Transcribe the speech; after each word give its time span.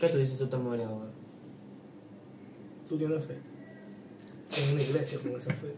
¿Qué 0.00 0.08
tú 0.08 0.16
dices 0.16 0.38
tú 0.38 0.46
te 0.46 0.56
mueres 0.56 0.86
ahora? 0.86 1.10
Tú 2.88 2.96
tienes 2.96 3.22
fe. 3.22 3.34
En 3.34 4.72
una 4.72 4.82
iglesia 4.82 5.18
con 5.22 5.36
esa 5.36 5.52
fe. 5.52 5.74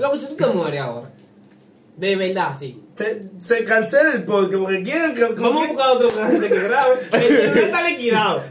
Loco, 0.00 0.16
si 0.16 0.26
tú 0.28 0.36
te 0.36 0.46
mueres 0.46 0.80
ahora. 0.80 1.10
De 1.98 2.16
verdad, 2.16 2.56
sí. 2.58 2.81
Te- 2.96 3.22
se 3.40 3.64
cancela 3.64 4.12
el 4.12 4.24
podcast 4.24 4.58
porque 4.62 4.82
quieren 4.82 5.14
que. 5.14 5.24
Vamos 5.24 5.64
a 5.64 5.68
buscar 5.72 5.90
otro 5.92 6.10
gente 6.10 6.48
que 6.48 6.60
grabe. 6.60 6.94
El 7.12 7.22
celular 7.22 7.58
está 7.64 7.88
liquidado. 7.88 8.42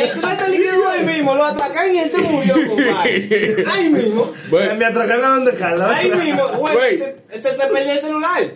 El 0.00 0.08
celular 0.10 0.32
está 0.32 0.48
liquidado 0.48 0.88
ahí 0.88 1.06
mismo. 1.06 1.34
Lo 1.36 1.44
atracan 1.44 1.94
y 1.94 1.98
él 2.00 2.10
se 2.10 2.18
murió, 2.18 2.54
compadre. 2.68 3.64
Ahí 3.70 3.88
mismo. 3.90 4.32
Bueno, 4.50 4.74
Me 4.74 4.84
atracaron 4.84 5.24
a 5.24 5.28
donde 5.36 5.54
Carla. 5.54 5.94
Ahí 5.96 6.10
mismo. 6.10 6.48
Güey, 6.58 6.98
se, 6.98 7.16
se, 7.40 7.50
se 7.56 7.66
perdió 7.68 7.92
el 7.92 8.00
celular. 8.00 8.50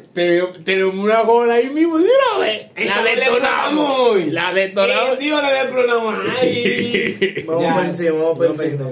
tenemos, 0.64 0.95
una 0.95 1.20
gola 1.23 1.55
ahí 1.55 1.70
mismo 1.70 1.98
vez. 2.41 2.66
Eso 2.75 2.95
La 2.96 3.02
detonamos. 3.05 4.27
La 4.32 4.52
detonamos. 4.52 5.18
Dios 5.20 5.41
le 5.41 5.52
deplonamos 5.64 6.14
ahí. 6.41 7.45
Vamos 7.46 7.75
por 7.75 7.84
encima, 7.84 8.12
vamos 8.16 8.39
por 8.39 8.47
encima. 8.47 8.91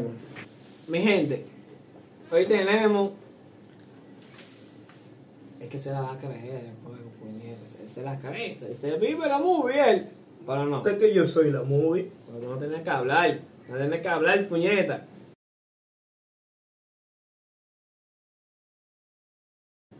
Mi 0.86 1.00
gente, 1.02 1.42
hoy 2.30 2.44
tenemos. 2.46 3.10
Es 5.66 5.72
que 5.72 5.78
se 5.78 5.90
la 5.90 6.00
va 6.00 6.12
a 6.12 6.18
creer 6.18 6.62
después, 6.62 6.96
puñetas. 7.18 7.80
Él 7.80 7.88
se 7.88 8.02
la 8.04 8.16
cree, 8.16 8.52
se, 8.52 8.72
se 8.72 8.96
vive 8.98 9.26
la 9.26 9.40
movie 9.40 9.90
él. 9.90 10.08
Pero 10.46 10.64
no, 10.64 10.86
Es 10.86 10.96
que 10.96 11.12
yo 11.12 11.26
soy 11.26 11.50
la 11.50 11.64
movie. 11.64 12.08
pero 12.24 12.50
no 12.50 12.56
tenés 12.56 12.84
que 12.84 12.90
hablar. 12.90 13.40
No 13.68 13.76
tenés 13.76 14.00
que 14.00 14.08
hablar, 14.08 14.48
puñeta. 14.48 15.08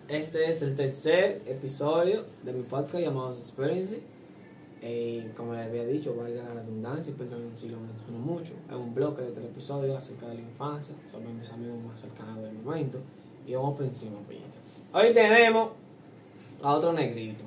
Este 0.07 0.49
es 0.49 0.63
el 0.63 0.77
tercer 0.77 1.43
episodio 1.47 2.25
de 2.45 2.53
mi 2.53 2.63
podcast 2.63 3.03
llamado 3.03 3.33
Experience. 3.33 3.99
Eh, 4.83 5.33
como 5.37 5.53
les 5.55 5.67
había 5.67 5.85
dicho, 5.85 6.15
valga 6.15 6.45
la 6.45 6.55
redundancia, 6.55 7.13
perdón 7.19 7.51
si 7.57 7.71
lo 7.71 7.81
menciono 7.81 8.19
mucho. 8.21 8.55
Es 8.69 8.77
un 8.77 8.95
bloque 8.95 9.23
de 9.23 9.33
tres 9.33 9.47
episodios 9.47 9.97
acerca 9.97 10.29
de 10.29 10.37
la 10.37 10.43
infancia, 10.43 10.95
sobre 11.11 11.31
mis 11.31 11.51
amigos 11.51 11.83
más 11.83 12.01
cercanos 12.01 12.41
del 12.45 12.53
momento. 12.53 13.01
Y 13.47 13.55
vamos 13.55 13.77
por 13.77 13.87
encima, 13.87 14.19
puñeta. 14.21 14.47
Hoy 14.93 15.15
tenemos 15.15 15.71
a 16.63 16.75
otro 16.75 16.93
negrito. 16.93 17.45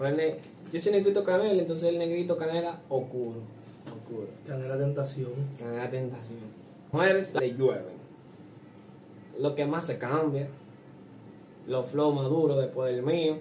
Ne- 0.00 0.36
yo 0.72 0.80
soy 0.80 0.92
negrito 0.92 1.24
canela, 1.24 1.60
entonces 1.60 1.88
el 1.88 1.98
negrito 1.98 2.36
canela 2.36 2.80
oscuro. 2.88 3.40
Oscuro. 3.86 4.28
Canela 4.46 4.76
Tentación. 4.78 5.32
Canela 5.58 5.90
tentación. 5.90 6.40
Mujeres 6.92 7.34
le 7.34 7.54
llueven. 7.54 7.98
Lo 9.38 9.54
que 9.54 9.66
más 9.66 9.86
se 9.86 9.98
cambia. 9.98 10.48
Los 11.66 11.86
flow 11.86 12.12
más 12.12 12.28
duros 12.28 12.58
después 12.58 12.94
del 12.94 13.02
mío. 13.04 13.38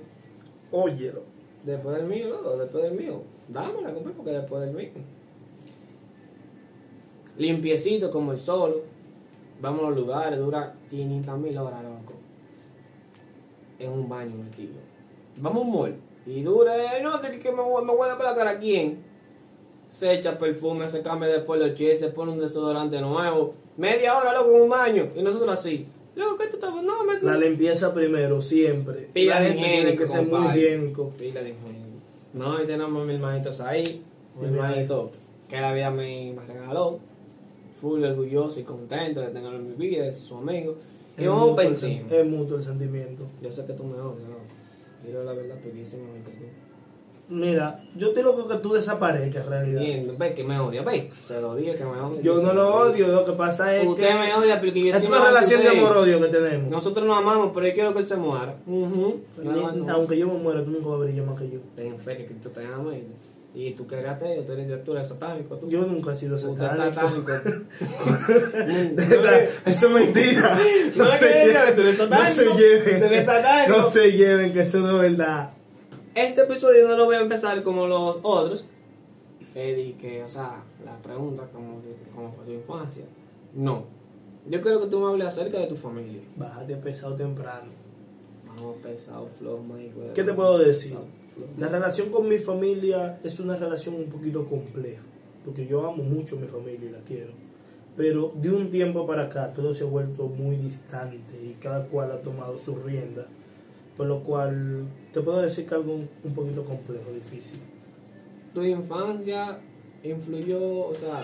Óyelo. 0.71 1.21
Después 1.63 1.97
del 1.97 2.05
mío, 2.07 2.29
loco, 2.29 2.57
después 2.57 2.83
del 2.83 2.93
mío. 2.93 3.21
Dámela, 3.47 3.93
compadre, 3.93 4.15
porque 4.15 4.31
después 4.31 4.61
del 4.61 4.73
mío. 4.75 4.89
Limpiecito 7.37 8.09
como 8.09 8.31
el 8.31 8.39
solo. 8.39 8.81
Vamos 9.61 9.81
a 9.81 9.89
los 9.89 9.97
lugares, 9.97 10.39
dura 10.39 10.75
500 10.89 11.39
mil 11.39 11.57
horas, 11.57 11.83
loco. 11.83 12.13
En 13.79 13.91
un 13.91 14.09
baño 14.09 14.35
metido. 14.35 14.73
Vamos 15.37 15.63
a 15.63 15.65
un 15.65 15.73
mall. 15.73 15.95
Y 16.25 16.41
dura, 16.41 16.97
eh, 16.97 17.01
no 17.01 17.21
sé 17.21 17.39
que 17.39 17.51
me, 17.51 17.57
me 17.57 17.93
huele 17.93 18.15
por 18.15 18.25
la 18.25 18.35
cara 18.35 18.59
quién. 18.59 19.03
Se 19.89 20.13
echa 20.13 20.37
perfume, 20.37 20.89
se 20.89 21.01
cambia 21.01 21.29
después 21.29 21.59
los 21.59 21.73
chies, 21.73 21.99
se 21.99 22.09
pone 22.09 22.31
un 22.31 22.39
desodorante 22.39 22.99
nuevo. 22.99 23.53
Media 23.77 24.17
hora, 24.17 24.33
loco, 24.33 24.55
en 24.55 24.61
un 24.63 24.69
baño. 24.69 25.09
Y 25.15 25.21
nosotros 25.21 25.57
así. 25.57 25.87
Loco, 26.15 26.37
¿qué 26.37 26.47
tú 26.47 26.55
estás? 26.55 26.73
No, 26.73 27.03
me 27.05 27.21
La 27.21 27.37
limpieza 27.37 27.93
primero, 27.93 28.41
siempre. 28.41 29.09
Pila 29.13 29.35
la 29.35 29.41
de 29.41 29.47
gente 29.49 29.63
tiene 29.63 29.77
higiénico, 29.77 30.03
que 30.03 30.07
ser 30.07 30.27
muy 30.27 30.47
higiénico. 30.47 31.09
Pila 31.11 31.41
de 31.41 31.49
ingenio. 31.49 31.87
No, 32.33 32.61
y 32.61 32.65
tenemos 32.65 33.01
a 33.01 33.05
mis 33.05 33.15
hermanitos 33.15 33.61
ahí. 33.61 34.03
Mi 34.35 34.47
Y 34.47 34.49
mi 34.49 34.57
hermanito 34.57 35.11
que 35.47 35.61
la 35.61 35.73
vida 35.73 35.91
me 35.91 36.35
regaló. 36.47 36.99
Full 37.81 38.03
orgulloso 38.03 38.59
y 38.59 38.63
contento 38.63 39.21
de 39.21 39.27
tenerlo 39.27 39.57
en 39.57 39.69
mi 39.69 39.75
vida, 39.75 40.05
de 40.05 40.13
su 40.13 40.35
amigo. 40.37 40.75
Y 41.17 41.23
Es 41.23 41.29
vamos 41.29 41.49
mutuo 41.51 41.61
el 41.63 41.73
Es 42.11 42.25
mutuo 42.27 42.57
el 42.57 42.63
sentimiento. 42.63 43.25
Yo 43.41 43.51
sé 43.51 43.65
que 43.65 43.73
tú 43.73 43.83
me 43.83 43.99
odias, 43.99 44.27
¿no? 44.29 44.35
Dile 45.05 45.23
la 45.23 45.33
verdad, 45.33 45.55
pequísimo 45.61 46.03
que 46.13 46.31
tú. 46.31 46.45
Mira, 47.29 47.77
yo 47.95 48.13
te 48.13 48.23
loco 48.23 48.47
que 48.47 48.55
tú 48.55 48.71
desaparezcas 48.71 49.43
en 49.43 49.49
realidad. 49.49 49.81
Bien, 49.81 50.15
ve 50.17 50.33
que 50.33 50.45
me 50.45 50.57
odia, 50.61 50.81
ve. 50.83 51.09
Se 51.21 51.41
lo 51.41 51.55
dije 51.57 51.75
que 51.75 51.83
me 51.83 51.99
odia. 51.99 52.21
Yo 52.21 52.41
no 52.41 52.53
lo 52.53 52.73
odio, 52.73 53.07
lo 53.09 53.25
que 53.25 53.33
pasa 53.33 53.75
es 53.75 53.85
Usted 53.85 54.07
que 54.07 54.13
me 54.13 54.33
odia 54.33 54.61
porque 54.61 54.81
yo 54.81 54.95
es 54.95 55.03
una 55.03 55.25
relación 55.25 55.61
de 55.61 55.67
usted. 55.67 55.79
amor-odio 55.79 56.21
que 56.21 56.27
tenemos. 56.29 56.69
Nosotros 56.71 57.05
nos 57.05 57.17
amamos, 57.17 57.51
pero 57.53 57.67
yo 57.67 57.73
quiero 57.73 57.93
que 57.93 57.99
él 57.99 58.07
se 58.07 58.15
muera. 58.15 58.55
Ujú. 58.65 59.19
Ni- 59.39 59.45
Nada 59.45 59.61
más 59.61 59.75
no. 59.75 59.93
Aunque 59.93 60.17
yo 60.17 60.27
me 60.27 60.35
muera, 60.39 60.63
tú 60.63 60.71
nunca 60.71 60.87
vas 60.87 61.01
a 61.01 61.03
brillar 61.03 61.25
más 61.25 61.37
que 61.37 61.49
yo. 61.49 61.59
Ten 61.75 61.99
fe 61.99 62.15
que 62.15 62.25
Cristo 62.27 62.49
te 62.51 62.65
ama 62.65 62.95
y, 62.95 63.05
y 63.57 63.71
tú 63.71 63.87
que 63.87 63.95
eres 63.95 64.11
ateo, 64.11 64.43
tú 64.43 64.51
eres, 64.51 64.83
tú 64.83 64.93
eres 64.93 65.07
satánico. 65.07 65.57
Tú. 65.57 65.67
Yo 65.67 65.83
nunca 65.87 66.13
he 66.13 66.15
sido 66.15 66.37
satánico. 66.37 67.01
Eso 69.65 69.87
es 69.87 69.93
mentira. 69.93 70.55
No 70.95 71.05
se 71.17 71.27
tú 71.27 71.33
lleven. 71.33 71.73
eres 71.73 71.97
satánico. 71.97 72.19
No 72.19 72.29
se 72.29 72.51
lleven. 72.55 72.99
Tú 72.99 73.05
eres 73.07 73.25
satánico. 73.25 73.77
No 73.79 73.87
se 73.87 74.11
lleven, 74.11 74.53
que 74.53 74.59
eso 74.59 74.79
no 74.81 75.01
es 75.01 75.11
verdad. 75.17 75.49
Este 76.13 76.41
episodio 76.41 76.87
no 76.87 76.97
lo 76.97 77.05
voy 77.05 77.15
a 77.15 77.21
empezar 77.21 77.63
como 77.63 77.87
los 77.87 78.19
otros. 78.21 78.65
Eddie, 79.55 79.95
que, 79.97 80.23
o 80.23 80.29
sea, 80.29 80.63
la 80.85 80.95
pregunta 81.01 81.47
como, 81.51 81.81
como 82.13 82.31
fue 82.33 82.45
tu 82.45 82.51
infancia. 82.51 83.05
No. 83.55 83.85
Yo 84.47 84.61
quiero 84.61 84.81
que 84.81 84.87
tú 84.87 84.99
me 84.99 85.07
hables 85.07 85.29
acerca 85.29 85.59
de 85.59 85.65
tu 85.65 85.75
familia. 85.75 86.21
Bájate 86.35 86.75
pesado 86.75 87.15
temprano. 87.15 87.71
Vamos, 88.45 88.75
pesado, 88.83 89.27
flow, 89.39 89.63
Mike. 89.63 90.11
¿Qué 90.13 90.23
te 90.23 90.33
puedo 90.33 90.59
decir? 90.59 90.93
Pesado. 90.93 91.17
La 91.57 91.67
relación 91.69 92.09
con 92.09 92.27
mi 92.27 92.37
familia 92.37 93.19
es 93.23 93.39
una 93.39 93.55
relación 93.55 93.95
un 93.95 94.05
poquito 94.05 94.45
compleja, 94.45 95.01
porque 95.43 95.67
yo 95.67 95.85
amo 95.87 96.03
mucho 96.03 96.37
a 96.37 96.39
mi 96.39 96.47
familia 96.47 96.89
y 96.89 96.91
la 96.91 96.99
quiero. 96.99 97.31
Pero 97.95 98.31
de 98.35 98.51
un 98.51 98.69
tiempo 98.69 99.07
para 99.07 99.23
acá 99.23 99.51
todo 99.53 99.73
se 99.73 99.83
ha 99.83 99.87
vuelto 99.87 100.27
muy 100.27 100.55
distante 100.55 101.35
y 101.43 101.53
cada 101.59 101.85
cual 101.85 102.11
ha 102.11 102.21
tomado 102.21 102.57
su 102.57 102.75
rienda, 102.75 103.25
por 103.95 104.05
lo 104.05 104.23
cual 104.23 104.85
te 105.11 105.21
puedo 105.21 105.41
decir 105.41 105.65
que 105.65 105.73
algo 105.75 105.95
un, 105.95 106.33
poquito 106.35 106.63
complejo, 106.63 107.11
difícil. 107.11 107.59
Tu 108.53 108.63
infancia 108.63 109.59
influyó, 110.03 110.87
o 110.87 110.93
sea, 110.93 111.19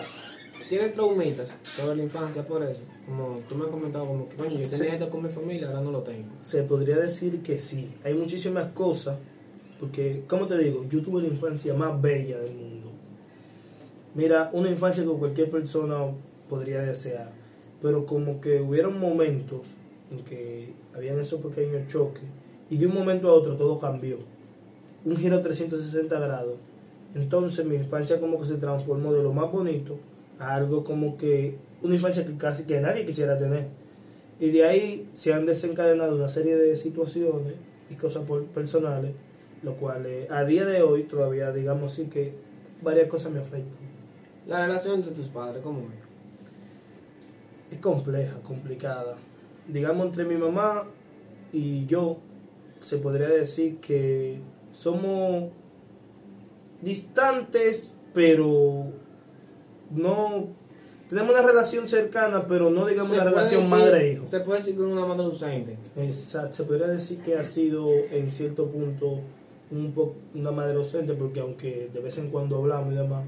tienes 0.68 0.94
traumitas 0.94 1.56
sobre 1.76 1.98
la 1.98 2.04
infancia 2.04 2.44
por 2.46 2.64
eso. 2.64 2.82
Como 3.06 3.38
tú 3.48 3.54
me 3.56 3.66
has 3.66 3.70
comentado, 3.72 4.08
como 4.08 4.28
que, 4.30 4.36
coño, 4.36 4.58
yo 4.60 4.66
Sí. 4.66 4.78
tenía 4.80 4.94
esto 4.96 5.10
con 5.12 5.22
mi 5.22 5.30
familia, 5.30 5.68
ahora 5.68 5.82
no 5.82 5.92
lo 5.92 6.02
tengo. 6.02 6.30
Se 6.42 6.64
podría 6.64 6.98
decir 6.98 7.44
que 7.44 7.60
sí, 7.60 7.90
hay 8.04 8.16
muchísimas 8.16 8.68
cosas, 8.70 9.18
porque, 9.84 10.24
como 10.28 10.48
te 10.48 10.58
digo, 10.58 10.86
yo 10.88 11.02
tuve 11.02 11.22
la 11.22 11.28
infancia 11.28 11.74
más 11.74 12.02
bella 12.02 12.40
del 12.40 12.56
mundo. 12.56 12.88
Mira, 14.16 14.50
una 14.54 14.70
infancia 14.70 15.04
que 15.04 15.10
cualquier 15.10 15.50
persona 15.50 16.06
podría 16.48 16.80
desear, 16.84 17.30
pero 17.82 18.06
como 18.06 18.40
que 18.40 18.62
hubieron 18.62 18.98
momentos 18.98 19.76
en 20.10 20.24
que 20.24 20.72
habían 20.96 21.20
esos 21.20 21.42
pequeños 21.42 21.86
choques 21.92 22.24
y 22.70 22.78
de 22.78 22.88
un 22.88 22.94
momento 22.94 23.28
a 23.28 23.34
otro 23.34 23.58
todo 23.58 23.78
cambió. 23.78 24.20
Un 25.04 25.18
giro 25.18 25.42
360 25.42 26.18
grados. 26.18 26.56
Entonces 27.14 27.66
mi 27.66 27.76
infancia 27.76 28.22
como 28.22 28.40
que 28.40 28.46
se 28.46 28.56
transformó 28.56 29.12
de 29.12 29.22
lo 29.22 29.34
más 29.34 29.52
bonito 29.52 29.98
a 30.40 30.56
algo 30.56 30.86
como 30.86 31.18
que 31.18 31.58
una 31.82 31.96
infancia 31.96 32.26
que 32.26 32.38
casi 32.38 32.64
que 32.64 32.80
nadie 32.80 33.06
quisiera 33.06 33.38
tener. 33.38 33.68
Y 34.40 34.50
de 34.52 34.64
ahí 34.64 35.10
se 35.12 35.34
han 35.34 35.46
desencadenado 35.46 36.16
una 36.16 36.30
serie 36.30 36.56
de 36.56 36.74
situaciones 36.78 37.56
y 37.90 37.96
cosas 37.96 38.24
personales, 38.54 39.12
lo 39.64 39.76
cual 39.76 40.06
eh, 40.06 40.28
a 40.30 40.44
día 40.44 40.66
de 40.66 40.82
hoy 40.82 41.04
todavía 41.04 41.52
digamos 41.52 41.94
sí 41.94 42.06
que 42.06 42.34
varias 42.82 43.08
cosas 43.08 43.32
me 43.32 43.40
afectan. 43.40 43.82
La 44.48 44.66
relación 44.66 44.96
entre 44.96 45.14
tus 45.14 45.28
padres, 45.28 45.62
¿cómo 45.64 45.80
es? 45.80 46.04
es 47.74 47.80
compleja, 47.80 48.40
complicada. 48.44 49.18
Digamos, 49.68 50.08
entre 50.08 50.26
mi 50.26 50.36
mamá 50.36 50.86
y 51.52 51.86
yo, 51.86 52.18
se 52.80 52.98
podría 52.98 53.30
decir 53.30 53.80
que 53.80 54.40
somos 54.72 55.52
distantes, 56.82 57.98
pero 58.14 58.92
no. 59.92 60.48
Tenemos 61.10 61.36
una 61.36 61.46
relación 61.46 61.88
cercana, 61.88 62.48
pero 62.48 62.70
no 62.72 62.86
digamos 62.86 63.12
Se 63.12 63.18
una 63.18 63.26
relación 63.26 63.70
madre-hijo. 63.70 64.26
Se 64.26 64.40
puede 64.40 64.60
decir 64.60 64.76
que 64.76 64.82
es 64.82 64.88
una 64.88 65.06
madre 65.06 65.24
ausente. 65.26 65.78
Exacto, 65.96 66.54
se 66.54 66.64
podría 66.64 66.88
decir 66.88 67.22
que 67.22 67.36
ha 67.36 67.44
sido 67.44 67.88
en 68.12 68.32
cierto 68.32 68.68
punto 68.68 69.20
un 69.76 69.92
po 69.92 70.16
una 70.34 70.52
madre 70.52 70.78
ausente, 70.78 71.14
porque 71.14 71.40
aunque 71.40 71.90
de 71.94 72.00
vez 72.00 72.18
en 72.18 72.30
cuando 72.30 72.58
hablamos 72.58 72.94
y 72.94 72.98
demás, 72.98 73.26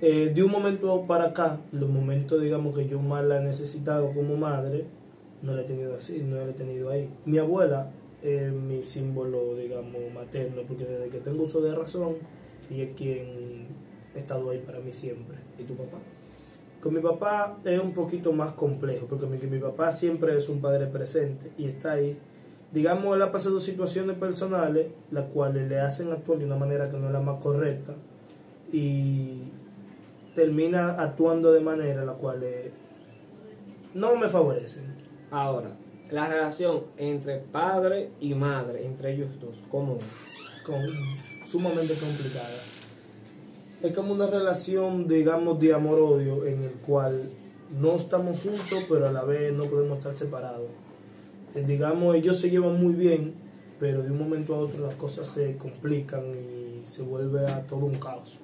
eh, 0.00 0.32
de 0.34 0.42
un 0.42 0.50
momento 0.50 1.04
para 1.06 1.26
acá, 1.26 1.60
los 1.72 1.88
momentos 1.88 2.40
digamos 2.40 2.76
que 2.76 2.86
yo 2.86 3.00
más 3.00 3.24
la 3.24 3.38
he 3.38 3.44
necesitado 3.44 4.12
como 4.12 4.36
madre, 4.36 4.86
no 5.42 5.54
la 5.54 5.62
he 5.62 5.64
tenido 5.64 5.96
así, 5.96 6.20
no 6.20 6.36
la 6.36 6.44
he 6.44 6.52
tenido 6.52 6.90
ahí. 6.90 7.08
Mi 7.24 7.38
abuela 7.38 7.90
es 8.22 8.52
mi 8.52 8.82
símbolo, 8.82 9.54
digamos, 9.56 10.00
materno, 10.14 10.62
porque 10.66 10.84
desde 10.84 11.08
que 11.08 11.18
tengo 11.18 11.44
uso 11.44 11.60
de 11.60 11.74
razón, 11.74 12.16
ella 12.70 12.84
es 12.84 12.96
quien 12.96 13.66
ha 14.14 14.18
estado 14.18 14.50
ahí 14.50 14.58
para 14.58 14.80
mí 14.80 14.92
siempre. 14.92 15.36
¿Y 15.58 15.64
tu 15.64 15.74
papá? 15.74 15.98
Con 16.80 16.94
mi 16.94 17.00
papá 17.00 17.58
es 17.64 17.80
un 17.80 17.92
poquito 17.92 18.32
más 18.32 18.52
complejo, 18.52 19.06
porque 19.06 19.26
mi, 19.26 19.38
mi 19.38 19.58
papá 19.58 19.90
siempre 19.90 20.36
es 20.36 20.48
un 20.48 20.60
padre 20.60 20.86
presente 20.86 21.50
y 21.58 21.66
está 21.66 21.92
ahí. 21.92 22.16
Digamos, 22.72 23.16
él 23.16 23.22
ha 23.22 23.32
pasado 23.32 23.60
situaciones 23.60 24.16
personales, 24.18 24.88
las 25.10 25.24
cuales 25.26 25.68
le 25.68 25.80
hacen 25.80 26.12
actuar 26.12 26.38
de 26.38 26.44
una 26.44 26.56
manera 26.56 26.88
que 26.88 26.98
no 26.98 27.06
es 27.06 27.12
la 27.12 27.20
más 27.20 27.42
correcta. 27.42 27.94
Y 28.72 29.42
termina 30.34 30.90
actuando 31.00 31.52
de 31.52 31.60
manera 31.60 32.04
la 32.04 32.12
cual 32.12 32.42
eh, 32.42 32.70
no 33.94 34.16
me 34.16 34.28
favorecen. 34.28 34.84
Ahora, 35.30 35.70
la 36.10 36.28
relación 36.28 36.84
entre 36.96 37.38
padre 37.38 38.10
y 38.20 38.34
madre, 38.34 38.86
entre 38.86 39.14
ellos 39.14 39.28
dos, 39.40 39.64
¿cómo 39.70 39.98
con, 40.64 40.82
sumamente 41.46 41.94
complicada. 41.94 42.56
Es 43.82 43.94
como 43.94 44.12
una 44.12 44.26
relación, 44.26 45.08
digamos, 45.08 45.58
de 45.60 45.72
amor-odio 45.72 46.44
en 46.44 46.62
el 46.62 46.72
cual 46.72 47.30
no 47.80 47.96
estamos 47.96 48.40
juntos, 48.40 48.84
pero 48.88 49.08
a 49.08 49.12
la 49.12 49.24
vez 49.24 49.52
no 49.52 49.64
podemos 49.64 49.98
estar 49.98 50.16
separados. 50.16 50.68
Eh, 51.54 51.64
digamos, 51.66 52.14
ellos 52.14 52.38
se 52.38 52.50
llevan 52.50 52.80
muy 52.80 52.94
bien, 52.94 53.34
pero 53.78 54.02
de 54.02 54.10
un 54.10 54.18
momento 54.18 54.54
a 54.54 54.58
otro 54.58 54.86
las 54.86 54.94
cosas 54.96 55.28
se 55.28 55.56
complican 55.56 56.24
y 56.30 56.86
se 56.86 57.02
vuelve 57.02 57.46
a 57.46 57.66
todo 57.66 57.86
un 57.86 57.94
caos. 57.96 58.38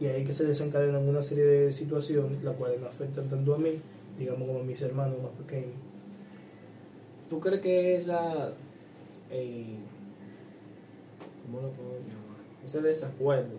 Y 0.00 0.06
ahí 0.06 0.24
que 0.24 0.32
se 0.32 0.44
desencadenan 0.44 1.08
una 1.08 1.22
serie 1.22 1.44
de 1.44 1.72
situaciones, 1.72 2.42
las 2.42 2.56
cuales 2.56 2.80
me 2.80 2.86
afectan 2.86 3.28
tanto 3.28 3.54
a 3.54 3.58
mí, 3.58 3.80
digamos, 4.18 4.46
como 4.46 4.60
a 4.60 4.64
mis 4.64 4.82
hermanos 4.82 5.16
más 5.22 5.32
pequeños. 5.32 5.74
¿Tú 7.30 7.40
crees 7.40 7.60
que 7.60 7.96
esa... 7.96 8.52
eh, 9.30 9.76
¿Cómo 11.44 11.62
lo 11.62 11.70
puedo 11.70 11.92
llamar? 11.92 12.36
Ese 12.64 12.82
desacuerdo 12.82 13.56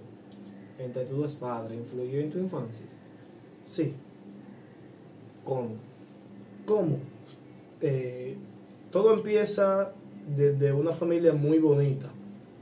entre 0.79 1.05
tus 1.05 1.17
dos 1.17 1.35
padres 1.35 1.79
influyó 1.79 2.19
en 2.19 2.29
tu 2.29 2.37
infancia? 2.37 2.85
Sí, 3.63 3.93
¿Cómo? 5.47 5.69
¿Cómo? 6.65 6.97
Eh, 7.79 8.35
todo 8.97 9.13
empieza 9.13 9.91
desde 10.35 10.73
una 10.73 10.91
familia 10.91 11.31
muy 11.31 11.59
bonita, 11.59 12.07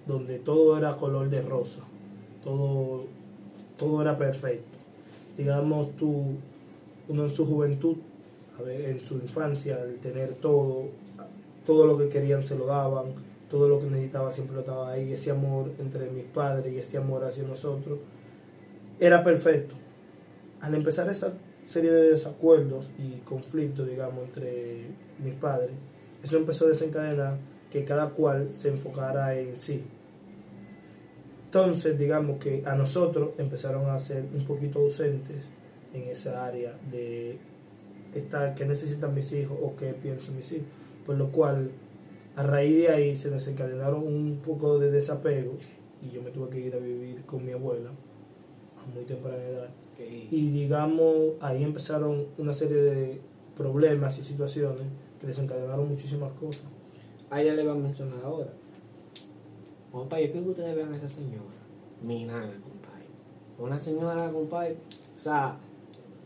donde 0.05 0.37
todo 0.37 0.77
era 0.77 0.97
color 0.97 1.29
de 1.29 1.41
rosa, 1.41 1.85
todo, 2.43 3.05
todo 3.77 4.01
era 4.01 4.17
perfecto. 4.17 4.77
Digamos, 5.37 5.95
tú, 5.95 6.33
uno 7.07 7.23
en 7.23 7.33
su 7.33 7.45
juventud, 7.45 7.95
en 8.67 9.05
su 9.05 9.13
infancia, 9.13 9.77
al 9.81 9.93
tener 9.99 10.33
todo, 10.33 10.89
todo 11.65 11.87
lo 11.87 11.97
que 11.97 12.09
querían 12.09 12.43
se 12.43 12.57
lo 12.57 12.65
daban, 12.65 13.13
todo 13.49 13.69
lo 13.69 13.79
que 13.79 13.85
necesitaba 13.85 14.29
siempre 14.33 14.55
lo 14.55 14.59
estaba 14.59 14.91
ahí, 14.91 15.13
ese 15.13 15.31
amor 15.31 15.71
entre 15.79 16.09
mis 16.09 16.25
padres 16.25 16.73
y 16.73 16.79
este 16.79 16.97
amor 16.97 17.23
hacia 17.23 17.43
nosotros, 17.43 17.97
era 18.99 19.23
perfecto. 19.23 19.73
Al 20.59 20.75
empezar 20.75 21.07
esa 21.07 21.31
serie 21.65 21.93
de 21.93 22.09
desacuerdos 22.09 22.89
y 22.99 23.21
conflictos, 23.21 23.87
digamos, 23.87 24.25
entre 24.25 24.87
mis 25.23 25.35
padres, 25.35 25.71
eso 26.25 26.37
empezó 26.37 26.65
a 26.65 26.69
desencadenar 26.69 27.37
que 27.69 27.85
cada 27.85 28.09
cual 28.09 28.51
se 28.51 28.69
enfocara 28.69 29.39
en 29.39 29.59
sí. 29.59 29.83
Entonces, 31.45 31.99
digamos 31.99 32.39
que 32.39 32.63
a 32.65 32.75
nosotros 32.75 33.35
empezaron 33.37 33.89
a 33.91 33.99
ser 33.99 34.25
un 34.33 34.43
poquito 34.43 34.79
ausentes 34.79 35.45
en 35.93 36.03
esa 36.07 36.43
área 36.43 36.77
de 36.91 37.37
estar, 38.15 38.55
qué 38.55 38.65
necesitan 38.65 39.13
mis 39.13 39.31
hijos 39.33 39.55
o 39.61 39.75
qué 39.75 39.93
piensan 39.93 40.35
mis 40.35 40.51
hijos. 40.51 40.65
Por 41.05 41.15
lo 41.15 41.31
cual, 41.31 41.69
a 42.35 42.41
raíz 42.41 42.75
de 42.75 42.89
ahí 42.89 43.15
se 43.15 43.29
desencadenaron 43.29 44.01
un 44.05 44.39
poco 44.43 44.79
de 44.79 44.89
desapego 44.89 45.57
y 46.01 46.09
yo 46.09 46.23
me 46.23 46.31
tuve 46.31 46.49
que 46.49 46.59
ir 46.59 46.75
a 46.75 46.79
vivir 46.79 47.21
con 47.25 47.45
mi 47.45 47.51
abuela 47.51 47.91
a 47.91 48.95
muy 48.95 49.03
temprana 49.03 49.43
edad. 49.43 49.69
Y 49.99 50.49
digamos, 50.49 51.35
ahí 51.39 51.63
empezaron 51.63 52.25
una 52.39 52.53
serie 52.55 52.77
de 52.77 53.21
problemas 53.55 54.17
y 54.19 54.23
situaciones 54.23 54.83
que 55.19 55.27
desencadenaron 55.27 55.87
muchísimas 55.89 56.31
cosas. 56.33 56.65
A 57.29 57.41
ella 57.41 57.53
le 57.53 57.65
va 57.65 57.73
a 57.73 57.75
mencionar 57.75 58.19
ahora. 58.23 58.51
Compa, 59.91 60.19
yo 60.19 60.31
quiero 60.31 60.43
que 60.45 60.51
ustedes 60.51 60.75
vean 60.75 60.93
a 60.93 60.97
esa 60.97 61.07
señora. 61.07 61.55
Mi 62.01 62.25
nana, 62.25 62.53
compadre. 62.61 63.05
Una 63.57 63.79
señora, 63.79 64.29
compadre. 64.29 64.77
O 65.17 65.19
sea, 65.19 65.57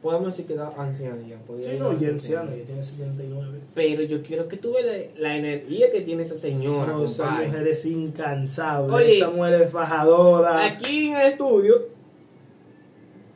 podemos 0.02 0.30
decir 0.30 0.48
que 0.48 0.54
está 0.54 0.70
anciana 0.82 1.22
ya. 1.28 1.38
Sí, 1.62 1.78
no, 1.78 1.92
70. 1.92 2.08
anciana, 2.08 2.56
ya 2.56 2.66
tiene 2.66 2.84
79. 2.84 3.60
Pero 3.76 4.02
yo 4.04 4.24
quiero 4.24 4.48
que 4.48 4.58
tú 4.58 4.74
veas 4.74 4.86
la, 5.18 5.30
la 5.30 5.38
energía 5.38 5.92
que 5.92 6.02
tiene 6.02 6.24
esa 6.24 6.38
señora, 6.38 6.94
No, 6.94 7.04
esa 7.04 7.30
mujer 7.30 7.68
es 7.68 7.86
incansable, 7.86 8.94
Oye. 8.94 9.18
esa 9.18 9.30
mujer 9.30 9.62
es 9.62 9.70
fajadora. 9.72 10.66
Aquí 10.66 11.10
en 11.10 11.18
el 11.18 11.28
estudio, 11.28 11.76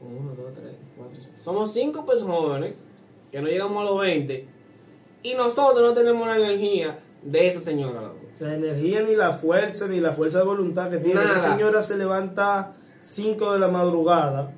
uno, 0.01 0.33
dos, 0.35 0.51
tres, 0.53 0.73
cuatro, 0.97 1.15
cinco. 1.21 1.37
Somos 1.37 1.71
cinco 1.73 2.05
personas 2.05 2.71
que 3.33 3.41
no 3.41 3.47
llegamos 3.47 3.81
a 3.81 3.85
los 3.89 3.99
20 3.99 4.45
y 5.23 5.33
nosotros 5.33 5.81
no 5.81 5.95
tenemos 5.95 6.27
la 6.27 6.37
energía 6.37 6.99
de 7.23 7.47
esa 7.47 7.61
señora, 7.61 7.99
loco. 7.99 8.19
La 8.39 8.53
energía, 8.53 9.01
ni 9.01 9.15
la 9.15 9.33
fuerza, 9.33 9.87
ni 9.87 9.99
la 9.99 10.11
fuerza 10.11 10.37
de 10.37 10.45
voluntad 10.45 10.91
que 10.91 10.97
tiene. 10.97 11.15
Nada. 11.15 11.35
Esa 11.35 11.55
señora 11.55 11.81
se 11.81 11.97
levanta 11.97 12.75
5 12.99 13.53
de 13.53 13.59
la 13.59 13.69
madrugada, 13.69 14.53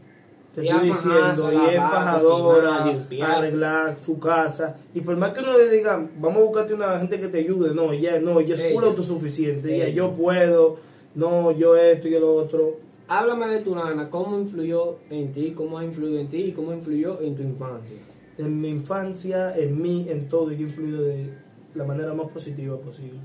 te 0.54 0.66
Y 0.66 0.68
estoy 0.68 0.88
diciendo, 0.89 1.54
y 1.54 1.74
es 1.74 1.77
fajadora, 1.77 2.86
arreglar 3.24 3.95
su 4.01 4.19
casa. 4.19 4.75
Y 4.94 5.00
por 5.00 5.16
más 5.16 5.31
que 5.31 5.39
uno 5.39 5.57
le 5.57 5.69
diga, 5.69 6.06
vamos 6.18 6.42
a 6.42 6.45
buscarte 6.45 6.74
una 6.74 7.00
gente 7.00 7.18
que 7.18 7.30
te 7.30 7.39
ayude, 7.39 7.74
no, 7.74 7.94
ella 7.94 8.19
no, 8.19 8.42
ella 8.42 8.56
es 8.56 8.62
Ella. 8.62 8.74
full 8.74 8.83
autosuficiente. 8.83 9.74
Ella, 9.74 9.86
Ella. 9.86 9.94
yo 9.94 10.13
puedo, 10.13 10.75
no, 11.13 11.51
yo 11.51 11.78
esto 11.78 12.10
y 12.10 12.19
lo 12.19 12.33
otro. 12.36 12.75
Háblame 13.07 13.48
de 13.48 13.62
tu 13.62 13.74
nana, 13.74 14.10
cómo 14.10 14.38
influyó 14.38 14.98
en 15.10 15.31
ti, 15.31 15.54
cómo 15.56 15.78
ha 15.78 15.86
influido 15.86 16.19
en 16.19 16.28
ti 16.28 16.44
y 16.48 16.51
cómo 16.51 16.74
influyó 16.74 17.21
en 17.21 17.38
tu 17.38 17.44
infancia. 17.44 18.00
En 18.38 18.60
mi 18.60 18.70
infancia, 18.70 19.56
en 19.58 19.82
mí, 19.82 20.08
en 20.10 20.28
todo, 20.28 20.52
y 20.52 20.58
que 20.58 20.64
influido 20.64 21.02
de 21.04 21.30
la 21.74 21.84
manera 21.86 22.14
más 22.14 22.32
positiva 22.32 22.78
posible. 22.78 23.20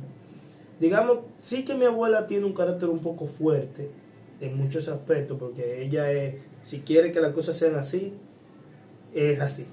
Digamos, 0.79 1.19
sí 1.39 1.65
que 1.65 1.75
mi 1.75 1.85
abuela 1.85 2.27
tiene 2.27 2.47
un 2.47 2.53
carácter 2.53 2.89
un 2.89 3.01
poco 3.01 3.27
fuerte 3.27 3.91
en 4.41 4.57
muchos 4.57 4.89
aspectos, 4.89 5.37
porque 5.39 5.83
ella 5.83 6.11
es, 6.13 6.37
si 6.63 6.81
quiere 6.81 7.13
que 7.13 7.21
las 7.21 7.33
cosas 7.33 7.57
sean 7.57 7.77
así, 7.77 8.15
es 9.15 9.41
así. 9.41 9.67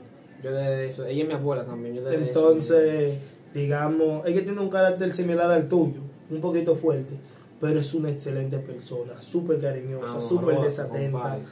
Yo 0.44 0.52
de 0.52 0.88
eso, 0.88 1.06
ella 1.06 1.22
es 1.24 1.28
mi 1.28 1.34
abuela 1.34 1.66
también. 1.66 1.96
Yo 1.96 2.02
eso- 2.10 2.12
Entonces, 2.20 3.14
digamos, 3.54 4.26
ella 4.26 4.44
tiene 4.44 4.60
un 4.60 4.70
carácter 4.70 5.12
similar 5.14 5.50
al 5.52 5.68
tuyo, 5.70 6.02
un 6.30 6.42
poquito 6.42 6.76
fuerte, 6.76 7.14
pero 7.62 7.80
es 7.80 7.94
una 7.94 8.10
excelente 8.12 8.58
persona, 8.60 9.22
súper 9.22 9.60
cariñosa, 9.60 10.12
Amorosa, 10.14 10.28
súper 10.28 10.56
desatenta. 10.62 11.12
compadre. 11.12 11.44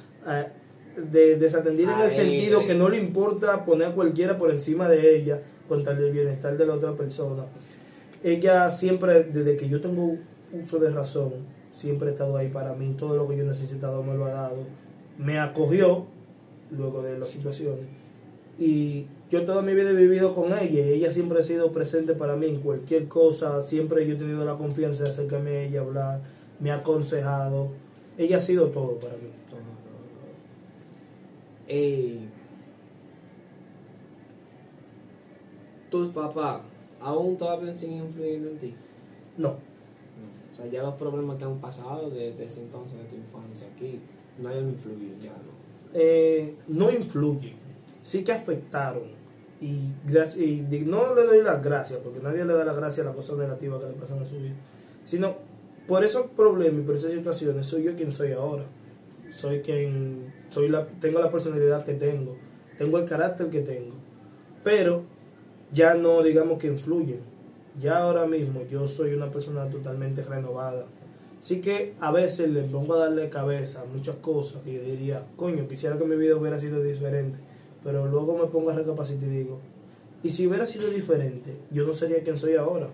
De, 0.98 1.38
desatendida 1.38 1.96
en 1.96 2.02
el 2.02 2.12
sentido 2.12 2.64
que 2.66 2.76
no 2.76 2.90
le 2.90 2.98
importa 2.98 3.66
poner 3.66 3.88
a 3.90 3.96
cualquiera 3.96 4.38
por 4.38 4.52
encima 4.52 4.88
de 4.88 5.18
ella 5.18 5.42
con 5.68 5.84
tal 5.84 5.98
del 5.98 6.12
bienestar 6.12 6.58
de 6.58 6.66
la 6.66 6.74
otra 6.74 6.94
persona. 6.96 7.46
Ella 8.24 8.70
siempre, 8.70 9.24
desde 9.24 9.58
que 9.58 9.70
yo 9.70 9.82
tengo 9.82 10.18
uso 10.54 10.80
de 10.80 10.90
razón, 10.92 11.34
siempre 11.72 12.10
ha 12.10 12.12
estado 12.12 12.38
ahí 12.38 12.50
para 12.50 12.74
mí, 12.74 12.96
todo 12.98 13.16
lo 13.16 13.28
que 13.28 13.38
yo 13.38 13.44
he 13.44 13.48
necesitado 13.48 14.04
me 14.04 14.16
lo 14.16 14.26
ha 14.26 14.32
dado. 14.32 14.64
Me 15.18 15.40
acogió 15.40 16.06
luego 16.72 17.02
de 17.02 17.18
las 17.18 17.30
situaciones. 17.30 17.86
Y 18.58 19.08
yo 19.30 19.44
toda 19.46 19.62
mi 19.62 19.74
vida 19.74 19.90
he 19.90 19.94
vivido 19.94 20.34
con 20.34 20.54
ella 20.54 20.68
y 20.68 20.80
ella 20.80 21.12
siempre 21.12 21.40
ha 21.40 21.44
sido 21.44 21.72
presente 21.72 22.14
para 22.14 22.36
mí 22.36 22.48
en 22.48 22.62
cualquier 22.62 23.08
cosa, 23.08 23.62
siempre 23.62 24.08
yo 24.08 24.16
he 24.16 24.18
tenido 24.18 24.46
la 24.46 24.56
confianza 24.56 25.04
de 25.04 25.10
acercarme 25.10 25.50
a 25.52 25.64
ella, 25.64 25.82
hablar, 25.82 26.22
me 26.60 26.72
ha 26.72 26.76
aconsejado, 26.76 27.70
ella 28.18 28.38
ha 28.38 28.42
sido 28.42 28.68
todo 28.68 28.98
para 29.00 29.14
mí. 29.16 29.30
Eh, 31.68 32.20
tus 35.90 36.10
papás 36.10 36.62
aún 37.00 37.38
todavía 37.38 37.76
siguen 37.76 38.06
influyendo 38.06 38.50
en 38.50 38.58
ti. 38.60 38.76
No, 39.38 39.50
O 39.50 40.56
sea, 40.56 40.66
ya 40.68 40.82
los 40.84 40.96
problemas 40.96 41.38
que 41.38 41.44
han 41.44 41.60
pasado 41.60 42.10
desde 42.10 42.46
ese 42.46 42.62
entonces 42.62 42.98
de 42.98 43.06
tu 43.06 43.16
infancia 43.16 43.68
aquí 43.76 44.00
no 44.40 44.50
hayan 44.50 44.70
influido 44.70 45.18
ya, 45.20 45.32
¿no? 45.32 45.56
eh, 45.96 46.56
no 46.68 46.92
influyen, 46.92 47.56
sí 48.04 48.24
que 48.24 48.34
afectaron. 48.34 49.16
Y, 49.62 49.94
no 50.86 51.16
le 51.16 51.24
doy 51.24 51.42
las 51.42 51.64
gracias, 51.64 52.00
porque 52.04 52.20
nadie 52.20 52.46
le 52.46 52.54
da 52.54 52.66
las 52.66 52.76
gracias 52.76 53.06
a 53.06 53.10
las 53.10 53.16
cosas 53.16 53.38
negativas 53.38 53.82
que 53.82 53.88
le 53.88 53.94
pasan 53.94 54.20
en 54.20 54.26
su 54.26 54.36
vida, 54.36 54.54
sino 55.06 55.38
por 55.88 56.04
esos 56.04 56.28
problemas 56.28 56.82
y 56.82 56.84
por 56.84 56.96
esas 56.96 57.14
situaciones 57.14 57.66
soy 57.66 57.84
yo 57.84 57.96
quien 57.96 58.12
soy 58.12 58.34
ahora. 58.34 58.66
Soy 59.32 59.62
quien, 59.62 60.34
soy 60.50 60.70
la, 60.70 60.88
tengo 60.88 61.20
la 61.20 61.32
personalidad 61.32 61.84
que 61.84 61.94
tengo, 61.94 62.36
tengo 62.78 62.98
el 63.00 63.06
carácter 63.06 63.50
que 63.50 63.62
tengo, 63.62 63.96
pero 64.64 65.04
ya 65.72 65.96
no 65.96 66.24
digamos 66.24 66.58
que 66.58 66.68
influyen. 66.68 67.20
Ya 67.80 67.98
ahora 67.98 68.26
mismo 68.26 68.62
yo 68.70 68.88
soy 68.88 69.14
una 69.14 69.30
persona 69.30 69.70
totalmente 69.70 70.22
renovada. 70.24 70.86
Así 71.40 71.60
que 71.62 71.94
a 72.00 72.12
veces 72.12 72.50
le 72.50 72.64
pongo 72.64 72.96
a 72.96 73.00
darle 73.00 73.30
cabeza 73.30 73.82
a 73.82 73.86
muchas 73.86 74.16
cosas 74.16 74.62
y 74.66 74.74
yo 74.74 74.82
diría, 74.82 75.28
coño, 75.36 75.68
quisiera 75.68 75.98
que 75.98 76.06
mi 76.06 76.16
vida 76.16 76.36
hubiera 76.36 76.58
sido 76.58 76.82
diferente. 76.82 77.38
Pero 77.84 78.08
luego 78.08 78.38
me 78.38 78.46
pongo 78.48 78.72
a 78.72 78.74
recapacitar 78.74 79.30
y 79.30 79.32
digo, 79.32 79.60
y 80.24 80.30
si 80.30 80.48
hubiera 80.48 80.66
sido 80.66 80.90
diferente, 80.90 81.56
yo 81.70 81.86
no 81.86 81.94
sería 81.94 82.24
quien 82.24 82.38
soy 82.38 82.56
ahora. 82.56 82.88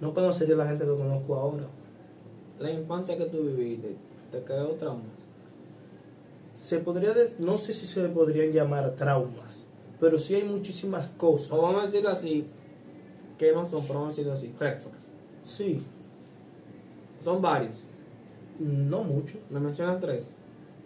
No 0.00 0.12
conocería 0.12 0.56
a 0.56 0.58
la 0.58 0.66
gente 0.66 0.84
que 0.84 0.90
conozco 0.90 1.36
ahora. 1.36 1.66
La 2.58 2.70
infancia 2.72 3.16
que 3.16 3.26
tú 3.26 3.42
viviste, 3.42 3.94
¿te 4.32 4.42
creó 4.42 4.70
traumas? 4.70 5.27
Se 6.58 6.80
podría, 6.80 7.14
no 7.38 7.56
sé 7.56 7.72
si 7.72 7.86
se 7.86 8.08
podrían 8.08 8.50
llamar 8.50 8.94
traumas, 8.96 9.66
pero 10.00 10.18
sí 10.18 10.34
hay 10.34 10.42
muchísimas 10.44 11.06
cosas. 11.16 11.52
O 11.52 11.62
vamos 11.62 11.82
a 11.82 11.86
decirlo 11.86 12.10
así, 12.10 12.46
que 13.38 13.52
no 13.52 13.64
son, 13.68 13.82
pero 13.86 14.00
vamos 14.00 14.08
a 14.08 14.16
decirlo 14.16 14.32
así, 14.32 14.52
red 14.58 14.80
flags. 14.80 15.08
Sí, 15.42 15.82
Son 17.20 17.40
varios. 17.40 17.76
no 18.58 19.04
mucho. 19.04 19.38
Me 19.50 19.60
mencionan 19.60 20.00
tres. 20.00 20.34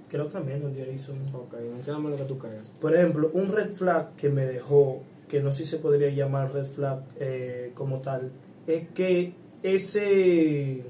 Creo 0.09 0.31
que 0.31 0.41
menos 0.41 0.75
de 0.77 0.83
ahí 0.83 0.99
son. 0.99 1.17
Ok, 1.35 1.55
mencioname 1.73 2.11
lo 2.11 2.17
que 2.17 2.25
tú 2.25 2.39
creas. 2.39 2.69
Por 2.81 2.95
ejemplo, 2.95 3.31
un 3.33 3.49
red 3.49 3.71
flag 3.71 4.15
que 4.17 4.29
me 4.29 4.45
dejó, 4.45 5.03
que 5.27 5.41
no 5.43 5.51
sé 5.53 5.65
si 5.65 5.71
se 5.71 5.79
podría 5.79 6.11
llamar 6.11 6.53
red 6.53 6.67
flag 6.67 7.03
eh, 7.19 7.73
como 7.75 8.01
tal, 8.03 8.31
es 8.67 8.89
que 8.91 9.33
ese, 9.63 10.83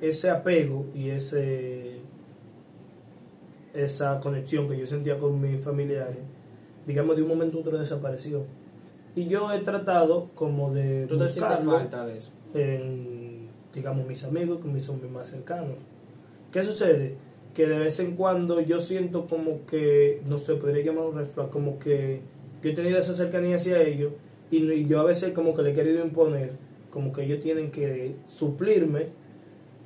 ese 0.00 0.30
apego 0.30 0.86
y 0.94 1.10
ese 1.10 2.05
esa 3.76 4.20
conexión 4.20 4.68
que 4.68 4.78
yo 4.78 4.86
sentía 4.86 5.18
con 5.18 5.40
mis 5.40 5.62
familiares, 5.62 6.18
digamos 6.86 7.16
de 7.16 7.22
un 7.22 7.28
momento 7.28 7.58
a 7.58 7.60
otro 7.60 7.78
desapareció. 7.78 8.44
Y 9.14 9.26
yo 9.26 9.50
he 9.52 9.60
tratado 9.60 10.26
como 10.34 10.72
de 10.72 11.06
¿Tú 11.06 11.16
te 11.16 11.24
buscarlo 11.24 11.72
falta 11.72 12.06
de 12.06 12.18
eso? 12.18 12.32
en, 12.54 13.48
digamos, 13.74 14.06
mis 14.06 14.24
amigos, 14.24 14.58
que 14.62 14.80
son 14.80 15.00
mis 15.02 15.10
más 15.10 15.28
cercanos. 15.28 15.76
¿Qué 16.52 16.62
sucede? 16.62 17.16
Que 17.54 17.66
de 17.66 17.78
vez 17.78 17.98
en 18.00 18.14
cuando 18.14 18.60
yo 18.60 18.78
siento 18.80 19.26
como 19.26 19.64
que, 19.66 20.22
no 20.26 20.38
sé, 20.38 20.56
podría 20.56 20.84
llamar 20.84 21.06
un 21.06 21.24
flag, 21.24 21.50
como 21.50 21.78
que 21.78 22.20
yo 22.62 22.70
he 22.70 22.74
tenido 22.74 22.98
esa 22.98 23.14
cercanía 23.14 23.56
hacia 23.56 23.82
ellos 23.82 24.12
y, 24.50 24.58
y 24.70 24.86
yo 24.86 25.00
a 25.00 25.04
veces 25.04 25.32
como 25.32 25.54
que 25.54 25.62
le 25.62 25.70
he 25.70 25.74
querido 25.74 26.04
imponer, 26.04 26.52
como 26.90 27.12
que 27.12 27.24
ellos 27.24 27.40
tienen 27.40 27.70
que 27.70 28.16
suplirme 28.26 29.08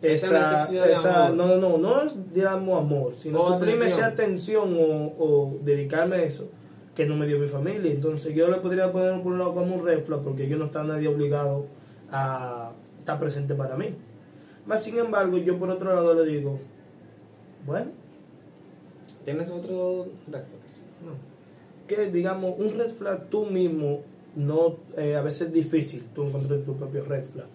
Esa 0.02 0.64
esa, 0.90 1.28
no, 1.28 1.47
no, 1.47 1.57
no, 1.59 1.78
no 1.78 2.02
es 2.02 2.33
digamos 2.33 2.78
amor, 2.78 3.14
sino 3.14 3.38
O 3.38 3.49
suplirme 3.49 3.87
esa 3.87 4.07
atención. 4.07 4.75
o, 4.78 5.12
o 5.19 5.59
dedicarme 5.62 6.16
a 6.16 6.23
eso 6.23 6.49
que 6.95 7.07
no 7.07 7.16
me 7.16 7.26
dio 7.26 7.38
mi 7.38 7.49
familia. 7.49 7.92
Entonces 7.92 8.35
yo 8.35 8.49
le 8.49 8.57
podría 8.59 8.90
poner 8.90 9.21
por 9.23 9.33
un 9.33 9.38
lado 9.38 9.54
como 9.54 9.76
un 9.76 9.85
red 9.85 10.02
flag 10.02 10.23
porque 10.23 10.49
yo 10.49 10.57
no 10.57 10.66
está 10.66 10.83
nadie 10.85 11.09
obligado 11.09 11.66
a 12.11 12.73
estar 12.99 13.19
presente 13.19 13.54
para 13.54 13.76
mí. 13.76 13.95
Más 14.66 14.83
sin 14.83 14.99
embargo, 14.99 15.38
yo 15.38 15.59
por 15.59 15.71
otro 15.71 15.95
lado 15.95 16.14
le 16.14 16.30
digo, 16.30 16.59
bueno, 17.66 17.90
¿Tienes 19.25 19.50
otro 19.50 20.07
red? 20.28 20.40
No. 21.04 21.12
que 21.87 22.11
digamos 22.11 22.59
un 22.59 22.76
red 22.76 22.90
flag 22.90 23.28
tú 23.28 23.47
mismo 23.47 24.00
no 24.35 24.76
eh, 24.97 25.16
a 25.16 25.23
veces 25.23 25.49
es 25.49 25.52
difícil 25.52 26.04
tú 26.14 26.25
encontrar 26.25 26.61
tu 26.61 26.75
propio 26.76 27.04
red 27.04 27.25
flag 27.25 27.47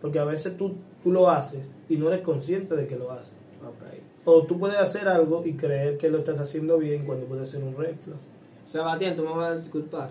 porque 0.00 0.18
a 0.18 0.24
veces 0.24 0.56
tú, 0.56 0.74
tú 1.04 1.12
lo 1.12 1.30
haces 1.30 1.68
y 1.88 1.96
no 1.98 2.08
eres 2.08 2.22
consciente 2.22 2.74
de 2.74 2.86
que 2.88 2.96
lo 2.96 3.10
haces 3.12 3.34
Ok. 3.62 3.84
o 4.24 4.42
tú 4.44 4.58
puedes 4.58 4.78
hacer 4.78 5.06
algo 5.06 5.44
y 5.46 5.52
creer 5.54 5.96
que 5.98 6.08
lo 6.08 6.18
estás 6.18 6.40
haciendo 6.40 6.78
bien 6.78 7.04
cuando 7.04 7.26
puede 7.26 7.46
ser 7.46 7.62
un 7.62 7.76
red 7.76 7.94
flag 8.00 8.18
Sebastián, 8.66 9.14
tú 9.14 9.22
me 9.24 9.30
vas 9.36 9.50
a 9.52 9.56
disculpar, 9.56 10.10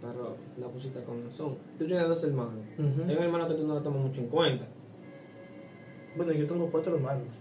pero 0.00 0.36
la 0.56 0.68
pusiste 0.68 1.02
con 1.02 1.24
razón. 1.24 1.56
Tú 1.76 1.84
tienes 1.84 2.06
dos 2.06 2.22
hermanos. 2.22 2.54
Hay 2.78 3.16
un 3.16 3.22
hermano 3.24 3.48
que 3.48 3.54
tú 3.54 3.66
no 3.66 3.74
lo 3.74 3.82
tomas 3.82 4.02
mucho 4.02 4.20
en 4.20 4.28
cuenta. 4.28 4.64
bueno 6.16 6.32
yo 6.32 6.46
tengo 6.46 6.68
cuatro 6.70 6.94
hermanos 6.94 7.34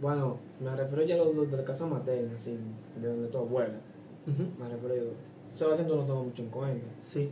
Bueno, 0.00 0.38
me 0.60 0.74
refiero 0.74 1.04
ya 1.04 1.14
a 1.14 1.18
los 1.18 1.36
dos 1.36 1.50
de 1.50 1.56
la 1.56 1.64
casa 1.64 1.86
materna, 1.86 2.34
así, 2.34 2.58
de 3.00 3.08
donde 3.08 3.28
tu 3.28 3.38
abuela. 3.38 3.78
Ujú. 4.26 4.42
Me 4.60 4.68
refiero 4.68 4.96
yo. 4.96 5.10
Sebastián, 5.54 5.86
tú 5.86 5.94
no 5.94 6.00
lo 6.02 6.06
tomas 6.08 6.24
mucho 6.24 6.42
en 6.42 6.48
cuenta. 6.50 6.86
sí 6.98 7.30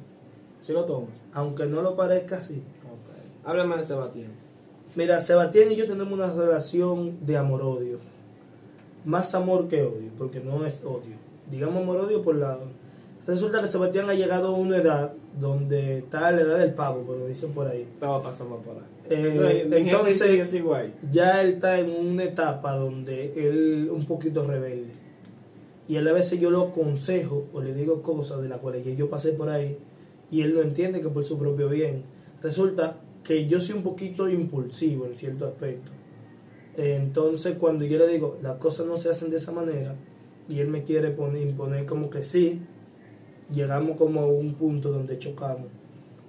¿Sí 0.62 0.72
lo 0.72 0.84
tomas? 0.84 1.10
aunque 1.32 1.66
no 1.66 1.82
lo 1.82 1.96
parezca 1.96 2.40
sí 2.40 2.62
Ok. 2.84 3.46
Háblame 3.48 3.78
de 3.78 3.82
Sebastián. 3.84 4.30
Mira, 4.94 5.20
Sebastián 5.20 5.70
y 5.70 5.76
yo 5.76 5.86
tenemos 5.86 6.12
una 6.12 6.32
relación 6.32 7.24
de 7.24 7.36
amor-odio. 7.36 7.98
Más 9.04 9.34
amor 9.34 9.68
que 9.68 9.82
odio, 9.82 10.10
porque 10.18 10.40
no 10.40 10.66
es 10.66 10.84
odio. 10.84 11.16
Digamos 11.50 11.82
amor-odio 11.82 12.22
por 12.22 12.34
la... 12.34 12.58
Resulta 13.26 13.62
que 13.62 13.68
Sebastián 13.68 14.10
ha 14.10 14.14
llegado 14.14 14.48
a 14.48 14.58
una 14.58 14.78
edad 14.78 15.12
donde 15.38 15.98
está 15.98 16.30
la 16.32 16.42
edad 16.42 16.58
del 16.58 16.74
pavo, 16.74 17.04
como 17.06 17.26
dicen 17.26 17.52
por 17.52 17.68
ahí. 17.68 17.82
Estaba 17.82 18.22
pasando 18.22 18.56
por 18.56 18.76
ahí. 18.76 18.82
Eh, 19.10 19.68
entonces-. 19.70 20.52
Ya 21.10 21.40
él 21.40 21.54
está 21.54 21.78
en 21.78 21.90
una 21.90 22.24
etapa 22.24 22.76
donde 22.76 23.32
él 23.36 23.88
un 23.92 24.04
poquito 24.06 24.44
rebelde. 24.44 24.92
Y 25.88 25.96
él 25.96 26.06
a 26.06 26.12
veces 26.12 26.40
yo 26.40 26.50
lo 26.50 26.62
aconsejo 26.62 27.46
o 27.52 27.60
le 27.60 27.74
digo 27.74 28.02
cosas 28.02 28.40
de 28.42 28.48
las 28.48 28.58
cuales 28.58 28.84
yo 28.96 29.08
pasé 29.08 29.32
por 29.32 29.48
ahí 29.48 29.76
y 30.30 30.42
él 30.42 30.54
no 30.54 30.62
entiende 30.62 31.00
que 31.00 31.08
por 31.08 31.26
su 31.26 31.38
propio 31.38 31.68
bien. 31.68 32.04
Resulta 32.42 32.96
que 33.24 33.46
yo 33.46 33.60
soy 33.60 33.76
un 33.76 33.82
poquito 33.82 34.28
impulsivo 34.28 35.06
en 35.06 35.14
cierto 35.14 35.46
aspecto. 35.46 35.90
Entonces 36.76 37.56
cuando 37.58 37.84
yo 37.84 37.98
le 37.98 38.08
digo 38.08 38.38
las 38.42 38.56
cosas 38.56 38.86
no 38.86 38.96
se 38.96 39.10
hacen 39.10 39.30
de 39.30 39.36
esa 39.36 39.52
manera 39.52 39.96
y 40.48 40.60
él 40.60 40.68
me 40.68 40.82
quiere 40.82 41.10
poner, 41.10 41.42
imponer 41.42 41.86
como 41.86 42.10
que 42.10 42.24
sí, 42.24 42.60
llegamos 43.52 43.96
como 43.96 44.20
a 44.20 44.26
un 44.26 44.54
punto 44.54 44.90
donde 44.90 45.18
chocamos. 45.18 45.68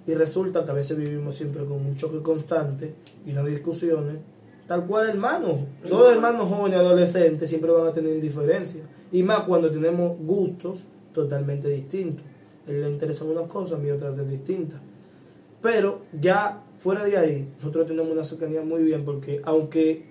Y 0.06 0.14
resulta 0.14 0.66
que 0.66 0.72
a 0.72 0.74
veces 0.74 0.98
vivimos 0.98 1.36
siempre 1.36 1.64
con 1.66 1.86
un 1.86 1.96
choque 1.96 2.22
constante 2.22 2.96
y 3.26 3.32
unas 3.32 3.46
discusiones, 3.46 4.18
tal 4.68 4.86
cual 4.86 5.10
hermanos. 5.10 5.62
Dos 5.88 6.14
hermanos 6.14 6.50
jóvenes, 6.50 6.80
adolescentes, 6.80 7.50
siempre 7.50 7.72
van 7.72 7.88
a 7.88 7.94
tener 7.94 8.14
indiferencia. 8.14 8.84
Y 9.12 9.24
más 9.24 9.44
cuando 9.44 9.70
tenemos 9.70 10.18
gustos 10.20 10.86
totalmente 11.14 11.68
distintos. 11.70 12.26
A 12.68 12.72
él 12.72 12.82
le 12.82 12.90
interesan 12.90 13.30
unas 13.30 13.48
cosas, 13.48 13.78
a 13.78 13.82
mí 13.82 13.92
otras 13.92 14.18
distintas. 14.28 14.80
Pero 15.62 16.02
ya 16.20 16.64
fuera 16.82 17.04
de 17.04 17.16
ahí, 17.16 17.48
nosotros 17.60 17.86
tenemos 17.86 18.12
una 18.12 18.24
cercanía 18.24 18.64
muy 18.64 18.82
bien 18.82 19.06
porque 19.06 19.40
aunque 19.44 20.04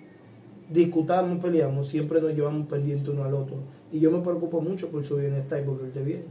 discutamos, 0.69 1.43
peleamos, 1.43 1.89
siempre 1.89 2.21
nos 2.21 2.33
llevamos 2.33 2.69
pendientes 2.69 3.09
uno 3.09 3.25
al 3.25 3.35
otro. 3.35 3.57
Y 3.91 3.99
yo 3.99 4.13
me 4.13 4.21
preocupo 4.21 4.61
mucho 4.61 4.89
por 4.89 5.05
su 5.05 5.17
bienestar 5.17 5.59
y 5.59 5.69
él 5.69 5.87
esté 5.89 6.03
bien. 6.03 6.25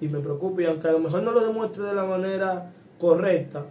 Y 0.00 0.08
me 0.08 0.18
preocupa, 0.18 0.60
y 0.60 0.64
aunque 0.64 0.88
a 0.88 0.92
lo 0.92 0.98
mejor 0.98 1.22
no 1.22 1.30
lo 1.30 1.38
demuestre 1.38 1.84
de 1.84 1.94
la 1.94 2.04
manera 2.04 2.72
correcta, 2.98 3.66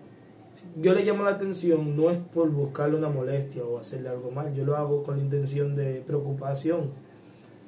yo 0.81 0.93
le 0.93 1.03
llamo 1.03 1.25
la 1.25 1.31
atención, 1.31 1.98
no 1.98 2.10
es 2.10 2.17
por 2.17 2.50
buscarle 2.50 2.95
una 2.95 3.10
molestia 3.10 3.65
o 3.65 3.77
hacerle 3.77 4.07
algo 4.07 4.31
mal, 4.31 4.53
yo 4.53 4.63
lo 4.63 4.77
hago 4.77 5.03
con 5.03 5.17
la 5.17 5.24
intención 5.24 5.75
de 5.75 6.01
preocupación. 6.07 6.91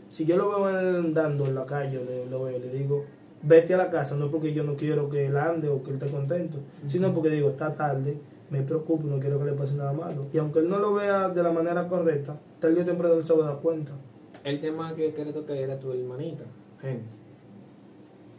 Si 0.08 0.25
yo 0.25 0.38
lo 0.38 0.48
veo 0.48 0.66
andando 0.68 1.48
en 1.48 1.56
la 1.56 1.66
calle, 1.66 2.00
le, 2.06 2.30
lo 2.30 2.46
veo, 2.46 2.60
le 2.60 2.70
digo, 2.72 3.04
vete 3.44 3.74
a 3.74 3.77
la 3.77 3.89
casa, 3.89 4.16
no 4.16 4.32
porque 4.32 4.54
yo 4.54 4.63
no 4.63 4.75
quiero 4.77 5.10
que 5.10 5.25
él 5.25 5.36
ande 5.36 5.68
o 5.68 5.84
que 5.84 5.89
él 5.89 5.98
esté 5.98 6.10
contento, 6.10 6.60
sino 6.86 7.13
porque 7.13 7.30
digo, 7.30 7.50
está 7.50 7.75
tarde, 7.75 8.18
me 8.50 8.62
preocupo, 8.62 9.08
no 9.08 9.20
quiero 9.20 9.39
que 9.39 9.46
le 9.46 9.54
pase 9.54 9.74
nada 9.74 9.94
malo. 9.94 10.27
Y 10.34 10.38
aunque 10.38 10.60
él 10.60 10.70
no 10.70 10.80
lo 10.80 10.94
vea 10.94 11.30
de 11.30 11.44
la 11.44 11.51
manera 11.51 11.88
correcta, 11.88 12.39
tarde 12.60 12.82
o 12.82 12.86
temprano 12.86 13.16
él 13.16 13.25
se 13.25 13.34
va 13.34 13.46
a 13.46 13.51
dar 13.51 13.60
cuenta. 13.60 13.92
El 14.44 14.62
tema 14.62 14.96
que, 14.96 15.13
que 15.13 15.25
le 15.25 15.34
toca 15.34 15.54
era 15.54 15.77
tu 15.77 15.92
hermanita, 15.92 16.46
Genes. 16.82 17.27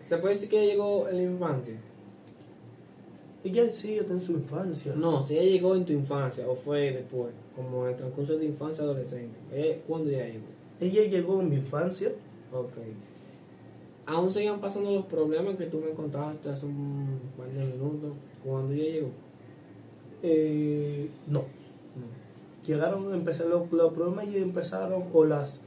¿Se 0.06 0.16
puede 0.16 0.34
decir 0.34 0.48
que 0.48 0.62
ella 0.62 0.72
llegó 0.72 1.08
en 1.08 1.16
la 1.16 1.22
infancia? 1.22 1.78
Ya 3.44 3.70
sí, 3.72 3.96
está 3.96 4.12
en 4.12 4.20
su 4.20 4.32
infancia. 4.32 4.94
No, 4.96 5.22
si 5.22 5.38
ella 5.38 5.50
llegó 5.50 5.74
en 5.74 5.84
tu 5.84 5.92
infancia 5.92 6.48
o 6.48 6.54
fue 6.54 6.92
después, 6.92 7.32
como 7.54 7.84
en 7.84 7.90
el 7.90 7.96
transcurso 7.96 8.36
de 8.36 8.44
infancia 8.44 8.84
adolescente. 8.84 9.38
Eh, 9.52 9.82
¿Cuándo 9.86 10.10
ella 10.10 10.26
llegó? 10.26 10.46
Ella 10.80 11.04
llegó 11.04 11.40
en 11.40 11.48
mi 11.50 11.56
infancia. 11.56 12.10
Ok. 12.52 12.74
Aún 14.06 14.32
seguían 14.32 14.60
pasando 14.60 14.90
los 14.90 15.06
problemas 15.06 15.56
que 15.56 15.66
tú 15.66 15.78
me 15.78 15.90
contaste 15.92 16.48
hace 16.48 16.66
un 16.66 17.20
par 17.36 17.48
de 17.48 17.66
minutos. 17.66 18.12
¿Cuándo 18.44 18.72
ella 18.72 18.84
llegó? 18.84 19.10
Eh, 20.22 21.10
no. 21.26 21.44
Llegaron 22.66 23.12
a 23.12 23.14
empezar 23.14 23.46
los, 23.46 23.70
los 23.72 23.92
problemas 23.92 24.26
y 24.28 24.36
empezaron 24.38 25.04
o 25.12 25.24
las 25.24 25.60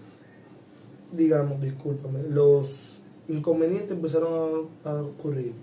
digamos 1.11 1.61
discúlpame 1.61 2.23
los 2.29 3.01
inconvenientes 3.27 3.91
empezaron 3.91 4.69
a, 4.83 4.93
ocurrir 4.95 5.53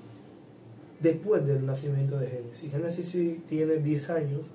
después 1.00 1.46
del 1.46 1.64
nacimiento 1.64 2.18
de 2.18 2.28
Génesis 2.28 2.70
Génesis 2.70 3.46
tiene 3.46 3.76
10 3.76 4.10
años 4.10 4.46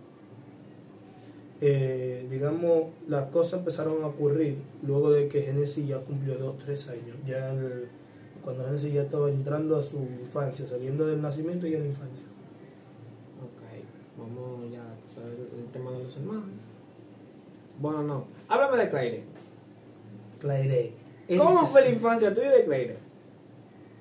eh, 1.61 2.27
digamos 2.29 2.87
las 3.07 3.29
cosas 3.29 3.59
empezaron 3.59 4.03
a 4.03 4.07
ocurrir 4.07 4.57
luego 4.83 5.11
de 5.11 5.27
que 5.27 5.41
Génesis 5.41 5.87
ya 5.87 5.99
cumplió 5.99 6.37
2 6.37 6.57
3 6.59 6.89
años 6.89 7.17
ya 7.25 7.55
cuando 8.43 8.65
Génesis 8.65 8.93
ya 8.93 9.03
estaba 9.03 9.29
entrando 9.29 9.77
a 9.77 9.83
su 9.83 9.97
infancia 9.97 10.67
saliendo 10.67 11.07
del 11.07 11.21
nacimiento 11.21 11.65
y 11.65 11.75
a 11.75 11.79
la 11.79 11.85
infancia. 11.85 12.25
Vamos 14.17 14.71
ya 14.71 14.81
a 14.81 15.13
saber 15.13 15.33
el 15.57 15.71
tema 15.71 15.91
de 15.91 16.03
los 16.03 16.17
hermanos. 16.17 16.45
Bueno, 17.79 18.03
no. 18.03 18.25
Háblame 18.47 18.77
de 18.77 18.89
Claire. 18.89 19.23
Claire 20.39 20.93
¿Cómo 21.37 21.65
fue 21.65 21.81
la 21.81 21.89
infancia 21.89 22.33
tuya 22.33 22.51
de 22.51 22.65
Claire? 22.65 22.97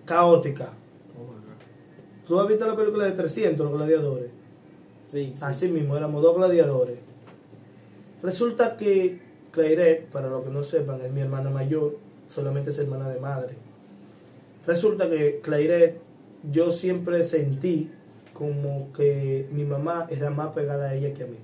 caótica 0.04 0.72
Oh. 1.16 2.26
¿Tú 2.26 2.40
has 2.40 2.48
visto 2.48 2.66
la 2.66 2.74
película 2.74 3.04
de 3.04 3.12
300, 3.12 3.64
los 3.64 3.78
gladiadores? 3.78 4.30
Sí, 5.06 5.32
sí. 5.36 5.44
Así 5.44 5.68
mismo, 5.68 5.96
éramos 5.96 6.22
dos 6.22 6.36
gladiadores. 6.36 6.98
Resulta 8.22 8.76
que 8.76 9.20
Clairette, 9.50 10.10
para 10.10 10.28
los 10.28 10.44
que 10.44 10.50
no 10.50 10.64
sepan, 10.64 11.00
es 11.02 11.12
mi 11.12 11.20
hermana 11.20 11.50
mayor, 11.50 11.98
solamente 12.28 12.70
es 12.70 12.78
hermana 12.78 13.08
de 13.08 13.20
madre. 13.20 13.54
Resulta 14.66 15.08
que 15.08 15.40
Clairette, 15.40 16.00
yo 16.50 16.70
siempre 16.70 17.22
sentí 17.22 17.90
como 18.32 18.92
que 18.92 19.48
mi 19.52 19.64
mamá 19.64 20.06
era 20.10 20.30
más 20.30 20.54
pegada 20.54 20.90
a 20.90 20.94
ella 20.94 21.12
que 21.12 21.24
a 21.24 21.26
mí. 21.26 21.36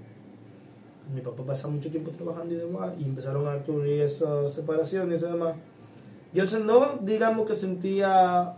Mi 1.14 1.20
papá 1.20 1.42
pasaba 1.44 1.72
mucho 1.72 1.90
tiempo 1.90 2.10
trabajando 2.10 2.54
y 2.54 2.58
demás, 2.58 2.92
y 2.98 3.04
empezaron 3.04 3.46
a 3.48 3.56
ocurrir 3.56 4.02
esas 4.02 4.52
separaciones 4.52 5.22
y 5.22 5.26
demás. 5.26 5.54
Yo 6.32 6.44
no 6.60 6.98
digamos 7.00 7.46
que 7.46 7.54
sentía 7.54 8.54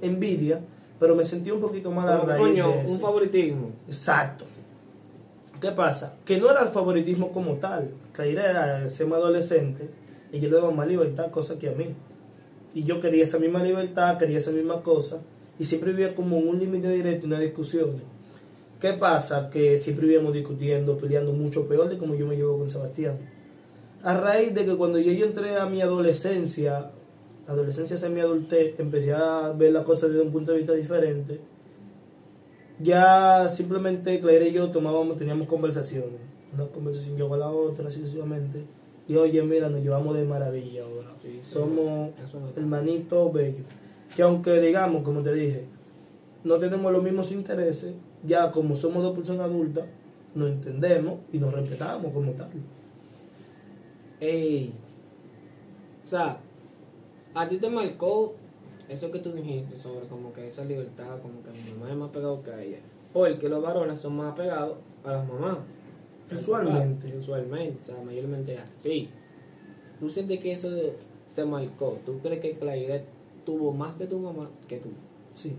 envidia, 0.00 0.60
pero 0.98 1.14
me 1.14 1.24
sentía 1.24 1.54
un 1.54 1.60
poquito 1.60 1.92
mal 1.92 2.08
a 2.08 2.18
raíz 2.18 2.40
coño, 2.40 2.68
de 2.68 2.78
un 2.78 2.86
eso. 2.86 2.98
favoritismo. 2.98 3.70
Exacto. 3.86 4.44
¿Qué 5.60 5.70
pasa? 5.72 6.14
Que 6.24 6.38
no 6.38 6.50
era 6.50 6.62
el 6.62 6.68
favoritismo 6.68 7.30
como 7.30 7.54
tal. 7.54 7.90
Claire 8.12 8.42
era 8.50 8.88
sema 8.88 9.16
adolescente 9.16 9.88
ellos 10.32 10.50
le 10.50 10.56
daban 10.56 10.76
más 10.76 10.86
libertad, 10.86 11.30
cosa 11.30 11.58
que 11.58 11.68
a 11.68 11.72
mí. 11.72 11.86
Y 12.74 12.84
yo 12.84 13.00
quería 13.00 13.24
esa 13.24 13.38
misma 13.38 13.62
libertad, 13.62 14.18
quería 14.18 14.38
esa 14.38 14.50
misma 14.50 14.80
cosa, 14.82 15.18
y 15.58 15.64
siempre 15.64 15.90
vivía 15.92 16.14
como 16.14 16.38
en 16.38 16.48
un 16.48 16.58
límite 16.58 16.88
directo, 16.90 17.26
una 17.26 17.40
discusión. 17.40 18.00
¿Qué 18.80 18.92
pasa? 18.92 19.50
Que 19.50 19.76
siempre 19.76 20.06
vivíamos 20.06 20.32
discutiendo, 20.32 20.96
peleando 20.96 21.32
mucho 21.32 21.66
peor 21.66 21.88
de 21.88 21.98
como 21.98 22.14
yo 22.14 22.26
me 22.26 22.36
llevo 22.36 22.58
con 22.58 22.70
Sebastián. 22.70 23.18
A 24.04 24.20
raíz 24.20 24.54
de 24.54 24.64
que 24.64 24.76
cuando 24.76 25.00
yo, 25.00 25.10
yo 25.10 25.26
entré 25.26 25.56
a 25.56 25.66
mi 25.66 25.80
adolescencia, 25.80 26.92
adolescencia 27.48 27.96
hacia 27.96 28.08
mi 28.08 28.20
adultez, 28.20 28.78
empecé 28.78 29.12
a 29.12 29.52
ver 29.52 29.72
las 29.72 29.82
cosas 29.82 30.10
desde 30.10 30.22
un 30.22 30.30
punto 30.30 30.52
de 30.52 30.58
vista 30.58 30.74
diferente. 30.74 31.40
Ya 32.80 33.48
simplemente 33.48 34.20
Claire 34.20 34.50
y 34.50 34.52
yo 34.52 34.70
tomábamos, 34.70 35.16
teníamos 35.16 35.48
conversaciones. 35.48 36.20
Una 36.54 36.66
conversación 36.68 37.16
llegó 37.16 37.34
a 37.34 37.38
la 37.38 37.50
otra, 37.50 37.90
sucesivamente. 37.90 38.62
Y 39.08 39.16
oye, 39.16 39.42
mira, 39.42 39.68
nos 39.68 39.82
llevamos 39.82 40.14
de 40.14 40.24
maravilla 40.24 40.84
ahora. 40.84 41.08
Sí. 41.20 41.40
Somos 41.42 42.10
hermanitos 42.56 43.32
bellos. 43.32 43.66
Que 44.14 44.22
aunque 44.22 44.60
digamos, 44.60 45.02
como 45.02 45.22
te 45.22 45.32
dije, 45.34 45.66
no 46.44 46.58
tenemos 46.58 46.92
los 46.92 47.02
mismos 47.02 47.32
intereses, 47.32 47.94
ya 48.24 48.50
como 48.50 48.76
somos 48.76 49.02
dos 49.02 49.14
personas 49.14 49.46
adultas, 49.46 49.84
nos 50.34 50.50
entendemos 50.50 51.20
y 51.32 51.38
nos 51.38 51.52
respetamos 51.52 52.12
como 52.12 52.32
tal. 52.32 52.50
Ey. 54.20 54.72
O 56.04 56.08
sea, 56.08 56.40
a 57.34 57.48
ti 57.48 57.58
te 57.58 57.70
marcó 57.70 58.34
eso 58.88 59.10
que 59.10 59.18
tú 59.18 59.32
dijiste 59.32 59.76
sobre 59.76 60.06
como 60.06 60.32
que 60.32 60.46
esa 60.46 60.64
libertad, 60.64 61.20
como 61.20 61.42
que 61.42 61.50
mi 61.50 61.72
mamá 61.72 61.90
es 61.90 61.96
más 61.96 62.10
pegado 62.10 62.42
que 62.42 62.50
a 62.50 62.62
ella. 62.62 62.78
Porque 63.12 63.48
los 63.48 63.62
varones 63.62 63.98
son 63.98 64.16
más 64.16 64.32
apegados 64.32 64.78
a 65.04 65.12
las 65.12 65.28
mamás. 65.28 65.58
Usualmente. 66.30 67.16
Usualmente, 67.16 67.78
o 67.80 67.84
sea, 67.84 68.02
mayormente 68.02 68.58
así. 68.58 69.08
¿Tú 69.98 70.10
sientes 70.10 70.40
que 70.40 70.52
eso 70.52 70.70
te 71.34 71.44
marcó? 71.44 71.98
¿Tú 72.04 72.18
crees 72.20 72.40
que 72.40 72.58
Claire 72.58 73.04
tuvo 73.48 73.72
más 73.72 73.98
de 73.98 74.06
tu 74.06 74.18
mamá 74.18 74.50
que 74.68 74.76
tú? 74.76 74.90
Sí. 75.32 75.56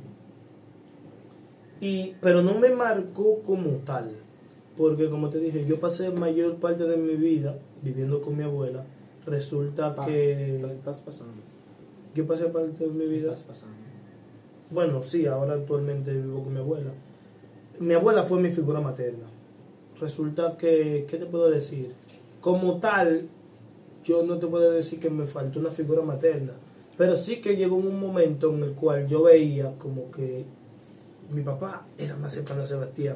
Y, 1.81 2.13
pero 2.22 2.43
no 2.43 2.53
me 2.60 2.69
marcó 2.69 3.39
como 3.41 3.77
tal. 3.77 4.12
Porque 4.77 5.10
como 5.10 5.31
te 5.31 5.39
dije, 5.39 5.65
yo 5.65 5.79
pasé 5.79 6.12
mayor 6.12 6.58
parte 6.58 6.84
de 6.84 6.98
mi 6.98 7.15
vida 7.15 7.58
viviendo 7.81 8.22
con 8.22 8.38
mi 8.38 8.43
abuela. 8.43 8.86
Resulta 9.25 9.96
Pas- 9.96 10.05
que... 10.05 10.62
estás 10.72 11.01
pasando. 11.01 11.41
Yo 12.13 12.27
pasé 12.27 12.46
parte 12.46 12.86
de 12.86 12.91
mi 12.91 13.05
vida 13.08 13.34
Estás 13.34 13.41
pasando. 13.41 13.75
Bueno, 14.69 15.01
sí, 15.01 15.25
ahora 15.25 15.55
actualmente 15.55 16.13
vivo 16.13 16.43
con 16.43 16.53
mi 16.53 16.60
abuela. 16.60 16.91
Mi 17.79 17.96
abuela 17.96 18.22
fue 18.22 18.39
mi 18.39 18.51
figura 18.51 18.81
materna. 18.81 19.25
Resulta 20.00 20.58
que, 20.58 21.08
¿qué 21.10 21.17
te 21.17 21.25
puedo 21.25 21.50
decir? 21.50 21.96
Como 22.39 22.79
tal, 22.79 23.27
yo 24.03 24.22
no 24.22 24.38
te 24.38 24.46
puedo 24.46 24.69
decir 24.69 25.00
que 25.00 25.10
me 25.10 25.25
faltó 25.25 25.60
una 25.60 25.72
figura 25.72 26.03
materna, 26.03 26.53
pero 27.00 27.15
sí 27.15 27.38
que 27.39 27.56
llegó 27.56 27.77
un 27.77 27.98
momento 27.98 28.53
en 28.53 28.62
el 28.62 28.74
cual 28.74 29.08
yo 29.08 29.24
veía 29.24 29.74
como 29.77 30.12
que 30.12 30.44
mi 31.32 31.41
papá 31.44 31.86
era 31.98 32.18
más 32.18 32.34
cercano 32.34 32.63
a 32.63 32.65
Sebastián, 32.65 33.15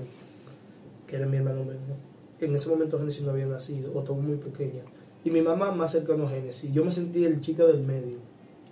que 1.05 1.17
era 1.17 1.25
mi 1.25 1.35
hermano 1.35 1.65
menor. 1.65 1.97
En 2.39 2.55
ese 2.55 2.69
momento 2.69 2.97
Génesis 2.97 3.23
no 3.23 3.31
había 3.31 3.45
nacido, 3.45 3.91
o 3.93 3.99
estaba 3.99 4.17
muy 4.17 4.37
pequeña. 4.37 4.83
Y 5.25 5.31
mi 5.31 5.41
mamá 5.41 5.71
más 5.71 5.91
cercano 5.91 6.25
a 6.25 6.29
Génesis. 6.29 6.71
Yo 6.71 6.85
me 6.85 6.93
sentí 6.93 7.25
el 7.25 7.41
chico 7.41 7.67
del 7.67 7.81
medio, 7.81 8.19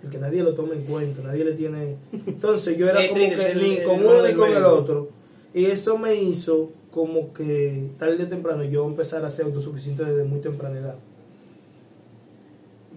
el 0.02 0.08
que 0.08 0.16
nadie 0.16 0.42
lo 0.42 0.54
toma 0.54 0.72
en 0.72 0.82
cuenta, 0.84 1.20
nadie 1.20 1.44
le 1.44 1.52
tiene... 1.52 1.96
Entonces 2.26 2.78
yo 2.78 2.88
era 2.88 3.06
como 3.08 3.20
que 3.20 3.54
ni 3.54 3.82
con 3.82 4.00
uno 4.00 4.26
ni 4.26 4.32
con 4.32 4.50
el 4.50 4.64
otro. 4.64 5.10
Y 5.52 5.66
eso 5.66 5.98
me 5.98 6.14
hizo 6.14 6.70
como 6.90 7.34
que 7.34 7.90
tarde 7.98 8.24
o 8.24 8.28
temprano 8.28 8.64
yo 8.64 8.86
empezar 8.86 9.26
a 9.26 9.30
ser 9.30 9.44
autosuficiente 9.44 10.06
desde 10.06 10.24
muy 10.24 10.40
temprana 10.40 10.78
edad. 10.78 10.96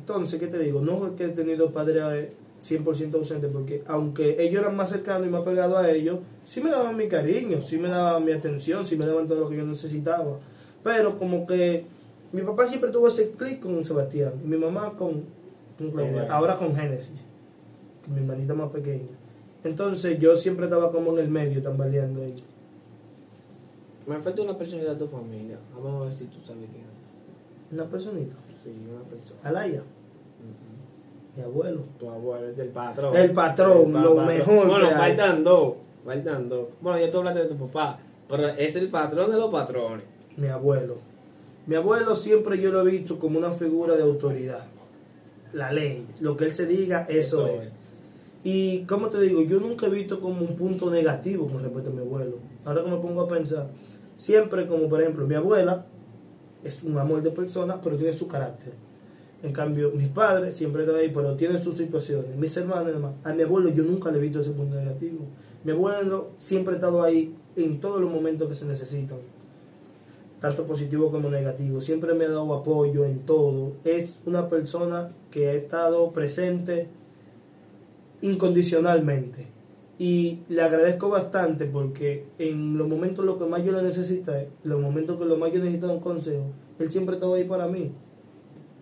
Entonces, 0.07 0.39
¿qué 0.39 0.45
te 0.45 0.59
digo? 0.59 0.81
No 0.81 1.07
es 1.07 1.13
que 1.13 1.25
he 1.25 1.29
tenido 1.29 1.71
padres 1.71 2.03
eh, 2.11 2.31
100% 2.61 3.15
ausentes, 3.15 3.49
porque 3.51 3.81
aunque 3.87 4.35
ellos 4.39 4.61
eran 4.61 4.75
más 4.75 4.91
cercanos 4.91 5.27
y 5.27 5.31
más 5.31 5.41
pegados 5.41 5.79
a 5.79 5.89
ellos, 5.89 6.19
sí 6.43 6.61
me 6.61 6.69
daban 6.69 6.95
mi 6.95 7.07
cariño, 7.07 7.59
sí 7.59 7.79
me 7.79 7.89
daban 7.89 8.23
mi 8.23 8.31
atención, 8.31 8.85
sí 8.85 8.97
me 8.97 9.05
daban 9.07 9.27
todo 9.27 9.39
lo 9.39 9.49
que 9.49 9.57
yo 9.57 9.65
necesitaba. 9.65 10.37
Pero 10.83 11.17
como 11.17 11.47
que 11.47 11.85
mi 12.31 12.41
papá 12.43 12.67
siempre 12.67 12.91
tuvo 12.91 13.07
ese 13.07 13.31
clic 13.31 13.61
con 13.61 13.83
Sebastián 13.83 14.33
y 14.43 14.47
mi 14.47 14.57
mamá 14.57 14.93
con, 14.95 15.23
con 15.75 15.91
Bueno. 15.91 16.21
ahora 16.29 16.55
con 16.55 16.75
Génesis, 16.75 17.25
mi 18.07 18.19
hermanita 18.19 18.53
más 18.53 18.71
pequeña. 18.71 19.09
Entonces 19.63 20.19
yo 20.19 20.37
siempre 20.37 20.65
estaba 20.65 20.91
como 20.91 21.13
en 21.13 21.17
el 21.25 21.29
medio 21.29 21.63
tambaleando 21.63 22.21
ahí. 22.21 22.35
Me 24.05 24.19
falta 24.19 24.43
una 24.43 24.55
personalidad 24.55 24.93
de 24.93 24.99
tu 24.99 25.07
familia. 25.07 25.57
Vamos 25.75 26.03
a 26.03 26.05
ver 26.05 26.13
si 26.13 26.25
tú 26.25 26.37
sabes 26.45 26.69
quién 26.71 26.83
es. 26.83 27.73
Una 27.73 27.89
personita, 27.89 28.35
Sí, 28.63 28.71
una 28.91 29.03
persona. 29.03 29.39
Alaya. 29.43 29.83
Mi 31.35 31.43
abuelo. 31.43 31.81
Tu 31.99 32.09
abuelo 32.09 32.47
es 32.47 32.59
el 32.59 32.69
patrón. 32.69 33.15
El 33.15 33.31
patrón, 33.31 33.91
pa- 33.91 34.01
lo 34.01 34.15
patrón. 34.15 34.27
mejor 34.37 34.67
Bueno, 34.67 34.89
que 34.89 34.93
hay. 34.95 35.15
faltan 35.17 35.43
dos. 35.43 35.73
Faltan 36.05 36.49
dos. 36.49 36.67
Bueno, 36.81 36.99
ya 36.99 37.11
tú 37.11 37.17
hablaste 37.19 37.41
de 37.41 37.47
tu 37.47 37.57
papá. 37.57 37.99
Pero 38.27 38.47
es 38.49 38.75
el 38.75 38.89
patrón 38.89 39.29
de 39.31 39.37
los 39.37 39.51
patrones. 39.51 40.05
mi 40.37 40.47
abuelo. 40.47 40.97
Mi 41.67 41.75
abuelo 41.75 42.15
siempre 42.15 42.59
yo 42.59 42.71
lo 42.71 42.81
he 42.87 42.91
visto 42.91 43.17
como 43.19 43.39
una 43.39 43.51
figura 43.51 43.95
de 43.95 44.03
autoridad. 44.03 44.65
La 45.53 45.71
ley, 45.71 46.05
lo 46.19 46.35
que 46.35 46.45
él 46.45 46.53
se 46.53 46.65
diga, 46.67 47.03
eso, 47.07 47.47
Eso 47.47 47.61
es. 47.61 47.67
es. 47.67 47.73
Y 48.43 48.81
como 48.85 49.07
te 49.09 49.19
digo, 49.21 49.41
yo 49.41 49.59
nunca 49.59 49.87
he 49.87 49.89
visto 49.89 50.19
como 50.19 50.41
un 50.41 50.55
punto 50.55 50.91
negativo 50.91 51.47
con 51.47 51.63
respecto 51.63 51.89
a 51.89 51.93
mi 51.93 52.01
abuelo. 52.01 52.37
Ahora 52.65 52.83
que 52.83 52.89
me 52.91 52.97
pongo 52.97 53.21
a 53.21 53.27
pensar, 53.27 53.67
siempre 54.17 54.67
como 54.67 54.87
por 54.89 55.01
ejemplo 55.01 55.25
mi 55.25 55.35
abuela 55.35 55.85
es 56.63 56.83
un 56.83 56.97
amor 56.97 57.21
de 57.23 57.31
persona, 57.31 57.79
pero 57.81 57.95
tiene 57.95 58.11
su 58.13 58.27
carácter. 58.27 58.73
En 59.43 59.51
cambio, 59.51 59.91
mis 59.91 60.07
padres 60.07 60.55
siempre 60.55 60.83
están 60.83 60.97
ahí, 60.97 61.11
pero 61.13 61.35
tienen 61.35 61.61
sus 61.61 61.77
situaciones. 61.77 62.35
Mis 62.35 62.55
hermanos 62.57 62.89
y 62.89 62.93
demás. 62.93 63.13
A 63.23 63.33
mi 63.33 63.43
abuelo 63.43 63.69
yo 63.69 63.83
nunca 63.83 64.11
le 64.11 64.17
he 64.17 64.21
visto 64.21 64.39
ese 64.39 64.51
punto 64.51 64.75
negativo. 64.75 65.25
Mi 65.63 65.71
abuelo 65.71 66.29
siempre 66.37 66.73
ha 66.73 66.77
estado 66.77 67.03
ahí 67.03 67.35
en 67.55 67.79
todos 67.79 68.01
los 68.01 68.11
momentos 68.11 68.47
que 68.49 68.55
se 68.55 68.65
necesitan 68.65 69.19
tanto 70.39 70.65
positivo 70.65 71.09
como 71.09 71.29
negativo. 71.29 71.81
Siempre 71.81 72.13
me 72.13 72.25
ha 72.25 72.29
dado 72.29 72.53
apoyo 72.53 73.05
en 73.05 73.19
todo. 73.19 73.73
Es 73.83 74.21
una 74.25 74.47
persona 74.47 75.09
que 75.31 75.49
ha 75.49 75.53
estado 75.53 76.11
presente 76.11 76.87
incondicionalmente. 78.21 79.47
Y 79.97 80.39
le 80.49 80.61
agradezco 80.61 81.09
bastante 81.09 81.65
porque 81.65 82.25
en 82.37 82.77
los 82.77 82.87
momentos 82.87 83.19
en 83.19 83.25
los 83.27 83.37
que 83.37 83.45
más 83.45 83.63
yo 83.63 83.71
lo 83.71 83.81
necesité, 83.81 84.49
en 84.63 84.69
los 84.69 84.81
momentos 84.81 85.17
que 85.17 85.25
lo 85.25 85.37
más 85.37 85.51
yo 85.53 85.59
necesitaba 85.59 85.93
un 85.93 86.01
consejo, 86.01 86.43
él 86.77 86.89
siempre 86.89 87.15
estaba 87.15 87.37
ahí 87.37 87.45
para 87.45 87.67
mí. 87.67 87.91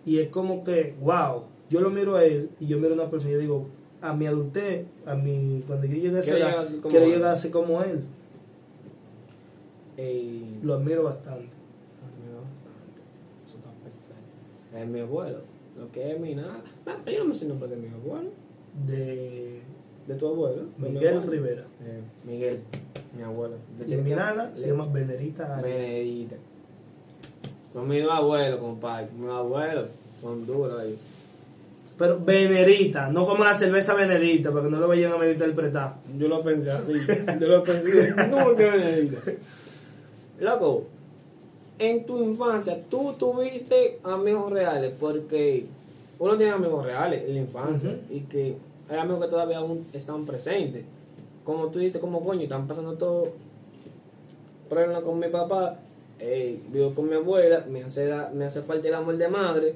Y 0.06 0.18
es 0.18 0.28
como 0.28 0.62
que, 0.64 0.94
wow, 1.00 1.44
yo 1.70 1.80
lo 1.80 1.90
miro 1.90 2.16
a 2.16 2.24
él 2.24 2.50
y 2.60 2.66
yo 2.66 2.78
miro 2.78 2.90
a 2.90 2.94
una 2.94 3.10
persona 3.10 3.30
y 3.30 3.34
yo 3.34 3.40
digo, 3.40 3.66
a 4.00 4.12
mi 4.14 4.26
adultez, 4.26 4.86
a 5.06 5.14
mi, 5.14 5.62
cuando 5.66 5.86
yo 5.86 5.94
llegue 5.94 6.16
a 6.16 6.20
esa 6.20 6.36
edad, 6.36 6.66
quiero 6.88 7.06
llegar 7.06 7.32
a 7.32 7.36
ser 7.36 7.50
como 7.50 7.82
él. 7.82 8.02
Eh, 9.96 10.50
Lo 10.62 10.74
admiro 10.74 11.04
bastante. 11.04 11.48
admiro 12.02 12.42
bastante. 12.42 13.00
Eso 13.46 13.56
está 13.56 13.70
perfecto. 13.82 14.78
Es 14.78 14.86
mi 14.88 15.00
abuelo. 15.00 15.38
Lo 15.78 15.90
que 15.90 16.12
es 16.12 16.20
mi 16.20 16.34
nada. 16.34 16.60
Ah, 16.86 16.98
Yo 17.06 17.20
no 17.22 17.30
me 17.30 17.34
sé 17.34 17.44
el 17.44 17.50
nombre 17.50 17.68
de 17.68 17.76
mi 17.76 17.88
abuelo. 17.88 18.30
De 18.86 19.60
De 20.06 20.14
tu 20.16 20.26
abuelo. 20.28 20.64
Miguel 20.78 21.16
abuelo. 21.18 21.30
Rivera. 21.32 21.62
Eh, 21.82 22.00
Miguel, 22.26 22.60
mi 23.16 23.22
abuelo. 23.22 23.56
Y 23.86 23.96
mi 23.96 24.10
nana 24.10 24.50
se 24.54 24.68
llama 24.68 24.86
Venerita 24.86 25.56
Arias. 25.56 25.90
Benedita. 25.90 26.36
Son 27.74 27.88
mis 27.88 28.04
dos 28.04 28.12
abuelos, 28.12 28.60
compadre. 28.60 29.08
Mis 29.18 29.28
abuelos 29.28 29.88
son 30.22 30.46
duros 30.46 30.80
ahí. 30.80 30.96
Pero 31.98 32.20
Venerita, 32.20 33.10
no 33.10 33.26
como 33.26 33.42
la 33.44 33.52
cerveza 33.52 33.94
Benedita, 33.94 34.52
para 34.52 34.64
que 34.64 34.70
no 34.70 34.78
lo 34.78 34.86
vayan 34.86 35.12
a 35.12 35.16
malinterpretar. 35.16 35.96
Yo 36.16 36.28
lo 36.28 36.40
pensé 36.44 36.70
así. 36.70 36.92
Yo 37.40 37.48
lo 37.48 37.64
pensé. 37.64 38.14
¿Cómo 38.30 38.54
que 38.54 38.64
Benedita? 38.64 39.18
Loco, 40.38 40.84
en 41.80 42.06
tu 42.06 42.22
infancia, 42.22 42.80
tú 42.88 43.16
tuviste 43.18 43.98
amigos 44.04 44.52
reales, 44.52 44.94
porque 45.00 45.66
uno 46.20 46.36
tiene 46.36 46.52
amigos 46.52 46.84
reales 46.84 47.24
en 47.26 47.34
la 47.34 47.40
infancia 47.40 47.98
y 48.08 48.20
que 48.20 48.56
hay 48.88 48.98
amigos 48.98 49.24
que 49.24 49.30
todavía 49.30 49.58
aún 49.58 49.84
están 49.92 50.24
presentes. 50.24 50.84
Como 51.42 51.66
tú 51.72 51.80
dijiste, 51.80 51.98
como 51.98 52.24
coño, 52.24 52.42
están 52.42 52.68
pasando 52.68 52.94
todo 52.94 53.32
problemas 54.68 55.02
con 55.02 55.18
mi 55.18 55.26
papá, 55.26 55.80
eh, 56.18 56.60
vivo 56.70 56.94
con 56.94 57.08
mi 57.08 57.14
abuela, 57.14 57.64
me 57.68 57.82
hace, 57.84 58.06
da- 58.06 58.30
me 58.34 58.44
hace 58.44 58.62
falta 58.62 58.88
el 58.88 58.94
amor 58.94 59.16
de 59.16 59.28
madre. 59.28 59.74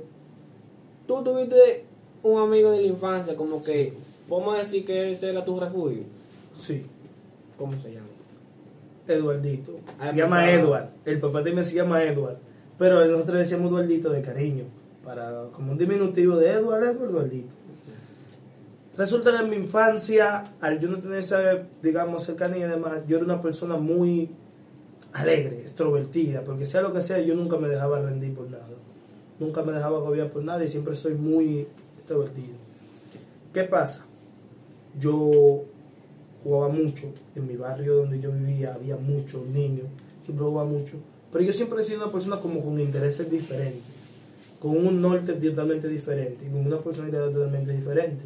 Tú 1.07 1.23
tuviste 1.25 1.85
un 2.23 2.41
amigo 2.41 2.71
de 2.71 2.83
la 2.83 2.87
infancia, 2.89 3.35
como 3.37 3.63
que, 3.63 3.93
podemos 4.29 4.59
decir 4.59 4.85
que 4.85 5.11
ese 5.13 5.31
era 5.31 5.45
tu 5.45 5.59
refugio. 5.59 6.03
Sí, 6.53 6.87
¿Cómo 7.57 7.73
se 7.81 7.93
llama? 7.93 8.07
Eduardito. 9.09 9.73
Ah, 9.99 10.09
se 10.09 10.17
llama 10.17 10.37
pensaba- 10.45 10.53
Edward. 10.63 10.89
El 11.05 11.19
papá 11.19 11.43
de 11.43 11.53
mí 11.53 11.65
se 11.65 11.77
llama 11.77 12.03
Edward. 12.05 12.37
Pero 12.79 13.05
nosotros 13.07 13.39
decíamos 13.39 13.71
Eduardito 13.71 14.11
de 14.11 14.23
cariño. 14.23 14.65
Para, 15.05 15.45
como 15.53 15.73
un 15.73 15.79
diminutivo 15.79 16.37
de 16.37 16.51
Edward, 16.51 16.85
Edward, 16.85 17.11
Eduardito. 17.11 17.49
Resulta 18.97 19.31
que 19.31 19.45
en 19.45 19.51
mi 19.51 19.57
infancia, 19.57 20.45
al 20.61 20.79
yo 20.81 20.89
no 20.89 20.99
tener 20.99 21.19
esa, 21.19 21.41
digamos, 21.83 22.25
cercanía 22.25 22.67
y 22.67 22.71
demás, 22.71 23.01
yo 23.07 23.17
era 23.17 23.25
una 23.25 23.41
persona 23.41 23.77
muy 23.77 24.29
alegre, 25.21 25.61
extrovertida, 25.61 26.43
porque 26.43 26.67
sea 26.67 26.83
lo 26.83 26.93
que 26.93 27.03
sea, 27.03 27.21
yo 27.21 27.35
nunca 27.35 27.57
me 27.57 27.69
dejaba 27.69 28.01
rendir 28.01 28.35
por 28.35 28.51
nada. 28.51 28.67
nunca 29.39 29.63
me 29.63 29.73
dejaba 29.73 29.99
agobiar 29.99 30.31
por 30.31 30.43
nadie, 30.43 30.69
siempre 30.69 30.97
soy 30.97 31.15
muy 31.15 31.67
extrovertido. 31.97 32.57
¿Qué 33.53 33.65
pasa? 33.65 34.05
Yo 34.99 35.63
jugaba 36.43 36.69
mucho, 36.69 37.13
en 37.35 37.47
mi 37.47 37.57
barrio 37.57 37.97
donde 37.97 38.21
yo 38.21 38.33
vivía 38.33 38.75
había 38.75 38.97
muchos 38.97 39.47
niños, 39.47 39.87
siempre 40.23 40.45
jugaba 40.45 40.69
mucho, 40.69 40.97
pero 41.31 41.45
yo 41.45 41.53
siempre 41.53 41.81
he 41.81 41.85
sido 41.85 42.03
una 42.03 42.13
persona 42.13 42.41
como 42.41 42.65
con 42.65 42.81
intereses 42.81 43.31
diferentes, 43.31 43.83
con 44.61 44.77
un 44.77 45.01
norte 45.01 45.35
totalmente 45.35 45.89
diferente 45.89 46.47
y 46.47 46.51
con 46.51 46.67
una 46.67 46.81
personalidad 46.81 47.31
totalmente 47.31 47.73
diferente. 47.73 48.25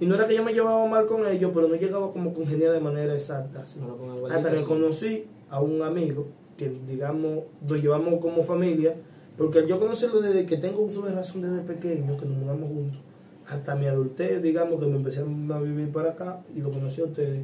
Y 0.00 0.06
no 0.06 0.14
era 0.14 0.28
que 0.28 0.34
yo 0.34 0.44
me 0.44 0.52
llevaba 0.52 0.86
mal 0.86 1.06
con 1.06 1.26
ellos, 1.26 1.50
pero 1.52 1.66
no 1.66 1.74
llegaba 1.74 2.12
como 2.12 2.32
congeniar 2.32 2.72
de 2.72 2.80
manera 2.80 3.14
exacta. 3.14 3.64
con 3.78 4.16
el 4.16 4.32
Hasta 4.32 4.50
que 4.50 4.58
sí. 4.60 4.64
conocí 4.64 5.24
a 5.50 5.60
un 5.60 5.82
amigo 5.82 6.26
que, 6.56 6.70
digamos, 6.86 7.44
nos 7.66 7.80
llevamos 7.80 8.20
como 8.20 8.42
familia, 8.42 8.94
porque 9.36 9.66
yo 9.66 9.78
conocerlo 9.78 10.20
desde 10.20 10.46
que 10.46 10.56
tengo 10.56 10.82
uso 10.82 11.02
de 11.02 11.12
razón 11.12 11.42
desde 11.42 11.60
pequeño, 11.60 12.16
que 12.16 12.26
nos 12.26 12.36
mudamos 12.36 12.68
juntos, 12.68 13.00
hasta 13.46 13.76
mi 13.76 13.86
adultez, 13.86 14.42
digamos, 14.42 14.80
que 14.80 14.86
me 14.86 14.96
empecé 14.96 15.20
a 15.20 15.58
vivir 15.60 15.90
para 15.92 16.10
acá 16.10 16.42
y 16.54 16.60
lo 16.60 16.70
conocí 16.70 17.00
a 17.00 17.04
ustedes. 17.04 17.42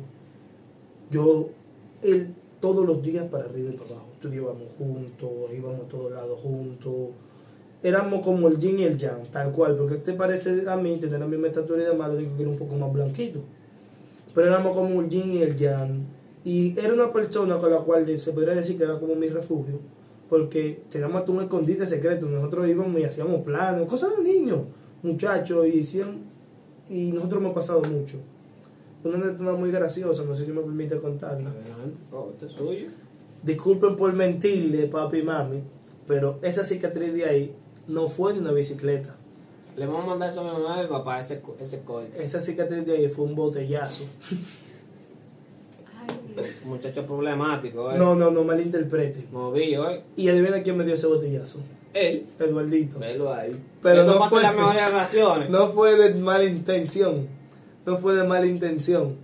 Yo, 1.11 1.51
él, 2.03 2.35
todos 2.61 2.85
los 2.85 3.03
días 3.03 3.27
para 3.27 3.45
arriba 3.45 3.71
y 3.71 3.77
para 3.77 3.90
abajo, 3.90 4.09
estudiábamos 4.12 4.71
juntos, 4.77 5.31
íbamos 5.57 5.83
a 5.83 5.88
todos 5.88 6.12
lados 6.12 6.40
juntos. 6.40 7.11
Éramos 7.83 8.21
como 8.21 8.49
el 8.49 8.59
yin 8.59 8.79
y 8.79 8.85
el 8.85 8.97
yang, 8.97 9.27
tal 9.31 9.53
cual, 9.53 9.77
porque 9.77 9.97
te 9.97 10.14
parece 10.14 10.69
a 10.69 10.77
mí 10.77 10.97
tener 10.99 11.21
la 11.21 11.27
misma 11.27 11.49
estatura 11.49 11.83
y 11.83 11.87
demás, 11.87 12.09
lo 12.09 12.17
único 12.17 12.37
que 12.37 12.43
era 12.43 12.51
un 12.51 12.59
poco 12.59 12.77
más 12.77 12.93
blanquito 12.93 13.40
pero 14.35 14.49
éramos 14.49 14.77
como 14.77 14.97
un 14.97 15.09
yin 15.09 15.33
y 15.33 15.43
el 15.43 15.57
yang. 15.57 16.07
Y 16.44 16.78
era 16.78 16.92
una 16.92 17.11
persona 17.11 17.57
con 17.57 17.70
la 17.70 17.78
cual 17.78 18.18
se 18.18 18.33
podría 18.33 18.54
decir 18.54 18.76
que 18.76 18.85
era 18.85 18.98
como 18.98 19.14
mi 19.14 19.28
refugio, 19.28 19.80
porque 20.28 20.83
teníamos 20.90 21.20
hasta 21.20 21.33
un 21.33 21.40
escondite 21.40 21.87
secreto. 21.87 22.26
Nosotros 22.26 22.68
íbamos 22.68 23.00
y 23.00 23.04
hacíamos 23.04 23.42
planes, 23.42 23.88
cosas 23.88 24.18
de 24.18 24.22
niños, 24.22 24.61
muchachos, 25.02 25.66
y 25.66 25.80
hacían, 25.80 26.18
y 26.90 27.12
nosotros 27.12 27.40
hemos 27.40 27.54
pasado 27.54 27.80
mucho. 27.83 28.18
Una 29.04 29.16
anécdota 29.16 29.52
muy 29.52 29.70
graciosa, 29.70 30.24
no 30.24 30.35
sé 30.35 30.44
si 30.44 30.52
me 30.52 30.61
permite 30.61 30.96
contarla. 30.98 31.50
Adelante, 31.50 32.00
oh, 32.12 32.33
es 32.40 32.52
suyo. 32.52 32.88
Disculpen 33.42 33.96
por 33.96 34.12
mentirle, 34.12 34.87
papi 34.87 35.18
y 35.18 35.22
mami, 35.22 35.62
pero 36.07 36.38
esa 36.42 36.62
cicatriz 36.62 37.12
de 37.12 37.24
ahí 37.24 37.54
no 37.88 38.09
fue 38.09 38.35
de 38.35 38.40
una 38.40 38.52
bicicleta. 38.52 39.16
Le 39.76 39.87
vamos 39.87 40.04
a 40.04 40.07
mandar 40.09 40.30
eso 40.30 40.40
a 40.40 40.44
mi 40.44 40.50
mamá 40.50 40.76
y 40.76 40.80
a 40.80 40.83
mi 40.85 40.88
papá, 40.88 41.20
ese, 41.20 41.42
ese 41.61 41.83
corte. 41.83 42.22
Esa 42.22 42.40
cicatriz 42.40 42.87
de 42.87 42.96
ahí 42.96 43.09
fue 43.09 43.24
un 43.24 43.35
botellazo. 43.35 44.04
Dios. 46.35 46.47
Muchacho 46.66 47.05
problemático, 47.07 47.90
¿eh? 47.92 47.99
No, 47.99 48.14
no, 48.14 48.31
no 48.31 48.44
malinterprete. 48.44 49.27
Movido, 49.33 49.90
¿eh? 49.90 50.03
Y 50.16 50.29
adivina 50.29 50.62
quién 50.62 50.77
me 50.77 50.85
dio 50.85 50.94
ese 50.94 51.07
botellazo. 51.07 51.61
Él. 51.92 52.27
Eduardito. 52.38 52.99
Velo 52.99 53.33
ahí. 53.33 53.57
Pero 53.83 54.03
eso 54.03 54.12
no 54.14 54.18
pasa 54.18 54.31
fue- 54.31 54.38
en 54.40 54.42
las 54.44 54.57
mejores 54.57 54.90
relaciones. 54.90 55.51
No 55.51 55.68
fue 55.68 55.97
de 55.97 56.14
mala 56.14 56.44
intención. 56.44 57.29
No 57.87 57.99
fue 57.99 58.14
de 58.14 58.25
mala 58.25 58.47
intención. 58.47 59.16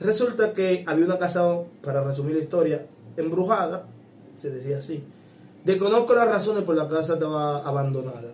Resulta 0.00 0.52
que 0.52 0.84
había 0.86 1.04
una 1.04 1.18
casa, 1.18 1.46
para 1.82 2.02
resumir 2.04 2.36
la 2.36 2.40
historia, 2.42 2.86
embrujada, 3.16 3.86
se 4.36 4.50
decía 4.50 4.78
así. 4.78 5.02
Desconozco 5.64 6.14
las 6.14 6.28
razones 6.28 6.62
por 6.62 6.76
las 6.76 6.86
que 6.86 6.92
la 6.94 7.00
casa 7.00 7.14
estaba 7.14 7.66
abandonada. 7.66 8.32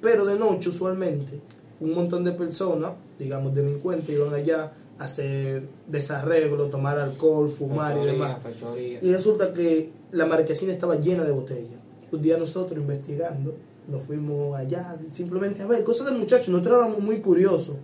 Pero 0.00 0.24
de 0.24 0.38
noche, 0.38 0.70
usualmente, 0.70 1.38
un 1.80 1.94
montón 1.94 2.24
de 2.24 2.32
personas, 2.32 2.92
digamos 3.18 3.54
delincuentes, 3.54 4.08
iban 4.18 4.34
allá 4.34 4.72
hacer 4.98 5.68
desarreglo, 5.86 6.66
tomar 6.66 6.98
alcohol, 6.98 7.48
fumar 7.48 7.96
y 7.98 8.06
demás. 8.06 8.42
fechoría. 8.42 8.98
Y 9.02 9.12
resulta 9.12 9.52
que 9.52 9.90
la 10.10 10.26
marquesina 10.26 10.72
estaba 10.72 10.96
llena 10.96 11.24
de 11.24 11.32
botellas. 11.32 11.80
Un 12.10 12.22
día 12.22 12.36
nosotros 12.36 12.78
investigando, 12.78 13.54
nos 13.88 14.02
fuimos 14.04 14.56
allá 14.56 14.96
simplemente 15.12 15.62
a 15.62 15.66
ver 15.66 15.82
cosas 15.82 16.10
de 16.10 16.18
muchachos. 16.18 16.48
Nosotros 16.50 16.78
éramos 16.78 17.00
muy 17.00 17.20
curiosos. 17.20 17.76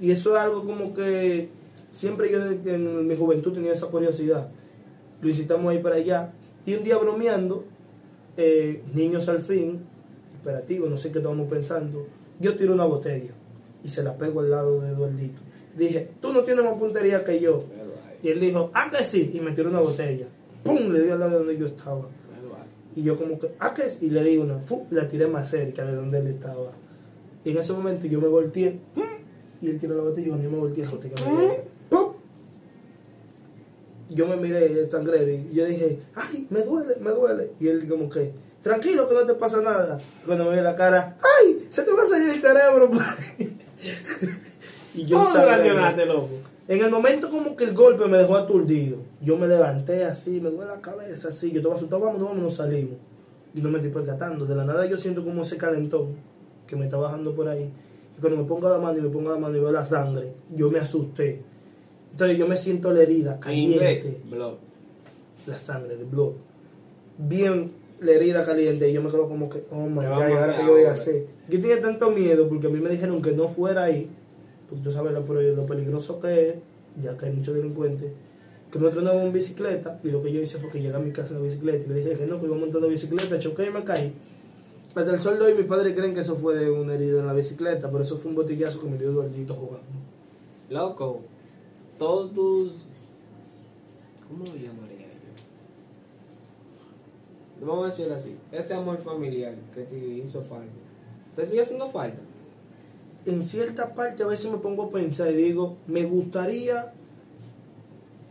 Y 0.00 0.10
eso 0.10 0.36
es 0.36 0.42
algo 0.42 0.64
como 0.64 0.92
que 0.92 1.48
siempre 1.90 2.30
yo 2.30 2.44
desde 2.44 2.60
que 2.62 2.74
en 2.74 3.06
mi 3.06 3.16
juventud 3.16 3.52
tenía 3.52 3.72
esa 3.72 3.86
curiosidad. 3.86 4.48
Lo 5.20 5.28
incitamos 5.28 5.70
ahí 5.72 5.78
para 5.78 5.96
allá. 5.96 6.32
Y 6.66 6.74
un 6.74 6.84
día 6.84 6.98
bromeando, 6.98 7.64
eh, 8.36 8.82
niños 8.92 9.28
al 9.28 9.40
fin, 9.40 9.80
operativo, 10.40 10.88
no 10.88 10.96
sé 10.96 11.10
qué 11.10 11.18
estábamos 11.18 11.48
pensando. 11.48 12.06
Yo 12.38 12.56
tiro 12.56 12.74
una 12.74 12.84
botella 12.84 13.32
y 13.82 13.88
se 13.88 14.02
la 14.02 14.18
pego 14.18 14.40
al 14.40 14.50
lado 14.50 14.80
de 14.80 14.90
Eduardito. 14.90 15.40
Dije, 15.76 16.10
tú 16.20 16.32
no 16.32 16.42
tienes 16.42 16.64
más 16.64 16.78
puntería 16.78 17.22
que 17.22 17.38
yo. 17.38 17.64
Y 18.22 18.28
él 18.28 18.40
dijo, 18.40 18.70
ah, 18.74 18.90
que 18.90 19.04
sí. 19.04 19.30
Y 19.34 19.40
me 19.40 19.52
tiró 19.52 19.70
una 19.70 19.80
botella. 19.80 20.26
¡Pum! 20.64 20.90
Le 20.90 21.02
dio 21.02 21.12
al 21.12 21.20
lado 21.20 21.32
de 21.32 21.38
donde 21.38 21.58
yo 21.58 21.66
estaba. 21.66 22.08
Y 22.94 23.02
yo 23.02 23.18
como 23.18 23.38
que, 23.38 23.54
ah, 23.58 23.74
que 23.74 23.88
sí. 23.88 24.06
Y 24.06 24.10
le 24.10 24.24
di 24.24 24.38
una. 24.38 24.58
¡fu! 24.58 24.86
Y 24.90 24.94
la 24.94 25.06
tiré 25.06 25.26
más 25.26 25.50
cerca 25.50 25.84
de 25.84 25.94
donde 25.94 26.18
él 26.18 26.28
estaba. 26.28 26.72
Y 27.44 27.50
en 27.50 27.58
ese 27.58 27.74
momento 27.74 28.06
yo 28.06 28.20
me 28.20 28.28
volteé. 28.28 28.80
Y 29.60 29.68
él 29.68 29.78
tiró 29.78 29.94
la 29.96 30.02
botella 30.02 30.26
y 30.26 30.30
cuando 30.30 30.44
yo 30.44 30.50
me 30.50 30.58
volteé, 30.58 30.84
la 30.84 30.90
botella 30.90 31.14
me 31.26 31.40
dio. 31.40 31.54
¡pum! 31.90 32.12
Yo 34.08 34.26
me 34.26 34.36
miré 34.36 34.66
el 34.66 34.90
sangrero 34.90 35.30
y 35.30 35.50
yo 35.52 35.64
dije, 35.66 36.00
ay, 36.14 36.46
me 36.50 36.62
duele, 36.62 36.96
me 37.00 37.10
duele. 37.10 37.50
Y 37.58 37.68
él 37.68 37.88
como 37.88 38.08
que, 38.08 38.32
tranquilo 38.62 39.08
que 39.08 39.14
no 39.14 39.26
te 39.26 39.34
pasa 39.34 39.60
nada. 39.60 40.00
Cuando 40.24 40.44
me 40.44 40.56
ve 40.56 40.62
la 40.62 40.76
cara, 40.76 41.16
ay, 41.40 41.66
se 41.68 41.82
te 41.82 41.92
va 41.92 42.02
a 42.02 42.06
salir 42.06 42.30
el 42.30 42.38
cerebro. 42.38 42.90
por 44.96 45.00
ahí". 45.00 45.04
y 45.04 45.06
yo 45.06 45.18
¿Cómo 45.18 45.30
sangré. 45.30 45.54
reaccionaste, 45.56 46.06
loco? 46.06 46.28
En 46.68 46.82
el 46.82 46.90
momento 46.90 47.30
como 47.30 47.54
que 47.54 47.64
el 47.64 47.74
golpe 47.74 48.06
me 48.06 48.18
dejó 48.18 48.36
aturdido, 48.36 48.98
yo 49.22 49.36
me 49.36 49.46
levanté 49.46 50.04
así, 50.04 50.40
me 50.40 50.50
duele 50.50 50.72
la 50.72 50.80
cabeza 50.80 51.28
así, 51.28 51.52
yo 51.52 51.58
estaba 51.58 51.76
asustado, 51.76 52.04
vámonos, 52.04 52.28
vámonos, 52.28 52.54
salimos. 52.54 52.96
Y 53.54 53.60
no 53.60 53.70
me 53.70 53.78
estoy 53.78 53.92
percatando. 53.92 54.44
De 54.46 54.54
la 54.54 54.64
nada 54.64 54.84
yo 54.86 54.98
siento 54.98 55.22
como 55.24 55.42
ese 55.42 55.56
calentón 55.56 56.16
que 56.66 56.74
me 56.76 56.84
está 56.86 56.96
bajando 56.96 57.34
por 57.34 57.48
ahí. 57.48 57.70
Y 58.16 58.20
cuando 58.20 58.38
me 58.42 58.44
pongo 58.48 58.68
la 58.68 58.78
mano 58.78 58.98
y 58.98 59.02
me 59.02 59.08
pongo 59.08 59.30
la 59.30 59.38
mano 59.38 59.56
y 59.56 59.60
veo 59.60 59.70
la 59.72 59.84
sangre, 59.84 60.32
yo 60.54 60.70
me 60.70 60.78
asusté. 60.80 61.40
Entonces 62.10 62.36
yo 62.36 62.48
me 62.48 62.56
siento 62.56 62.92
la 62.92 63.02
herida, 63.02 63.38
caliente, 63.38 64.20
la 65.46 65.58
sangre, 65.58 65.96
de 65.96 66.04
blood. 66.04 66.32
Bien 67.18 67.72
la 68.00 68.12
herida 68.12 68.44
caliente 68.44 68.88
y 68.90 68.92
yo 68.92 69.02
me 69.02 69.10
quedo 69.10 69.28
como 69.28 69.48
que, 69.48 69.64
oh 69.70 69.86
my 69.86 70.00
¿Qué 70.00 70.06
god, 70.08 70.10
vamos 70.10 70.28
¿y 70.28 70.32
a 70.32 70.40
ahora 70.40 70.56
qué 70.56 70.64
yo 70.66 70.72
voy 70.72 70.84
a 70.84 70.92
hacer? 70.92 71.26
Yo 71.48 71.60
tenía 71.60 71.80
tanto 71.80 72.10
miedo 72.10 72.48
porque 72.48 72.66
a 72.66 72.70
mí 72.70 72.80
me 72.80 72.90
dijeron 72.90 73.22
que 73.22 73.32
no 73.32 73.48
fuera 73.48 73.84
ahí, 73.84 74.10
porque 74.68 74.84
tú 74.84 74.92
sabes 74.92 75.12
lo, 75.12 75.24
peligroso 75.66 76.20
que 76.20 76.50
es, 76.50 76.54
ya 77.02 77.16
que 77.16 77.26
hay 77.26 77.32
muchos 77.32 77.54
delincuentes, 77.54 78.12
que 78.70 78.78
nosotros 78.78 79.02
andábamos 79.02 79.26
en 79.26 79.32
bicicleta 79.32 80.00
y 80.02 80.10
lo 80.10 80.22
que 80.22 80.32
yo 80.32 80.40
hice 80.40 80.58
fue 80.58 80.70
que 80.70 80.80
llegué 80.80 80.96
a 80.96 80.98
mi 80.98 81.12
casa 81.12 81.34
en 81.34 81.40
la 81.40 81.44
bicicleta 81.44 81.84
y 81.84 81.88
le 81.88 81.94
dije 81.94 82.16
que 82.16 82.26
no, 82.26 82.40
que 82.40 82.46
iba 82.46 82.56
montando 82.56 82.88
bicicleta, 82.88 83.38
choqué 83.38 83.66
y 83.66 83.70
me 83.70 83.84
caí. 83.84 84.12
Hasta 84.88 85.12
el 85.12 85.20
sol 85.20 85.38
de 85.38 85.44
hoy 85.44 85.54
mis 85.54 85.66
padres 85.66 85.94
creen 85.94 86.14
que 86.14 86.20
eso 86.20 86.36
fue 86.36 86.70
una 86.70 86.94
herida 86.94 87.20
en 87.20 87.26
la 87.26 87.34
bicicleta, 87.34 87.90
pero 87.90 88.02
eso 88.02 88.16
fue 88.16 88.30
un 88.30 88.34
botillazo 88.34 88.80
que 88.80 88.88
me 88.88 88.96
dio 88.96 89.10
Eduardito 89.10 89.54
jugando. 89.54 89.84
Loco, 90.70 91.20
todos 91.98 92.32
tus. 92.32 92.72
¿Cómo 94.26 94.44
lo 94.44 94.54
llamaría 94.54 95.06
yo? 97.60 97.66
Vamos 97.66 97.84
a 97.84 97.88
decirlo 97.90 98.14
así: 98.14 98.36
ese 98.50 98.72
amor 98.72 98.96
familiar 98.98 99.54
que 99.74 99.82
te 99.82 99.98
hizo 99.98 100.40
falta. 100.42 100.72
¿Te 101.36 101.44
sigue 101.44 101.60
haciendo 101.60 101.86
falta? 101.88 102.22
En 103.26 103.42
cierta 103.42 103.94
parte 103.94 104.22
a 104.22 104.26
veces 104.26 104.50
me 104.50 104.58
pongo 104.58 104.84
a 104.84 104.90
pensar 104.90 105.30
y 105.30 105.34
digo, 105.34 105.76
me 105.86 106.04
gustaría 106.04 106.92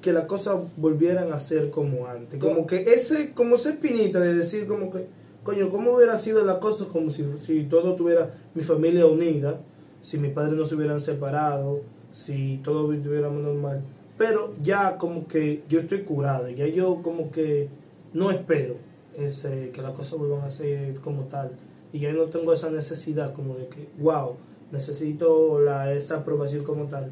que 0.01 0.13
las 0.13 0.25
cosas 0.25 0.58
volvieran 0.77 1.34
a 1.34 1.39
ser 1.39 1.69
como 1.69 2.08
antes. 2.08 2.39
Como 2.39 2.65
que 2.65 2.93
ese, 2.93 3.31
como 3.34 3.55
esa 3.55 3.71
espinita 3.71 4.19
de 4.19 4.36
decir 4.36 4.67
como 4.67 4.89
que, 4.89 5.08
coño, 5.43 5.69
¿cómo 5.69 5.93
hubiera 5.93 6.17
sido 6.17 6.45
la 6.45 6.60
cosa 6.60 6.86
como 6.86 7.12
si, 7.12 7.25
si 7.39 7.63
todo 7.63 7.95
tuviera 7.95 8.34
mi 8.53 8.63
familia 8.63 9.05
unida, 9.05 9.60
si 10.01 10.17
mis 10.17 10.31
padres 10.31 10.55
no 10.55 10.65
se 10.65 10.75
hubieran 10.75 11.01
separado, 11.01 11.81
si 12.12 12.60
todo 12.63 12.93
estuviera 12.93 13.29
normal? 13.29 13.81
Pero 14.17 14.53
ya 14.62 14.97
como 14.97 15.27
que 15.27 15.63
yo 15.67 15.79
estoy 15.79 16.03
curado, 16.03 16.49
ya 16.49 16.67
yo 16.67 17.01
como 17.01 17.31
que 17.31 17.67
no 18.13 18.31
espero 18.31 18.75
ese, 19.17 19.71
que 19.71 19.81
las 19.81 19.91
cosas 19.91 20.19
vuelvan 20.19 20.41
a 20.41 20.51
ser 20.51 20.99
como 21.01 21.23
tal. 21.23 21.51
Y 21.91 21.99
yo 21.99 22.13
no 22.13 22.25
tengo 22.25 22.53
esa 22.53 22.69
necesidad 22.69 23.34
como 23.34 23.55
de 23.55 23.67
que, 23.67 23.88
wow, 23.99 24.36
necesito 24.71 25.60
la, 25.60 25.93
esa 25.93 26.17
aprobación 26.17 26.63
como 26.63 26.86
tal. 26.86 27.12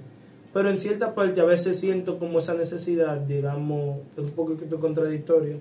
Pero 0.54 0.70
en 0.70 0.78
cierta 0.78 1.16
parte 1.16 1.42
a 1.42 1.46
veces 1.46 1.80
siento 1.80 2.20
como 2.20 2.40
esa 2.40 2.54
necesidad, 2.54 3.18
digamos, 3.18 4.02
un 4.18 4.30
poquito 4.32 4.80
contradictorio, 4.80 5.60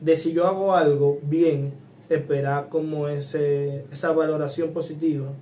de 0.00 0.16
si 0.16 0.32
yo 0.32 0.46
hago 0.46 0.74
algo 0.74 1.18
bien, 1.22 1.72
esperar 2.08 2.68
como 2.68 3.08
ese, 3.08 3.84
esa 3.92 4.12
valoración 4.12 4.72
positiva 4.72 5.32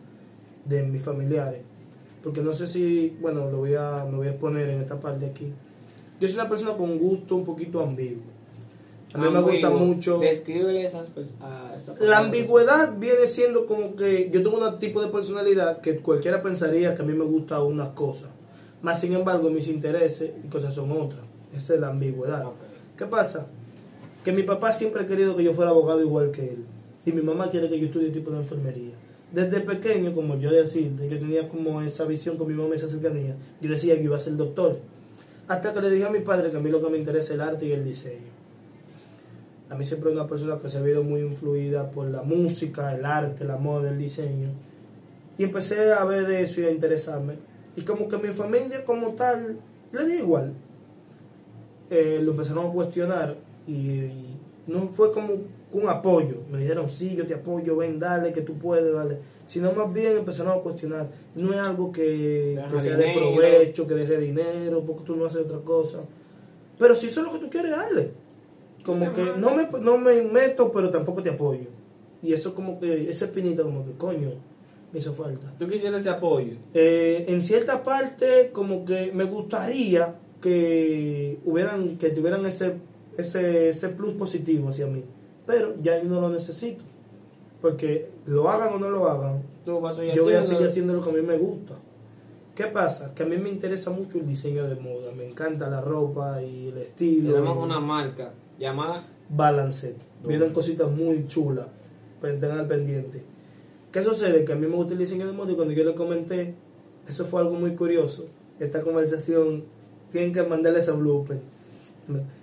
de 0.65 0.83
mis 0.83 1.03
familiares. 1.03 1.61
Porque 2.23 2.41
no 2.41 2.53
sé 2.53 2.67
si, 2.67 3.17
bueno, 3.21 3.51
lo 3.51 3.59
voy 3.59 3.75
a, 3.75 4.05
me 4.11 4.17
voy 4.17 4.27
a 4.29 4.31
exponer 4.31 4.69
en 4.71 4.81
esta 4.81 4.99
parte 4.99 5.27
aquí. 5.27 5.53
Yo 6.19 6.27
soy 6.27 6.41
una 6.41 6.49
persona 6.49 6.77
con 6.77 6.99
gusto 6.99 7.37
un 7.37 7.45
poquito 7.45 7.83
ambiguo. 7.83 8.36
A 9.15 9.19
mí 9.19 9.31
me 9.31 9.41
gusta 9.41 9.71
mucho... 9.71 10.19
Descríbele 10.19 10.85
esas 10.85 11.11
a 11.41 11.75
esa 11.75 11.95
La 12.01 12.19
ambigüedad 12.19 12.95
viene 12.99 13.27
siendo 13.27 13.67
como 13.67 13.97
que 13.97 14.31
yo 14.31 14.43
tengo 14.43 14.59
un 14.59 14.79
tipo 14.79 15.01
de 15.01 15.09
personalidad 15.09 15.81
que 15.81 15.97
cualquiera 15.97 16.43
pensaría 16.43 16.95
que 16.95 17.03
a 17.03 17.05
mí 17.05 17.15
me 17.15 17.25
gusta 17.25 17.61
unas 17.63 17.91
cosas. 17.91 18.31
Más 18.83 19.01
sin 19.01 19.15
embargo, 19.15 19.49
mis 19.51 19.69
intereses 19.69 20.33
y 20.45 20.49
cosas 20.49 20.75
son 20.75 20.93
otras. 20.93 21.23
Esa 21.57 21.75
es 21.75 21.81
la 21.81 21.89
ambigüedad. 21.89 22.45
¿Qué 22.97 23.07
pasa? 23.07 23.47
Que 24.25 24.33
mi 24.33 24.43
papá 24.43 24.73
siempre 24.73 25.03
ha 25.03 25.07
querido 25.07 25.37
que 25.37 25.45
yo 25.45 25.55
fuera 25.55 25.71
abogado 25.71 26.01
igual 26.01 26.31
que 26.31 26.51
él. 26.51 26.65
y 27.05 27.13
mi 27.13 27.23
mamá 27.23 27.49
quiere 27.49 27.69
que 27.69 27.79
yo 27.79 27.87
estudie 27.87 28.11
tipo 28.11 28.33
de 28.33 28.39
enfermería. 28.39 28.93
Desde 29.33 29.61
pequeño, 29.61 30.13
como 30.13 30.37
yo 30.39 30.51
decía, 30.51 30.89
de 30.91 31.09
que 31.09 31.17
tenía 31.17 31.49
como 31.49 31.83
esa 31.83 32.05
visión 32.05 32.37
con 32.37 32.49
mi 32.49 32.55
mamá, 32.55 32.75
esa 32.75 32.89
cercanía, 32.89 33.37
yo 33.61 33.71
decía 33.71 33.97
que 33.97 34.05
iba 34.05 34.17
a 34.17 34.19
ser 34.19 34.37
doctor. 34.37 34.79
Hasta 35.49 35.73
que 35.73 35.81
le 35.81 35.91
dije 35.91 36.05
a 36.05 36.11
mi 36.11 36.21
padre 36.21 36.51
que 36.51 36.57
a 36.57 36.61
mí 36.61 36.71
lo 36.71 36.83
que 36.83 36.91
me 36.91 36.99
interesa 36.99 37.27
es 37.27 37.31
el 37.33 37.41
arte 37.41 37.67
y 37.67 37.73
el 37.73 37.85
diseño. 37.85 38.37
A 39.69 39.75
mí 39.75 39.85
siempre 39.85 40.11
una 40.11 40.27
persona 40.27 40.59
que 40.59 40.69
se 40.69 40.79
ha 40.79 40.83
visto 40.83 41.03
muy 41.03 41.21
influida 41.21 41.91
por 41.91 42.07
la 42.07 42.23
música, 42.23 42.95
el 42.95 43.05
arte, 43.05 43.45
la 43.45 43.57
moda, 43.57 43.91
el 43.91 43.99
diseño. 43.99 44.51
Y 45.39 45.45
empecé 45.45 45.93
a 45.93 46.05
ver 46.05 46.31
eso 46.31 46.61
y 46.61 46.65
a 46.65 46.71
interesarme. 46.71 47.35
Y 47.77 47.83
como 47.83 48.09
que 48.09 48.17
mi 48.17 48.33
familia 48.33 48.85
como 48.85 49.15
tal, 49.15 49.59
le 49.93 50.07
dio 50.07 50.19
igual. 50.19 50.55
Eh, 51.91 52.21
lo 52.23 52.33
empezaron 52.33 52.69
a 52.69 52.73
cuestionar 52.73 53.37
y, 53.67 53.73
y 53.73 54.41
no 54.67 54.89
fue 54.89 55.13
como 55.13 55.35
un 55.73 55.89
apoyo. 55.89 56.43
Me 56.51 56.59
dijeron, 56.59 56.89
sí, 56.89 57.15
yo 57.15 57.27
te 57.27 57.35
apoyo, 57.35 57.77
ven, 57.77 57.99
dale, 57.99 58.33
que 58.33 58.41
tú 58.41 58.55
puedes, 58.55 58.93
dale. 58.93 59.19
Sino 59.47 59.73
más 59.73 59.93
bien 59.93 60.17
empezaron 60.17 60.59
a 60.59 60.63
cuestionar. 60.63 61.09
No 61.35 61.53
es 61.53 61.61
algo 61.61 61.93
que, 61.93 62.61
que 62.71 62.81
sea 62.81 62.97
de 62.97 63.13
provecho, 63.13 63.87
que 63.87 63.95
deje 63.95 64.19
dinero, 64.19 64.85
porque 64.85 65.03
tú 65.05 65.17
no 65.17 65.27
haces 65.27 65.43
otra 65.43 65.59
cosa. 65.59 66.01
Pero 66.79 66.95
si 66.95 67.09
eso 67.09 67.21
es 67.21 67.27
lo 67.27 67.33
que 67.33 67.39
tú 67.39 67.51
quieres, 67.51 67.73
dale. 67.73 68.11
Como 68.87 69.13
que 69.13 69.23
no 69.37 69.55
me, 69.55 69.69
no 69.81 69.99
me 69.99 70.23
meto, 70.23 70.71
pero 70.73 70.91
tampoco 70.91 71.23
te 71.23 71.31
apoyo. 71.31 71.67
Y 72.23 72.33
eso 72.33 72.55
como 72.55 72.81
que, 72.81 73.11
esa 73.11 73.27
espinita 73.27 73.63
como 73.63 73.85
que, 73.85 73.93
coño, 73.93 74.31
me 74.93 75.01
hizo 75.01 75.13
falta. 75.13 75.53
¿Tú 75.59 75.69
quisieras 75.69 76.01
ese 76.01 76.11
apoyo? 76.11 76.55
Eh, 76.73 77.27
en 77.29 77.43
cierta 77.43 77.83
parte 77.83 78.51
como 78.53 78.85
que 78.85 79.11
me 79.13 79.25
gustaría 79.25 80.15
que 80.41 81.39
hubieran 81.45 81.99
que 81.99 82.11
tuvieran 82.11 82.45
ese 82.47 82.77
ese 83.17 83.71
ese 83.71 83.89
plus 83.91 84.13
positivo 84.13 84.69
hacia 84.69 84.87
mí 84.87 85.03
pero 85.47 85.75
ya 85.81 86.01
yo 86.01 86.09
no 86.09 86.21
lo 86.21 86.29
necesito 86.29 86.85
porque 87.61 88.11
lo 88.27 88.49
hagan 88.51 88.75
o 88.75 88.79
no 88.79 88.91
lo 88.91 89.09
hagan 89.09 89.43
yo 89.65 89.81
voy 89.81 90.35
a 90.35 90.43
seguir 90.43 90.67
haciendo 90.67 90.93
lo 90.93 91.03
que 91.03 91.11
a 91.11 91.13
mí 91.15 91.23
me 91.23 91.39
gusta 91.39 91.75
¿qué 92.55 92.67
pasa? 92.67 93.15
que 93.15 93.23
a 93.23 93.27
mí 93.27 93.39
me 93.39 93.49
interesa 93.49 93.91
mucho 93.91 94.19
el 94.19 94.27
diseño 94.27 94.69
de 94.69 94.77
moda 94.77 95.13
me 95.13 95.27
encanta 95.27 95.69
la 95.69 95.81
ropa 95.81 96.43
y 96.43 96.69
el 96.69 96.79
estilo 96.79 97.35
Tenemos 97.35 97.57
una 97.57 97.81
marca 97.81 98.33
llamada 98.59 99.07
Balancet. 99.29 99.97
Vienen 100.25 100.53
cositas 100.53 100.91
muy 100.91 101.27
chulas. 101.27 101.67
Pero 102.21 102.39
tengan 102.39 102.61
al 102.61 102.67
pendiente. 102.67 103.23
¿Qué 103.93 104.03
sucede? 104.03 104.45
Que 104.45 104.53
a 104.53 104.57
mí 104.57 104.67
me 104.67 104.77
gusta 104.77 104.93
el 104.93 104.99
diseño 104.99 105.27
de 105.27 105.33
moda 105.33 105.53
y 105.53 105.55
cuando 105.55 105.75
yo 105.75 105.85
le 105.85 105.95
comenté, 105.95 106.55
eso 107.07 107.25
fue 107.25 107.41
algo 107.41 107.55
muy 107.55 107.75
curioso. 107.75 108.29
Esta 108.59 108.81
conversación, 108.83 109.65
tienen 110.11 110.33
que 110.33 110.43
mandarle 110.43 110.79
ese 110.79 110.93
blooper. 110.93 111.41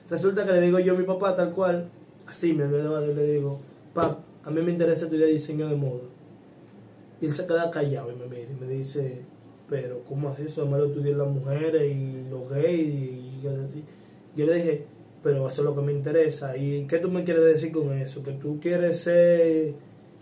Resulta 0.09 0.45
que 0.45 0.51
le 0.51 0.61
digo 0.61 0.79
yo 0.79 0.93
a 0.93 0.97
mi 0.97 1.05
papá 1.05 1.35
tal 1.35 1.53
cual, 1.53 1.89
así 2.27 2.53
me 2.53 2.65
olvidó, 2.65 2.99
le 2.99 3.33
digo, 3.33 3.59
pap, 3.93 4.19
a 4.43 4.51
mí 4.51 4.61
me 4.61 4.71
interesa 4.71 5.05
estudiar 5.05 5.29
diseño 5.29 5.67
de 5.67 5.75
moda. 5.75 6.03
Y 7.21 7.25
él 7.25 7.33
se 7.33 7.47
queda 7.47 7.71
callado 7.71 8.11
y 8.11 8.15
me 8.15 8.27
mira 8.27 8.51
y 8.51 8.59
me 8.59 8.67
dice, 8.67 9.21
pero 9.69 10.03
¿cómo 10.03 10.29
así? 10.29 10.43
Eso 10.43 10.65
me 10.65 10.77
lo 10.77 10.85
estudian 10.85 11.17
las 11.17 11.27
mujeres 11.27 11.95
y 11.95 12.29
los 12.29 12.49
gays 12.49 12.93
y 12.93 13.39
cosas 13.41 13.69
así. 13.69 13.83
Yo 14.35 14.45
le 14.45 14.55
dije, 14.55 14.85
pero 15.23 15.47
eso 15.47 15.61
es 15.61 15.65
lo 15.65 15.73
que 15.73 15.81
me 15.81 15.91
interesa. 15.93 16.55
¿Y 16.57 16.85
qué 16.85 16.99
tú 16.99 17.09
me 17.09 17.23
quieres 17.23 17.43
decir 17.45 17.71
con 17.71 17.91
eso? 17.97 18.21
Que 18.21 18.33
tú 18.33 18.59
quieres 18.59 18.99
ser... 18.99 19.73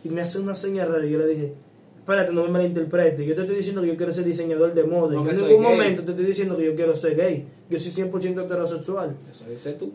Y 0.03 0.09
me 0.09 0.21
hace 0.21 0.39
una 0.39 0.55
señal 0.55 0.89
rara 0.91 1.05
y 1.05 1.09
yo 1.09 1.17
le 1.17 1.27
dije, 1.27 1.53
espérate, 1.99 2.31
no 2.31 2.43
me 2.43 2.49
malinterpretes. 2.49 3.25
Yo 3.27 3.35
te 3.35 3.41
estoy 3.41 3.55
diciendo 3.57 3.81
que 3.81 3.87
yo 3.89 3.97
quiero 3.97 4.11
ser 4.11 4.23
diseñador 4.25 4.73
de 4.73 4.83
moda. 4.83 5.15
No, 5.15 5.25
Yo 5.25 5.31
en 5.31 5.37
ningún 5.37 5.63
gay. 5.63 5.71
momento 5.71 6.03
te 6.03 6.11
estoy 6.11 6.25
diciendo 6.25 6.55
que 6.55 6.65
yo 6.65 6.75
quiero 6.75 6.95
ser 6.95 7.15
gay. 7.15 7.45
Yo 7.69 7.77
soy 7.79 7.91
100% 8.05 8.45
heterosexual. 8.45 9.17
Eso 9.29 9.45
dice 9.49 9.73
tú. 9.73 9.91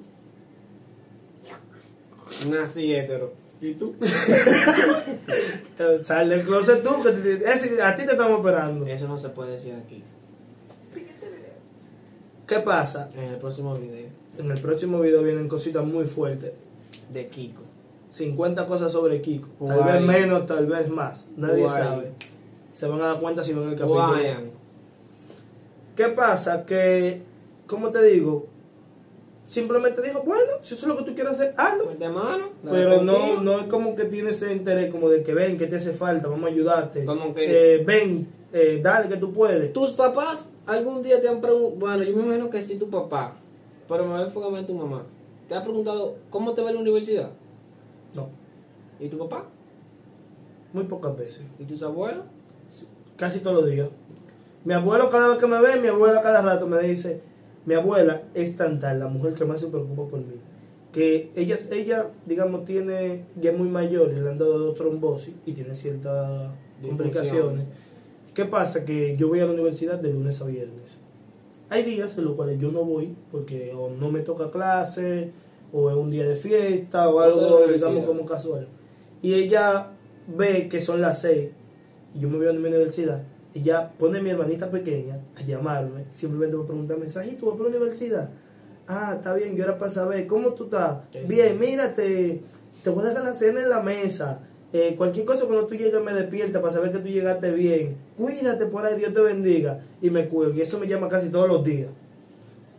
Nací 2.51 2.93
hetero. 2.95 3.33
¿Y 3.61 3.73
tú? 3.75 3.95
Eh, 5.79 5.99
Sal 6.03 6.29
del 6.29 6.43
closet 6.43 6.83
tú, 6.83 7.03
que 7.03 7.11
te- 7.13 7.51
ese- 7.53 7.81
a 7.83 7.95
ti 7.97 8.05
te 8.05 8.13
estamos 8.13 8.39
esperando. 8.39 8.87
Eso 8.87 9.09
no 9.09 9.17
se 9.19 9.31
puede 9.31 9.53
decir 9.53 9.75
aquí. 9.75 10.03
¿Qué 12.47 12.61
pasa? 12.61 13.11
En 13.15 13.25
el 13.31 13.37
próximo 13.37 13.75
video. 13.75 14.09
En 14.39 14.51
el 14.51 14.61
próximo 14.61 15.01
video 15.01 15.23
vienen 15.23 15.49
cositas 15.49 15.85
muy 15.85 16.05
fuertes. 16.05 16.53
De 17.13 17.29
Kiko. 17.29 17.63
50 18.09 18.67
cosas 18.67 18.93
sobre 18.93 19.21
Kiko. 19.21 19.49
Tal 19.67 19.83
vez 19.85 20.01
menos, 20.03 20.47
tal 20.47 20.67
vez 20.67 20.89
más. 20.89 21.31
Nadie 21.37 21.69
sabe. 21.69 22.13
Se 22.73 22.87
van 22.87 23.01
a 23.01 23.07
dar 23.07 23.21
cuenta 23.21 23.43
si 23.43 23.53
ven 23.53 23.65
el 23.69 23.77
capítulo. 23.77 24.15
Ryan. 24.15 24.51
¿Qué 25.97 26.09
pasa? 26.09 26.67
Que, 26.67 27.23
como 27.67 27.91
te 27.91 28.03
digo, 28.03 28.47
simplemente 29.45 30.03
dijo, 30.03 30.23
bueno, 30.25 30.53
si 30.61 30.75
eso 30.75 30.87
es 30.87 30.93
lo 30.93 30.99
que 30.99 31.05
tú 31.05 31.15
quieres 31.15 31.33
hacer, 31.33 31.55
hazlo. 31.57 31.85
Pues 31.87 31.99
de 31.99 32.09
mano. 32.11 32.51
Pero 32.71 33.03
no, 33.03 33.41
no 33.41 33.61
es 33.61 33.67
como 33.67 33.95
que 33.95 34.05
tiene 34.05 34.31
ese 34.31 34.53
interés 34.53 34.91
como 34.93 35.09
de 35.09 35.23
que 35.23 35.33
ven, 35.33 35.57
que 35.57 35.67
te 35.67 35.77
hace 35.77 35.93
falta, 35.93 36.29
vamos 36.29 36.45
a 36.45 36.53
ayudarte. 36.53 37.05
Como 37.07 37.35
que- 37.35 37.77
Eh, 37.77 37.85
ven, 37.85 38.29
eh, 38.53 38.81
dale 38.83 39.09
que 39.09 39.17
tú 39.17 39.33
puedes. 39.33 39.73
¿Tus 39.73 39.93
papás 39.93 40.51
algún 40.67 41.03
día 41.03 41.21
te 41.21 41.29
han 41.29 41.41
preguntado? 41.41 41.77
Bueno, 41.79 42.03
yo 42.05 42.15
me 42.17 42.23
imagino 42.25 42.51
que 42.51 42.61
sí, 42.61 42.77
tu 42.79 42.91
papá. 42.91 43.37
Pero 43.89 44.05
me 44.05 44.13
voy 44.13 44.21
a 44.23 44.25
enfocar 44.25 44.51
más 44.51 44.61
en 44.61 44.67
tu 44.67 44.75
mamá. 44.75 45.05
¿Te 45.49 45.55
ha 45.55 45.63
preguntado 45.63 46.17
cómo 46.31 46.55
te 46.55 46.63
va 46.63 46.73
la 46.73 46.81
universidad? 46.81 47.31
No, 48.15 48.29
¿Y 48.99 49.09
tu 49.09 49.19
papá? 49.19 49.47
muy 50.73 50.85
pocas 50.85 51.17
veces. 51.17 51.43
¿Y 51.59 51.65
tus 51.65 51.83
abuelos? 51.83 52.25
Casi 53.17 53.41
todos 53.41 53.63
los 53.63 53.71
días. 53.71 53.89
Mi 54.65 54.75
abuelo 54.75 55.09
cada 55.11 55.29
vez 55.29 55.39
que 55.39 55.47
me 55.47 55.61
ve, 55.61 55.81
mi 55.81 55.89
abuela 55.89 56.21
cada 56.21 56.43
rato 56.43 56.67
me 56.67 56.81
dice, 56.83 57.23
mi 57.65 57.75
abuela 57.75 58.25
es 58.35 58.57
tan 58.57 58.79
tal, 58.79 59.01
la 59.01 59.09
mujer 59.09 59.33
que 59.33 59.45
más 59.45 59.61
se 59.61 59.69
preocupa 59.69 60.07
por 60.07 60.21
mí. 60.21 60.35
Que 60.93 61.31
ella, 61.35 61.57
ella 61.71 62.11
digamos, 62.27 62.65
tiene, 62.65 63.25
ya 63.41 63.53
es 63.53 63.59
muy 63.59 63.69
mayor, 63.69 64.13
y 64.13 64.21
le 64.21 64.29
han 64.29 64.39
dado 64.39 64.59
dos 64.59 64.75
trombosis 64.75 65.35
y 65.47 65.53
tiene 65.53 65.75
ciertas 65.75 66.51
complicaciones. 66.83 67.69
¿Qué 68.35 68.45
pasa? 68.45 68.85
Que 68.85 69.17
yo 69.17 69.29
voy 69.29 69.41
a 69.41 69.47
la 69.47 69.53
universidad 69.53 69.99
de 69.99 70.13
lunes 70.13 70.41
a 70.43 70.45
viernes. 70.45 70.99
Hay 71.69 71.83
días 71.83 72.17
en 72.19 72.25
los 72.25 72.35
cuales 72.35 72.59
yo 72.59 72.71
no 72.71 72.85
voy 72.85 73.17
porque 73.31 73.73
o 73.75 73.91
no 73.91 74.11
me 74.11 74.21
toca 74.21 74.51
clase, 74.51 75.33
o 75.73 75.91
es 75.91 75.97
un 75.97 76.11
día 76.11 76.27
de 76.27 76.35
fiesta, 76.35 77.09
o 77.09 77.21
algo, 77.21 77.67
digamos, 77.67 78.07
como 78.07 78.25
casual. 78.25 78.69
Y 79.23 79.35
ella 79.35 79.91
ve 80.29 80.69
que 80.69 80.81
son 80.81 81.01
las 81.01 81.21
seis 81.23 81.51
y 82.15 82.21
yo 82.21 82.29
me 82.29 82.39
voy 82.39 82.49
a 82.49 82.53
mi 82.53 82.69
universidad. 82.69 83.23
Ella 83.55 83.93
pone 83.99 84.19
a 84.19 84.23
mi 84.23 84.31
hermanita 84.31 84.71
pequeña 84.71 85.21
a 85.37 85.43
llamarme, 85.43 86.05
simplemente 86.13 86.57
para 86.57 86.69
preguntarme, 86.69 87.07
¿tú 87.07 87.47
vas 87.47 87.57
para 87.57 87.71
la 87.71 87.77
universidad? 87.77 88.31
Ah, 88.87 89.15
está 89.17 89.35
bien, 89.35 89.57
yo 89.57 89.65
era 89.65 89.79
para 89.79 89.91
saber, 89.91 90.27
¿cómo 90.27 90.53
tú 90.53 90.65
estás? 90.65 90.99
Bien, 91.27 91.59
mírate, 91.59 92.43
te 92.85 92.91
voy 92.91 93.05
a 93.05 93.09
dejar 93.09 93.25
la 93.25 93.35
cena 93.35 93.63
en 93.63 93.69
la 93.69 93.81
mesa. 93.81 94.43
Eh, 94.73 94.95
cualquier 94.97 95.25
cosa 95.25 95.47
cuando 95.47 95.67
tú 95.67 95.75
llegas 95.75 96.03
me 96.03 96.13
despierta 96.13 96.61
para 96.61 96.73
saber 96.73 96.93
que 96.93 96.99
tú 96.99 97.09
llegaste 97.09 97.51
bien. 97.53 97.97
Cuídate 98.17 98.67
por 98.67 98.85
ahí, 98.85 98.97
Dios 98.99 99.13
te 99.15 99.21
bendiga. 99.21 99.81
Y 100.03 100.11
me 100.11 100.29
cuelgo. 100.29 100.55
Y 100.55 100.61
eso 100.61 100.79
me 100.79 100.87
llama 100.87 101.09
casi 101.09 101.31
todos 101.31 101.49
los 101.49 101.65
días. 101.65 101.91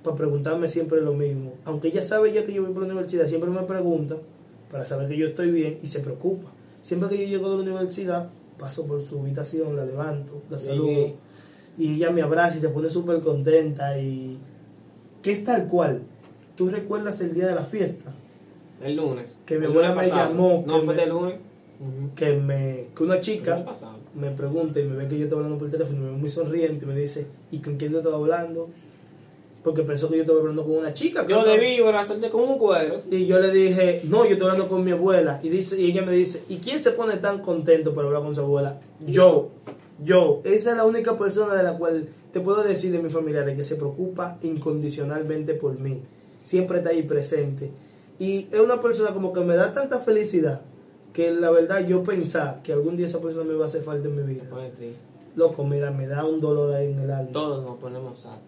Para 0.04 0.16
preguntarme 0.16 0.70
siempre 0.70 1.02
lo 1.02 1.14
mismo. 1.14 1.54
Aunque 1.66 1.88
ella 1.88 2.04
sabe 2.04 2.32
ya 2.34 2.46
que 2.46 2.54
yo 2.54 2.64
voy 2.64 2.72
por 2.74 2.84
la 2.84 2.88
universidad, 2.90 3.26
siempre 3.26 3.50
me 3.50 3.64
pregunta 3.64 4.16
para 4.70 4.86
saber 4.86 5.08
que 5.08 5.18
yo 5.18 5.28
estoy 5.28 5.50
bien 5.52 5.78
y 5.82 5.88
se 5.88 6.02
preocupa. 6.02 6.50
Siempre 6.82 7.10
que 7.10 7.18
yo 7.18 7.28
llego 7.28 7.50
de 7.50 7.56
la 7.58 7.64
universidad, 7.64 8.30
paso 8.60 8.86
por 8.86 9.04
su 9.06 9.20
habitación, 9.22 9.76
la 9.76 9.86
levanto, 9.86 10.42
la 10.50 10.60
Sí. 10.60 10.68
saludo. 10.68 11.14
Y 11.78 11.96
ella 11.96 12.12
me 12.12 12.22
abraza 12.22 12.58
y 12.58 12.60
se 12.60 12.70
pone 12.70 12.90
súper 12.90 13.22
contenta. 13.22 13.98
Y 14.00 14.38
que 15.22 15.32
es 15.32 15.44
tal 15.44 15.68
cual. 15.68 16.02
Tú 16.56 16.70
recuerdas 16.70 17.22
el 17.22 17.34
día 17.34 17.48
de 17.48 17.56
la 17.56 17.64
fiesta. 17.66 18.14
El 18.84 18.96
lunes. 18.98 19.36
Que 19.46 19.58
mi 19.58 19.66
El 19.66 19.72
abuela 19.72 19.96
me 19.96 20.08
llamó, 20.08 20.64
No, 20.68 20.84
fue 20.84 20.96
me- 20.96 21.02
de 21.02 21.08
lunes. 21.08 21.36
Que, 22.16 22.34
me, 22.34 22.88
que 22.96 23.04
una 23.04 23.16
El 23.16 23.22
chica 23.22 23.64
me 24.16 24.32
pregunta 24.32 24.80
y 24.80 24.86
me 24.86 24.96
ve 24.96 25.08
que 25.08 25.18
yo 25.18 25.26
estoy 25.26 25.38
hablando 25.38 25.60
por 25.60 25.70
teléfono 25.70 26.00
y 26.00 26.02
me 26.02 26.10
ve 26.12 26.18
muy 26.18 26.30
sonriente 26.30 26.86
y 26.86 26.88
me 26.88 26.96
dice, 26.96 27.28
¿y 27.52 27.60
con 27.60 27.78
quién 27.78 27.92
yo 27.92 28.00
estaba 28.00 28.16
hablando? 28.16 28.68
Porque 29.64 29.84
pensó 29.84 30.10
que 30.10 30.16
yo 30.16 30.22
estaba 30.24 30.40
hablando 30.40 30.64
con 30.64 30.72
una 30.78 30.92
chica. 30.94 31.24
Yo 31.28 31.42
no- 31.42 31.46
debí 31.46 31.78
hacerte 31.94 32.32
con 32.32 32.42
un 32.50 32.58
cuero. 32.58 33.00
Y 33.12 33.28
yo 33.28 33.40
le 33.40 33.52
dije, 33.52 34.02
no, 34.06 34.26
yo 34.26 34.32
estoy 34.32 34.48
hablando 34.50 34.68
con 34.68 34.84
mi 34.84 34.92
abuela. 34.92 35.40
Y, 35.44 35.50
dice, 35.50 35.80
y 35.80 35.92
ella 35.92 36.02
me 36.02 36.14
dice, 36.14 36.44
¿y 36.50 36.58
quién 36.58 36.80
se 36.80 36.92
pone 36.92 37.18
tan 37.18 37.42
contento 37.42 37.94
para 37.94 38.08
hablar 38.08 38.24
con 38.24 38.34
su 38.34 38.42
abuela? 38.42 38.80
Yo, 39.06 39.50
yo. 40.04 40.42
Esa 40.46 40.72
es 40.72 40.78
la 40.78 40.86
única 40.86 41.16
persona 41.16 41.54
de 41.54 41.64
la 41.64 41.78
cual 41.78 42.08
te 42.32 42.40
puedo 42.40 42.64
decir 42.64 42.92
de 42.92 43.00
mis 43.00 43.14
familiares 43.14 43.56
que 43.56 43.64
se 43.64 43.76
preocupa 43.76 44.40
incondicionalmente 44.42 45.54
por 45.54 45.78
mí. 45.80 46.02
Siempre 46.42 46.78
está 46.80 46.90
ahí 46.90 47.04
presente. 47.04 47.70
Y 48.18 48.48
es 48.52 48.60
una 48.60 48.80
persona 48.80 49.12
como 49.14 49.32
que 49.32 49.42
me 49.42 49.56
da 49.56 49.74
tanta 49.74 50.00
felicidad 50.00 50.62
que 51.14 51.32
la 51.32 51.52
verdad 51.52 51.86
yo 51.86 52.04
pensaba 52.04 52.62
que 52.62 52.74
algún 52.74 52.96
día 52.96 53.06
esa 53.06 53.20
persona 53.20 53.46
me 53.46 53.56
va 53.56 53.66
a 53.66 53.68
hacer 53.68 53.82
falta 53.82 54.08
en 54.08 54.16
mi 54.16 54.34
vida. 54.34 54.44
Loco, 55.36 55.64
mira, 55.64 55.92
me 55.92 56.08
da 56.08 56.26
un 56.26 56.42
dolor 56.42 56.74
ahí 56.76 56.92
en 56.92 57.00
el 57.00 57.12
alma. 57.12 57.32
Todos 57.32 57.64
nos 57.64 57.78
ponemos 57.78 58.20
sal. 58.20 58.40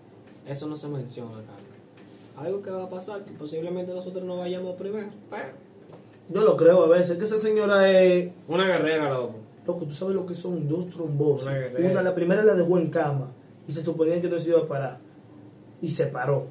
Eso 0.48 0.68
no 0.68 0.76
se 0.76 0.88
menciona 0.88 1.38
acá. 1.38 1.54
Algo 2.38 2.62
que 2.62 2.72
va 2.72 2.86
a 2.86 2.90
pasar, 2.90 3.24
que 3.24 3.32
posiblemente 3.32 3.94
nosotros 3.94 4.24
no 4.24 4.38
vayamos 4.38 4.76
primero. 4.76 5.08
Pero. 5.30 5.70
Yo 6.30 6.42
lo 6.42 6.56
creo 6.56 6.84
a 6.86 6.88
veces, 6.88 7.18
que 7.18 7.26
esa 7.26 7.38
señora 7.38 7.92
es... 7.92 8.32
Una 8.48 8.66
guerrera, 8.66 9.10
loco. 9.10 9.36
Loco, 9.68 9.86
tú 9.86 9.94
sabes 9.94 10.16
lo 10.16 10.26
que 10.26 10.36
son 10.36 10.68
dos 10.68 10.90
trombosis. 10.90 11.48
Una 11.48 11.58
guerrera. 11.58 11.92
Una, 11.92 12.04
la 12.04 12.16
primera 12.16 12.44
la 12.44 12.56
dejó 12.56 12.78
en 12.78 12.90
cama 12.90 13.32
y 13.68 13.72
se 13.72 13.84
suponía 13.84 14.20
que 14.20 14.30
no 14.30 14.40
se 14.40 14.50
iba 14.50 14.60
a 14.60 14.66
parar. 14.66 15.00
Y 15.82 15.90
se 15.90 16.08
paró 16.08 16.48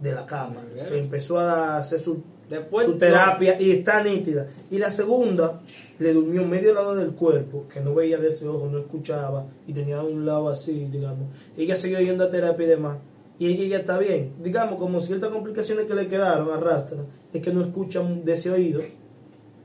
de 0.00 0.12
la 0.12 0.26
cama. 0.26 0.62
Se 0.74 0.98
empezó 0.98 1.38
a 1.38 1.78
hacer 1.78 2.00
su 2.00 2.22
Después, 2.48 2.86
su 2.86 2.96
terapia 2.96 3.60
y 3.60 3.72
está 3.72 4.02
nítida. 4.02 4.46
Y 4.70 4.78
la 4.78 4.90
segunda 4.90 5.60
le 5.98 6.12
durmió 6.12 6.44
medio 6.46 6.74
lado 6.74 6.94
del 6.94 7.12
cuerpo, 7.12 7.64
que 7.72 7.80
no 7.80 7.94
veía 7.94 8.18
de 8.18 8.28
ese 8.28 8.46
ojo, 8.46 8.68
no 8.70 8.78
escuchaba 8.78 9.46
y 9.66 9.72
tenía 9.72 10.02
un 10.02 10.24
lado 10.24 10.48
así, 10.48 10.88
digamos. 10.90 11.28
Ella 11.56 11.74
siguió 11.76 12.00
yendo 12.00 12.24
a 12.24 12.30
terapia 12.30 12.66
y 12.66 12.68
demás. 12.68 12.98
Y 13.38 13.48
ella 13.48 13.64
ya 13.66 13.78
está 13.78 13.98
bien. 13.98 14.34
Digamos, 14.42 14.78
como 14.78 15.00
ciertas 15.00 15.30
complicaciones 15.30 15.86
que 15.86 15.94
le 15.94 16.08
quedaron, 16.08 16.50
arrastran, 16.50 17.06
es 17.32 17.42
que 17.42 17.52
no 17.52 17.60
escucha 17.60 18.02
de 18.02 18.32
ese 18.32 18.50
oído 18.50 18.80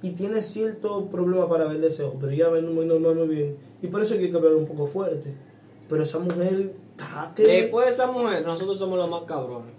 y 0.04 0.12
tiene 0.12 0.42
cierto 0.42 1.08
problema 1.10 1.48
para 1.48 1.66
ver 1.66 1.80
de 1.80 1.88
ese 1.88 2.04
ojo, 2.04 2.18
pero 2.20 2.32
ella 2.32 2.50
ve 2.50 2.62
muy 2.62 2.86
normal, 2.86 3.16
muy 3.16 3.28
bien. 3.28 3.58
Y 3.82 3.88
por 3.88 4.02
eso 4.02 4.16
hay 4.16 4.30
que 4.30 4.36
hablar 4.36 4.56
un 4.56 4.66
poco 4.66 4.88
fuerte. 4.88 5.34
Pero 5.88 6.04
esa 6.04 6.20
mujer 6.20 6.74
está 6.92 7.32
que... 7.36 7.44
Después 7.44 7.86
de 7.86 7.92
esa 7.92 8.12
mujer, 8.12 8.46
nosotros 8.46 8.78
somos 8.80 8.98
los 8.98 9.10
más 9.10 9.24
cabrones. 9.24 9.72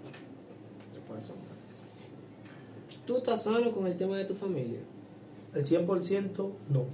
Después 0.93 1.19
de 1.19 1.25
esa 1.25 1.33
mujer. 1.33 1.57
¿Tú 3.05 3.17
estás 3.17 3.43
sano 3.43 3.71
con 3.71 3.87
el 3.87 3.97
tema 3.97 4.17
de 4.17 4.25
tu 4.25 4.33
familia? 4.33 4.79
El 5.53 5.65
100% 5.65 6.51
no. 6.69 6.85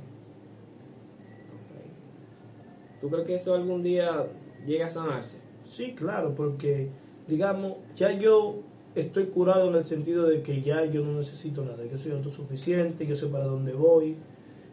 ¿Tú 2.99 3.09
crees 3.09 3.27
que 3.27 3.35
eso 3.35 3.53
algún 3.53 3.83
día 3.83 4.27
llega 4.65 4.87
a 4.87 4.89
sanarse? 4.89 5.39
Sí, 5.63 5.93
claro, 5.93 6.35
porque 6.35 6.89
digamos, 7.27 7.77
ya 7.95 8.11
yo 8.11 8.55
estoy 8.95 9.27
curado 9.27 9.69
en 9.69 9.75
el 9.75 9.85
sentido 9.85 10.25
de 10.25 10.41
que 10.41 10.61
ya 10.61 10.83
yo 10.85 11.01
no 11.01 11.13
necesito 11.13 11.63
nada, 11.63 11.85
yo 11.85 11.97
soy 11.97 12.11
autosuficiente, 12.11 13.05
yo 13.05 13.15
sé 13.15 13.27
para 13.27 13.45
dónde 13.45 13.73
voy 13.73 14.17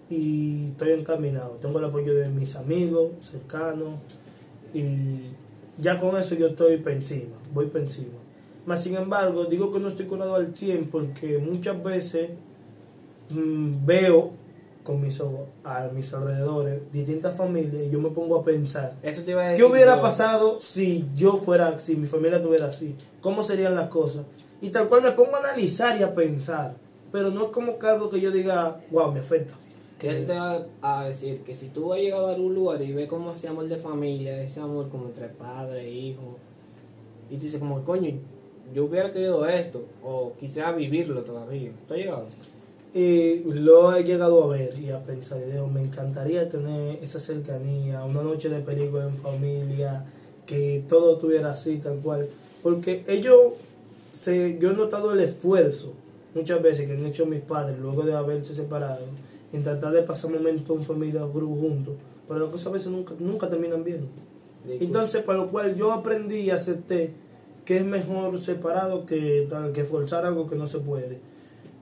y 0.08 0.70
estoy 0.70 0.92
encaminado. 0.92 1.58
Tengo 1.60 1.78
el 1.78 1.84
apoyo 1.84 2.14
de 2.14 2.28
mis 2.30 2.56
amigos 2.56 3.12
cercanos 3.18 4.00
y 4.72 5.32
ya 5.78 6.00
con 6.00 6.16
eso 6.16 6.34
yo 6.34 6.48
estoy 6.48 6.78
por 6.78 6.92
encima, 6.92 7.36
voy 7.52 7.66
por 7.66 7.80
encima. 7.80 8.25
Más 8.66 8.82
sin 8.82 8.96
embargo, 8.96 9.44
digo 9.44 9.72
que 9.72 9.78
no 9.78 9.88
estoy 9.88 10.06
curado 10.06 10.34
al 10.34 10.54
100 10.54 10.90
porque 10.90 11.38
muchas 11.38 11.82
veces 11.82 12.30
mm, 13.30 13.86
veo 13.86 14.32
con 14.82 15.00
mis 15.00 15.20
ojos 15.20 15.48
a 15.64 15.88
mis 15.92 16.14
alrededores 16.14 16.80
distintas 16.92 17.36
familias 17.36 17.86
y 17.86 17.90
yo 17.90 18.00
me 18.00 18.10
pongo 18.10 18.36
a 18.36 18.44
pensar 18.44 18.94
Eso 19.02 19.22
te 19.22 19.32
iba 19.32 19.42
a 19.42 19.48
decir. 19.48 19.64
¿Qué 19.64 19.72
hubiera 19.72 20.00
pasado 20.00 20.58
si 20.60 21.04
yo 21.14 21.36
fuera, 21.36 21.78
si 21.78 21.96
mi 21.96 22.06
familia 22.06 22.36
estuviera 22.36 22.66
así? 22.66 22.94
¿Cómo 23.20 23.42
serían 23.42 23.74
las 23.74 23.88
cosas? 23.88 24.24
Y 24.60 24.70
tal 24.70 24.86
cual 24.86 25.02
me 25.02 25.12
pongo 25.12 25.36
a 25.36 25.40
analizar 25.40 25.98
y 25.98 26.02
a 26.02 26.14
pensar. 26.14 26.74
Pero 27.12 27.30
no 27.30 27.46
es 27.46 27.50
como 27.50 27.78
que 27.78 27.86
algo 27.86 28.10
que 28.10 28.20
yo 28.20 28.30
diga, 28.30 28.80
wow, 28.90 29.12
me 29.12 29.20
afecta. 29.20 29.54
Que 29.98 30.10
eso 30.10 30.26
te 30.26 30.34
va 30.34 30.66
a 30.82 31.04
decir 31.06 31.40
que 31.40 31.54
si 31.54 31.68
tú 31.68 31.92
has 31.92 32.00
llegado 32.00 32.28
a 32.28 32.34
algún 32.34 32.54
lugar 32.54 32.82
y 32.82 32.92
ves 32.92 33.08
como 33.08 33.32
ese 33.32 33.48
amor 33.48 33.68
de 33.68 33.76
familia, 33.76 34.42
ese 34.42 34.60
amor 34.60 34.88
como 34.88 35.06
entre 35.06 35.28
padre 35.28 35.86
e 35.86 35.90
hijo, 35.90 36.36
y 37.30 37.36
tú 37.36 37.44
dices 37.44 37.58
como, 37.58 37.82
coño, 37.82 38.12
yo 38.74 38.84
hubiera 38.84 39.12
querido 39.12 39.46
esto, 39.46 39.84
o 40.02 40.32
quisiera 40.38 40.72
vivirlo 40.72 41.22
todavía. 41.22 41.70
¿Tú 41.86 41.94
has 41.94 42.00
llegado? 42.00 42.26
Y 42.94 43.42
lo 43.44 43.94
he 43.94 44.04
llegado 44.04 44.42
a 44.44 44.46
ver 44.46 44.78
y 44.78 44.90
a 44.90 45.02
pensar, 45.02 45.38
digo, 45.44 45.66
me 45.66 45.82
encantaría 45.82 46.48
tener 46.48 46.98
esa 47.02 47.20
cercanía, 47.20 48.02
una 48.04 48.22
noche 48.22 48.48
de 48.48 48.60
película 48.60 49.04
en 49.04 49.16
familia, 49.18 50.06
que 50.46 50.82
todo 50.88 51.14
estuviera 51.14 51.50
así, 51.50 51.76
tal 51.78 51.98
cual. 51.98 52.26
Porque 52.62 53.04
ellos, 53.06 53.52
se, 54.12 54.58
yo 54.58 54.70
he 54.70 54.74
notado 54.74 55.12
el 55.12 55.20
esfuerzo 55.20 55.92
muchas 56.34 56.62
veces 56.62 56.86
que 56.86 56.92
han 56.94 57.04
hecho 57.04 57.26
mis 57.26 57.40
padres 57.40 57.78
luego 57.78 58.02
de 58.02 58.14
haberse 58.14 58.54
separado, 58.54 59.00
en 59.52 59.62
tratar 59.62 59.92
de 59.92 60.02
pasar 60.02 60.30
momentos 60.30 60.76
en 60.76 60.84
familia 60.84 61.22
gru- 61.22 61.58
juntos, 61.60 61.94
pero 62.26 62.40
las 62.40 62.50
cosas 62.50 62.68
a 62.68 62.70
veces 62.70 62.92
nunca, 62.92 63.14
nunca 63.18 63.48
terminan 63.48 63.84
bien. 63.84 64.08
Entonces, 64.68 65.22
para 65.22 65.38
lo 65.38 65.48
cual 65.48 65.76
yo 65.76 65.92
aprendí 65.92 66.38
y 66.40 66.50
acepté 66.50 67.12
que 67.66 67.76
es 67.76 67.84
mejor 67.84 68.38
separado 68.38 69.04
que, 69.04 69.46
que 69.74 69.84
forzar 69.84 70.24
algo 70.24 70.48
que 70.48 70.56
no 70.56 70.66
se 70.66 70.78
puede. 70.78 71.18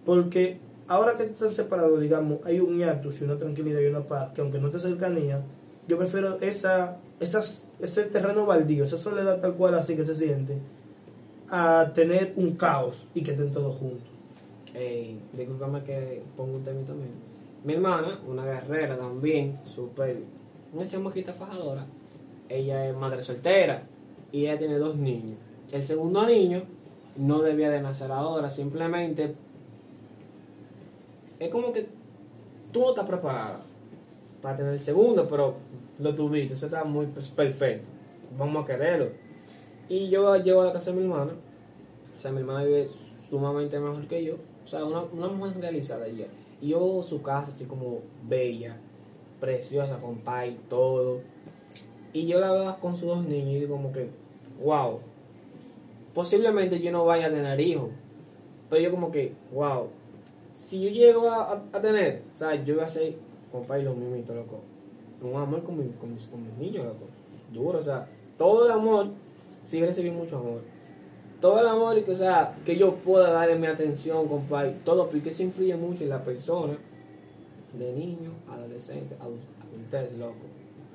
Porque 0.05 0.59
ahora 0.89 1.15
que 1.15 1.25
están 1.25 1.55
separados, 1.55 2.01
digamos, 2.01 2.45
hay 2.45 2.59
un 2.59 2.79
hiatus 2.79 3.21
y 3.21 3.25
una 3.25 3.37
tranquilidad 3.37 3.81
y 3.81 3.87
una 3.87 4.01
paz, 4.01 4.33
que 4.33 4.41
aunque 4.41 4.59
no 4.59 4.71
te 4.71 4.79
cercanía, 4.81 5.43
yo 5.87 5.99
prefiero 5.99 6.41
esa, 6.41 6.97
esas, 7.21 7.69
ese 7.79 8.05
terreno 8.05 8.47
baldío, 8.47 8.85
esa 8.85 8.97
soledad 8.97 9.39
tal 9.41 9.55
cual 9.55 9.75
así 9.75 9.95
que 9.95 10.05
se 10.05 10.15
siente, 10.15 10.57
a 11.51 11.93
tener 11.95 12.33
un 12.37 12.57
caos 12.57 13.07
y 13.15 13.23
que 13.23 13.33
estén 13.33 13.53
todos 13.53 13.77
juntos. 13.77 14.09
Discúlpame 15.35 15.85
que 15.85 16.23
pongo 16.37 16.57
un 16.57 16.65
tema 16.65 16.81
también. 16.85 17.13
Mi 17.63 17.75
hermana, 17.75 18.19
una 18.27 18.45
guerrera 18.45 18.97
también, 18.97 19.59
súper, 19.65 20.17
una 20.73 20.89
chamaquita 20.89 21.33
fajadora. 21.33 21.85
Ella 22.49 22.89
es 22.89 22.97
madre 22.97 23.23
soltera 23.23 23.83
y 24.33 24.47
ella 24.47 24.59
tiene 24.59 24.79
dos 24.79 24.97
niños. 24.97 25.39
El 25.73 25.85
segundo 25.85 26.27
niño 26.27 26.63
no 27.17 27.41
debía 27.43 27.71
de 27.71 27.81
nacer 27.81 28.11
ahora, 28.13 28.51
simplemente 28.51 29.35
es 31.39 31.49
como 31.49 31.73
que 31.73 31.89
tú 32.73 32.81
no 32.81 32.91
estás 32.91 33.07
preparada 33.07 33.61
para 34.41 34.57
tener 34.57 34.73
el 34.73 34.81
segundo, 34.81 35.27
pero 35.29 35.55
lo 35.99 36.15
tuviste, 36.15 36.55
eso 36.55 36.67
está 36.67 36.85
muy 36.85 37.07
pues, 37.07 37.29
perfecto. 37.29 37.89
Vamos 38.39 38.65
a 38.65 38.67
quererlo. 38.67 39.09
Y 39.89 40.09
yo 40.09 40.37
llego 40.37 40.63
a 40.63 40.67
la 40.67 40.73
casa 40.73 40.91
de 40.91 40.97
mi 40.97 41.05
hermana, 41.05 41.33
o 42.15 42.19
sea, 42.19 42.33
mi 42.33 42.41
hermana 42.41 42.65
vive 42.65 42.89
sumamente 43.29 43.79
mejor 43.79 44.07
que 44.07 44.25
yo, 44.25 44.37
o 44.65 44.69
sea, 44.69 44.85
una, 44.85 45.03
una 45.03 45.29
mujer 45.29 45.61
realizada 45.61 46.07
ella. 46.07 46.27
Y 46.61 46.69
yo 46.69 47.03
su 47.03 47.23
casa 47.23 47.51
así 47.51 47.67
como 47.67 48.01
bella, 48.27 48.77
preciosa, 49.41 49.99
con 49.99 50.19
pay 50.19 50.59
todo. 50.69 51.21
Y 52.13 52.27
yo 52.27 52.41
la 52.41 52.53
veo 52.53 52.77
con 52.81 52.97
sus 52.97 53.09
dos 53.09 53.25
niños 53.27 53.51
y 53.51 53.61
digo 53.61 53.77
como 53.77 53.93
que, 53.93 54.09
wow, 54.63 55.01
posiblemente 56.15 56.81
yo 56.81 56.93
no 56.93 57.05
vaya 57.05 57.27
a 57.27 57.31
tener 57.31 57.61
hijos, 57.61 57.91
pero 58.71 58.81
yo 58.83 58.91
como 58.91 59.11
que, 59.11 59.33
wow, 59.53 59.89
si 60.55 60.83
yo 60.83 60.91
llego 60.91 61.29
a, 61.29 61.65
a- 61.73 61.81
tener, 61.81 62.23
o 62.33 62.37
sea, 62.39 62.55
yo 62.65 62.77
voy 62.77 62.85
a 62.85 62.89
ser, 62.89 63.15
compa, 63.53 63.79
y 63.79 63.83
lo 63.83 63.95
mismito, 63.95 64.35
loco. 64.35 64.61
Un 65.23 65.35
amor 65.41 65.63
con, 65.65 65.79
mi- 65.79 65.93
con 66.01 66.13
mis, 66.13 66.27
con 66.27 66.45
mis 66.45 66.57
niños, 66.59 66.85
loco. 66.87 67.07
Duro, 67.53 67.79
o 67.79 67.83
sea, 67.83 68.07
todo 68.39 68.67
el 68.67 68.71
amor, 68.73 69.09
sí 69.65 69.85
recibí 69.85 70.11
mucho 70.11 70.39
amor. 70.39 70.61
Todo 71.41 71.61
el 71.61 71.67
amor, 71.67 72.03
que, 72.05 72.15
sea, 72.15 72.55
que 72.65 72.77
yo 72.77 72.95
pueda 72.97 73.31
darle 73.31 73.57
mi 73.57 73.67
atención, 73.67 74.27
compa, 74.29 74.65
todo, 74.85 75.09
porque 75.11 75.29
eso 75.31 75.43
influye 75.43 75.77
mucho 75.77 76.05
en 76.05 76.11
la 76.11 76.23
persona, 76.25 76.77
de 77.73 77.93
niño, 77.93 78.31
adolescente, 78.49 79.17
adu- 79.17 79.41
adultez, 79.69 80.17
loco. 80.19 80.47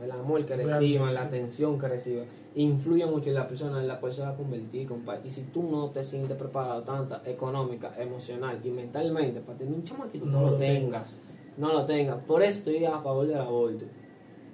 El 0.03 0.11
amor 0.11 0.45
que 0.45 0.55
reciban, 0.55 1.13
la 1.13 1.23
atención 1.23 1.77
que 1.77 1.87
reciban, 1.87 2.25
influye 2.55 3.05
mucho 3.05 3.29
en 3.29 3.35
la 3.35 3.47
persona 3.47 3.81
en 3.81 3.87
la 3.87 3.99
cual 3.99 4.13
se 4.13 4.21
va 4.21 4.29
a 4.29 4.35
convertir, 4.35 4.87
compa. 4.87 5.19
Y 5.25 5.29
si 5.29 5.43
tú 5.43 5.63
no 5.63 5.89
te 5.89 6.03
sientes 6.03 6.37
preparado, 6.37 6.83
tanto 6.83 7.19
económica, 7.25 7.93
emocional 7.97 8.59
y 8.63 8.69
mentalmente, 8.69 9.41
para 9.41 9.57
tener 9.57 9.73
un 9.73 9.83
chamaquito, 9.83 10.25
no, 10.25 10.31
No 10.31 10.41
lo 10.41 10.51
lo 10.51 10.57
tengas. 10.57 11.19
No 11.57 11.73
lo 11.73 11.85
tengas. 11.85 12.23
Por 12.23 12.41
eso 12.41 12.59
estoy 12.59 12.85
a 12.85 12.99
favor 13.01 13.27
del 13.27 13.39
aborto. 13.39 13.85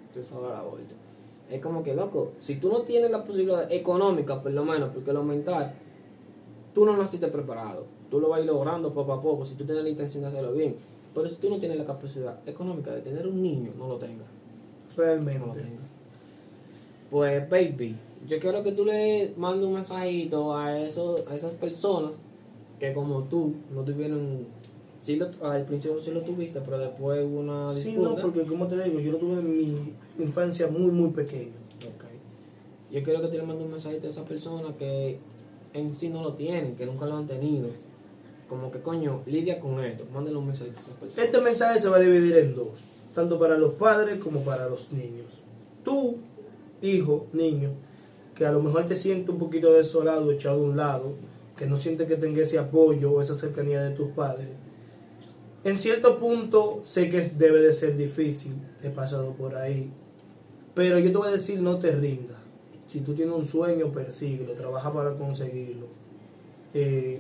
Estoy 0.07 0.23
a 0.23 0.25
favor 0.25 0.49
del 0.49 0.57
aborto. 0.57 0.95
Es 1.49 1.61
como 1.61 1.83
que, 1.83 1.93
loco, 1.93 2.31
si 2.39 2.55
tú 2.55 2.69
no 2.69 2.81
tienes 2.81 3.11
la 3.11 3.23
posibilidad 3.23 3.71
económica, 3.71 4.41
por 4.41 4.51
lo 4.51 4.65
menos, 4.65 4.89
porque 4.91 5.13
lo 5.13 5.23
mental, 5.23 5.75
tú 6.73 6.85
no 6.85 6.97
naciste 6.97 7.27
preparado. 7.27 7.85
Tú 8.09 8.19
lo 8.19 8.29
vas 8.29 8.39
a 8.39 8.41
ir 8.41 8.47
logrando 8.47 8.91
poco 8.93 9.13
a 9.13 9.21
poco, 9.21 9.45
si 9.45 9.53
tú 9.53 9.63
tienes 9.63 9.83
la 9.83 9.89
intención 9.89 10.23
de 10.23 10.29
hacerlo 10.29 10.53
bien. 10.53 10.75
Pero 11.13 11.29
si 11.29 11.35
tú 11.35 11.49
no 11.49 11.59
tienes 11.59 11.77
la 11.77 11.85
capacidad 11.85 12.39
económica 12.47 12.91
de 12.91 13.01
tener 13.01 13.27
un 13.27 13.41
niño, 13.41 13.71
no 13.77 13.87
lo 13.87 13.97
tengas. 13.97 14.34
Realmente. 14.97 15.61
Pues, 17.11 17.49
baby, 17.49 17.95
yo 18.27 18.39
quiero 18.39 18.63
que 18.63 18.71
tú 18.71 18.85
le 18.85 19.33
mandes 19.37 19.65
un 19.65 19.73
mensajito 19.73 20.55
a, 20.55 20.79
esos, 20.79 21.25
a 21.27 21.35
esas 21.35 21.53
personas 21.53 22.13
que 22.79 22.93
como 22.93 23.23
tú 23.23 23.53
no 23.73 23.81
tuvieron... 23.83 24.47
Sí 25.01 25.17
lo, 25.17 25.29
al 25.43 25.65
principio 25.65 26.01
sí 26.01 26.09
lo 26.09 26.21
tuviste, 26.21 26.59
pero 26.61 26.79
después 26.79 27.23
hubo 27.23 27.39
una 27.39 27.69
Sí, 27.69 27.89
disputa. 27.89 28.09
no, 28.09 28.15
porque 28.15 28.41
como 28.41 28.67
te 28.67 28.83
digo, 28.83 28.99
yo 28.99 29.11
lo 29.11 29.17
tuve 29.19 29.33
en 29.39 29.55
mi 29.55 29.93
infancia 30.17 30.67
muy, 30.67 30.89
muy 30.91 31.11
pequeño. 31.11 31.51
Ok. 31.77 32.05
Yo 32.91 33.03
quiero 33.03 33.21
que 33.21 33.27
te 33.27 33.37
le 33.37 33.43
mandes 33.43 33.65
un 33.65 33.71
mensajito 33.71 34.07
a 34.07 34.09
esas 34.09 34.27
personas 34.27 34.75
que 34.79 35.19
en 35.73 35.93
sí 35.93 36.09
no 36.09 36.23
lo 36.23 36.33
tienen, 36.33 36.75
que 36.75 36.87
nunca 36.87 37.05
lo 37.05 37.17
han 37.17 37.27
tenido. 37.27 37.67
Como 38.49 38.71
que 38.71 38.79
coño, 38.81 39.21
lidia 39.27 39.59
con 39.59 39.79
esto. 39.85 40.05
Mándale 40.11 40.37
un 40.37 40.47
mensajito 40.47 40.77
a 40.79 40.81
esas 40.81 40.93
personas. 40.95 41.25
Este 41.25 41.39
mensaje 41.41 41.77
se 41.77 41.87
va 41.89 41.97
a 41.97 41.99
dividir 41.99 42.35
en 42.37 42.55
dos, 42.55 42.85
tanto 43.15 43.39
para 43.39 43.57
los 43.57 43.73
padres 43.73 44.19
como 44.19 44.41
para 44.41 44.69
los 44.69 44.91
niños. 44.91 45.39
Tú, 45.83 46.17
hijo, 46.81 47.27
niño, 47.33 47.71
que 48.35 48.45
a 48.45 48.51
lo 48.51 48.61
mejor 48.61 48.85
te 48.85 48.95
sientes 48.95 49.29
un 49.29 49.39
poquito 49.39 49.73
desolado, 49.73 50.31
echado 50.31 50.61
a 50.61 50.63
un 50.63 50.77
lado, 50.77 51.13
que 51.55 51.65
no 51.65 51.77
sientes 51.77 52.07
que 52.07 52.17
tenga 52.17 52.43
ese 52.43 52.59
apoyo 52.59 53.11
o 53.11 53.21
esa 53.21 53.33
cercanía 53.33 53.81
de 53.81 53.95
tus 53.95 54.09
padres. 54.09 54.49
En 55.63 55.77
cierto 55.77 56.19
punto 56.19 56.81
sé 56.83 57.09
que 57.09 57.21
debe 57.21 57.61
de 57.61 57.73
ser 57.73 57.95
difícil, 57.95 58.53
he 58.83 58.89
pasado 58.89 59.31
por 59.33 59.55
ahí, 59.55 59.89
pero 60.75 60.99
yo 60.99 61.11
te 61.11 61.17
voy 61.17 61.29
a 61.29 61.31
decir 61.31 61.59
no 61.61 61.79
te 61.79 61.91
rindas. 61.91 62.37
Si 62.85 62.99
tú 62.99 63.15
tienes 63.15 63.33
un 63.33 63.45
sueño, 63.45 63.91
persíguelo, 63.91 64.53
trabaja 64.53 64.93
para 64.93 65.13
conseguirlo. 65.15 65.87
Eh, 66.73 67.19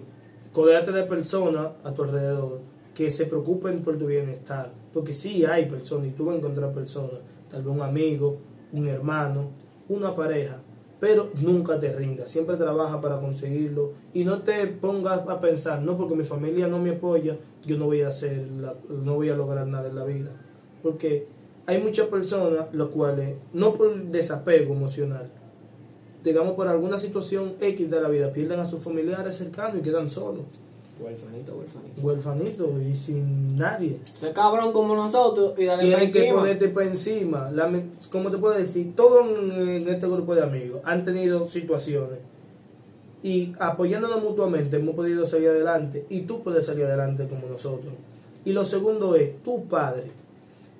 Codéate 0.55 0.93
de 0.93 1.03
personas 1.03 1.71
a 1.83 1.93
tu 1.93 2.03
alrededor 2.03 2.61
que 2.95 3.11
se 3.11 3.25
preocupen 3.27 3.81
por 3.83 3.97
tu 3.97 4.07
bienestar. 4.07 4.71
Porque 4.91 5.13
sí 5.13 5.45
hay 5.45 5.65
personas 5.67 6.07
y 6.07 6.11
tú 6.11 6.25
vas 6.25 6.35
a 6.35 6.37
encontrar 6.39 6.71
personas, 6.71 7.19
tal 7.49 7.61
vez 7.61 7.71
un 7.75 7.81
amigo, 7.81 8.37
un 8.71 8.87
hermano, 8.87 9.51
una 9.89 10.15
pareja, 10.15 10.61
pero 10.99 11.29
nunca 11.41 11.77
te 11.79 11.91
rindas, 11.93 12.31
siempre 12.31 12.55
trabaja 12.55 13.01
para 13.01 13.19
conseguirlo. 13.19 13.91
Y 14.13 14.23
no 14.23 14.41
te 14.41 14.65
pongas 14.67 15.27
a 15.27 15.39
pensar, 15.39 15.81
no 15.81 15.95
porque 15.97 16.15
mi 16.15 16.23
familia 16.23 16.67
no 16.67 16.79
me 16.79 16.91
apoya, 16.91 17.37
yo 17.65 17.77
no 17.77 17.85
voy 17.85 18.01
a 18.01 18.07
hacer, 18.07 18.47
la- 18.59 18.75
no 18.89 19.15
voy 19.15 19.29
a 19.29 19.35
lograr 19.35 19.67
nada 19.67 19.89
en 19.89 19.95
la 19.95 20.05
vida, 20.05 20.31
porque 20.81 21.27
hay 21.67 21.81
muchas 21.81 22.07
personas 22.07 22.67
los 22.73 22.89
cuales, 22.89 23.35
no 23.53 23.73
por 23.73 23.93
desapego 24.05 24.73
emocional, 24.73 25.29
digamos 26.23 26.53
por 26.53 26.67
alguna 26.67 26.97
situación 26.97 27.53
X 27.59 27.89
de 27.91 28.01
la 28.01 28.07
vida, 28.07 28.31
pierden 28.33 28.59
a 28.59 28.65
sus 28.65 28.81
familiares 28.83 29.35
cercanos 29.35 29.79
y 29.79 29.81
quedan 29.83 30.09
solos, 30.09 30.45
Huerfanito, 30.99 31.55
huerfanito. 31.57 32.01
huérfanitos 32.01 32.81
y 32.81 32.95
sin 32.95 33.55
nadie. 33.57 33.99
Ser 34.13 34.33
cabrón 34.33 34.71
como 34.71 34.95
nosotros 34.95 35.53
y 35.57 35.65
darle 35.65 35.85
Tienes 35.85 36.13
que 36.13 36.19
encima. 36.19 36.39
ponerte 36.39 36.69
para 36.69 36.85
encima. 36.87 37.51
Como 38.11 38.31
te 38.31 38.37
puedo 38.37 38.57
decir, 38.57 38.95
todos 38.95 39.25
en, 39.37 39.87
este 39.87 40.07
grupo 40.07 40.35
de 40.35 40.43
amigos 40.43 40.81
han 40.85 41.03
tenido 41.03 41.45
situaciones 41.47 42.19
y 43.21 43.53
apoyándonos 43.59 44.21
mutuamente 44.23 44.77
hemos 44.77 44.95
podido 44.95 45.25
salir 45.25 45.49
adelante 45.49 46.05
y 46.09 46.21
tú 46.21 46.41
puedes 46.41 46.65
salir 46.65 46.85
adelante 46.85 47.27
como 47.27 47.47
nosotros. 47.47 47.93
Y 48.45 48.53
lo 48.53 48.63
segundo 48.63 49.15
es, 49.15 49.41
tu 49.43 49.65
padre. 49.65 50.11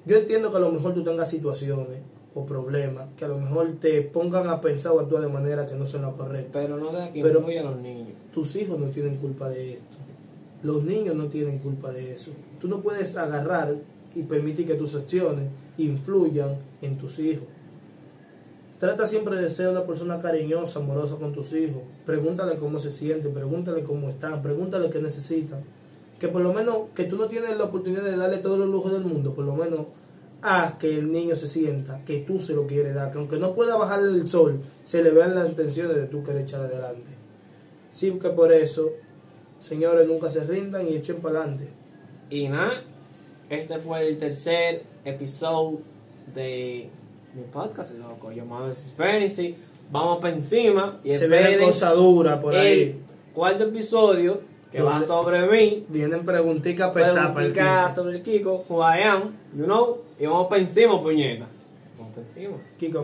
Yo 0.06 0.18
entiendo 0.18 0.52
que 0.52 0.58
a 0.58 0.60
lo 0.62 0.72
mejor 0.72 0.94
tú 0.94 1.04
tengas 1.04 1.30
situaciones 1.30 1.98
o 2.36 2.46
problemas 2.46 3.08
que 3.18 3.26
a 3.26 3.28
lo 3.30 3.38
mejor 3.38 3.72
te 3.80 4.02
pongan 4.02 4.48
a 4.50 4.62
pensar 4.62 4.92
o 4.92 5.00
actuar 5.00 5.24
de 5.24 5.30
manera 5.30 5.66
que 5.66 5.74
no 5.74 5.86
son 5.86 6.04
la 6.04 6.12
correcta. 6.12 6.60
Pero 6.62 6.78
no 6.78 6.92
deja 6.92 7.12
que 7.12 7.22
Pero- 7.22 7.40
a 7.40 7.64
los 7.64 7.78
niños. 7.82 8.10
Tus 8.34 8.56
hijos 8.58 8.78
no 8.78 8.88
tienen 8.88 9.18
culpa 9.18 9.50
de 9.50 9.74
esto. 9.74 9.96
Los 10.66 10.84
niños 10.84 11.16
no 11.16 11.28
tienen 11.28 11.60
culpa 11.60 11.92
de 11.92 12.12
eso. 12.12 12.32
Tú 12.60 12.68
no 12.68 12.82
puedes 12.82 13.16
agarrar 13.18 13.76
y 14.16 14.24
permitir 14.24 14.66
que 14.66 14.74
tus 14.74 14.96
acciones 14.96 15.50
influyan 15.78 16.58
en 16.82 16.98
tus 16.98 17.20
hijos. 17.20 17.46
Trata 18.80 19.06
siempre 19.06 19.36
de 19.36 19.48
ser 19.52 19.70
una 19.70 19.84
persona 19.84 20.20
cariñosa, 20.20 20.80
amorosa 20.80 21.18
con 21.18 21.34
tus 21.34 21.54
hijos. 21.54 21.84
Pregúntale 22.04 22.56
cómo 22.56 22.80
se 22.80 22.90
sienten, 22.90 23.32
pregúntale 23.32 23.84
cómo 23.84 24.10
están, 24.10 24.42
pregúntale 24.42 24.90
qué 24.90 25.00
necesitan. 25.00 25.60
Que 26.20 26.30
por 26.30 26.42
lo 26.42 26.52
menos, 26.52 26.90
que 26.96 27.04
tú 27.04 27.16
no 27.16 27.28
tienes 27.28 27.56
la 27.56 27.66
oportunidad 27.66 28.04
de 28.04 28.18
darle 28.18 28.40
todos 28.40 28.58
los 28.58 28.68
lujos 28.68 28.92
del 28.92 29.04
mundo, 29.04 29.36
por 29.36 29.46
lo 29.46 29.56
menos 29.56 29.86
haz 30.42 30.78
que 30.78 30.98
el 30.98 31.12
niño 31.12 31.36
se 31.36 31.48
sienta 31.48 32.04
que 32.06 32.22
tú 32.22 32.40
se 32.40 32.56
lo 32.56 32.66
quieres 32.66 32.96
dar, 32.96 33.12
que 33.12 33.20
aunque 33.20 33.38
no 33.38 33.54
pueda 33.54 33.76
bajar 33.76 34.00
el 34.00 34.28
sol, 34.28 34.62
se 34.82 35.04
le 35.04 35.12
vean 35.12 35.36
las 35.36 35.48
intenciones 35.48 35.96
de 35.96 36.08
tú 36.08 36.24
querer 36.24 36.42
echar 36.42 36.62
adelante. 36.62 37.12
Sí, 37.92 38.18
que 38.20 38.30
por 38.30 38.52
eso, 38.52 38.90
señores, 39.58 40.08
nunca 40.08 40.30
se 40.30 40.44
rindan 40.46 40.88
y 40.88 40.96
echen 40.96 41.18
para 41.18 41.40
adelante. 41.40 41.68
Y 42.30 42.48
nada, 42.48 42.82
este 43.50 43.78
fue 43.80 44.08
el 44.08 44.18
tercer 44.18 44.84
episodio 45.04 45.80
de 46.34 46.90
mi 47.34 47.44
podcast, 47.52 47.94
loco, 47.98 48.32
llamado 48.32 48.70
Experience. 48.70 49.56
Vamos 49.92 50.20
para 50.20 50.34
encima 50.34 51.00
y 51.04 51.16
Se 51.16 51.28
ve 51.28 51.60
cosa 51.64 51.92
dura 51.92 52.42
por 52.42 52.56
el 52.56 52.60
ahí. 52.60 53.02
cuarto 53.34 53.66
episodio 53.66 54.42
que 54.72 54.82
va 54.82 55.02
sobre 55.02 55.48
mí. 55.48 55.86
Vienen 55.90 56.26
preguntitas 56.26 56.92
pesadas 56.92 57.34
para 57.34 57.46
el 57.46 57.54
Kiko. 57.54 57.94
sobre 57.94 58.18
el 58.18 58.24
Kiko, 58.24 58.66
who 58.68 58.82
I 58.82 59.04
am, 59.04 59.36
you 59.56 59.66
know, 59.66 60.00
y 60.20 60.26
vamos 60.26 60.48
para 60.48 60.62
encima, 60.62 61.00
puñeta. 61.02 61.46
Vamos 61.98 62.14
para 62.14 62.28
encima. 62.28 62.58
Kiko, 62.80 63.04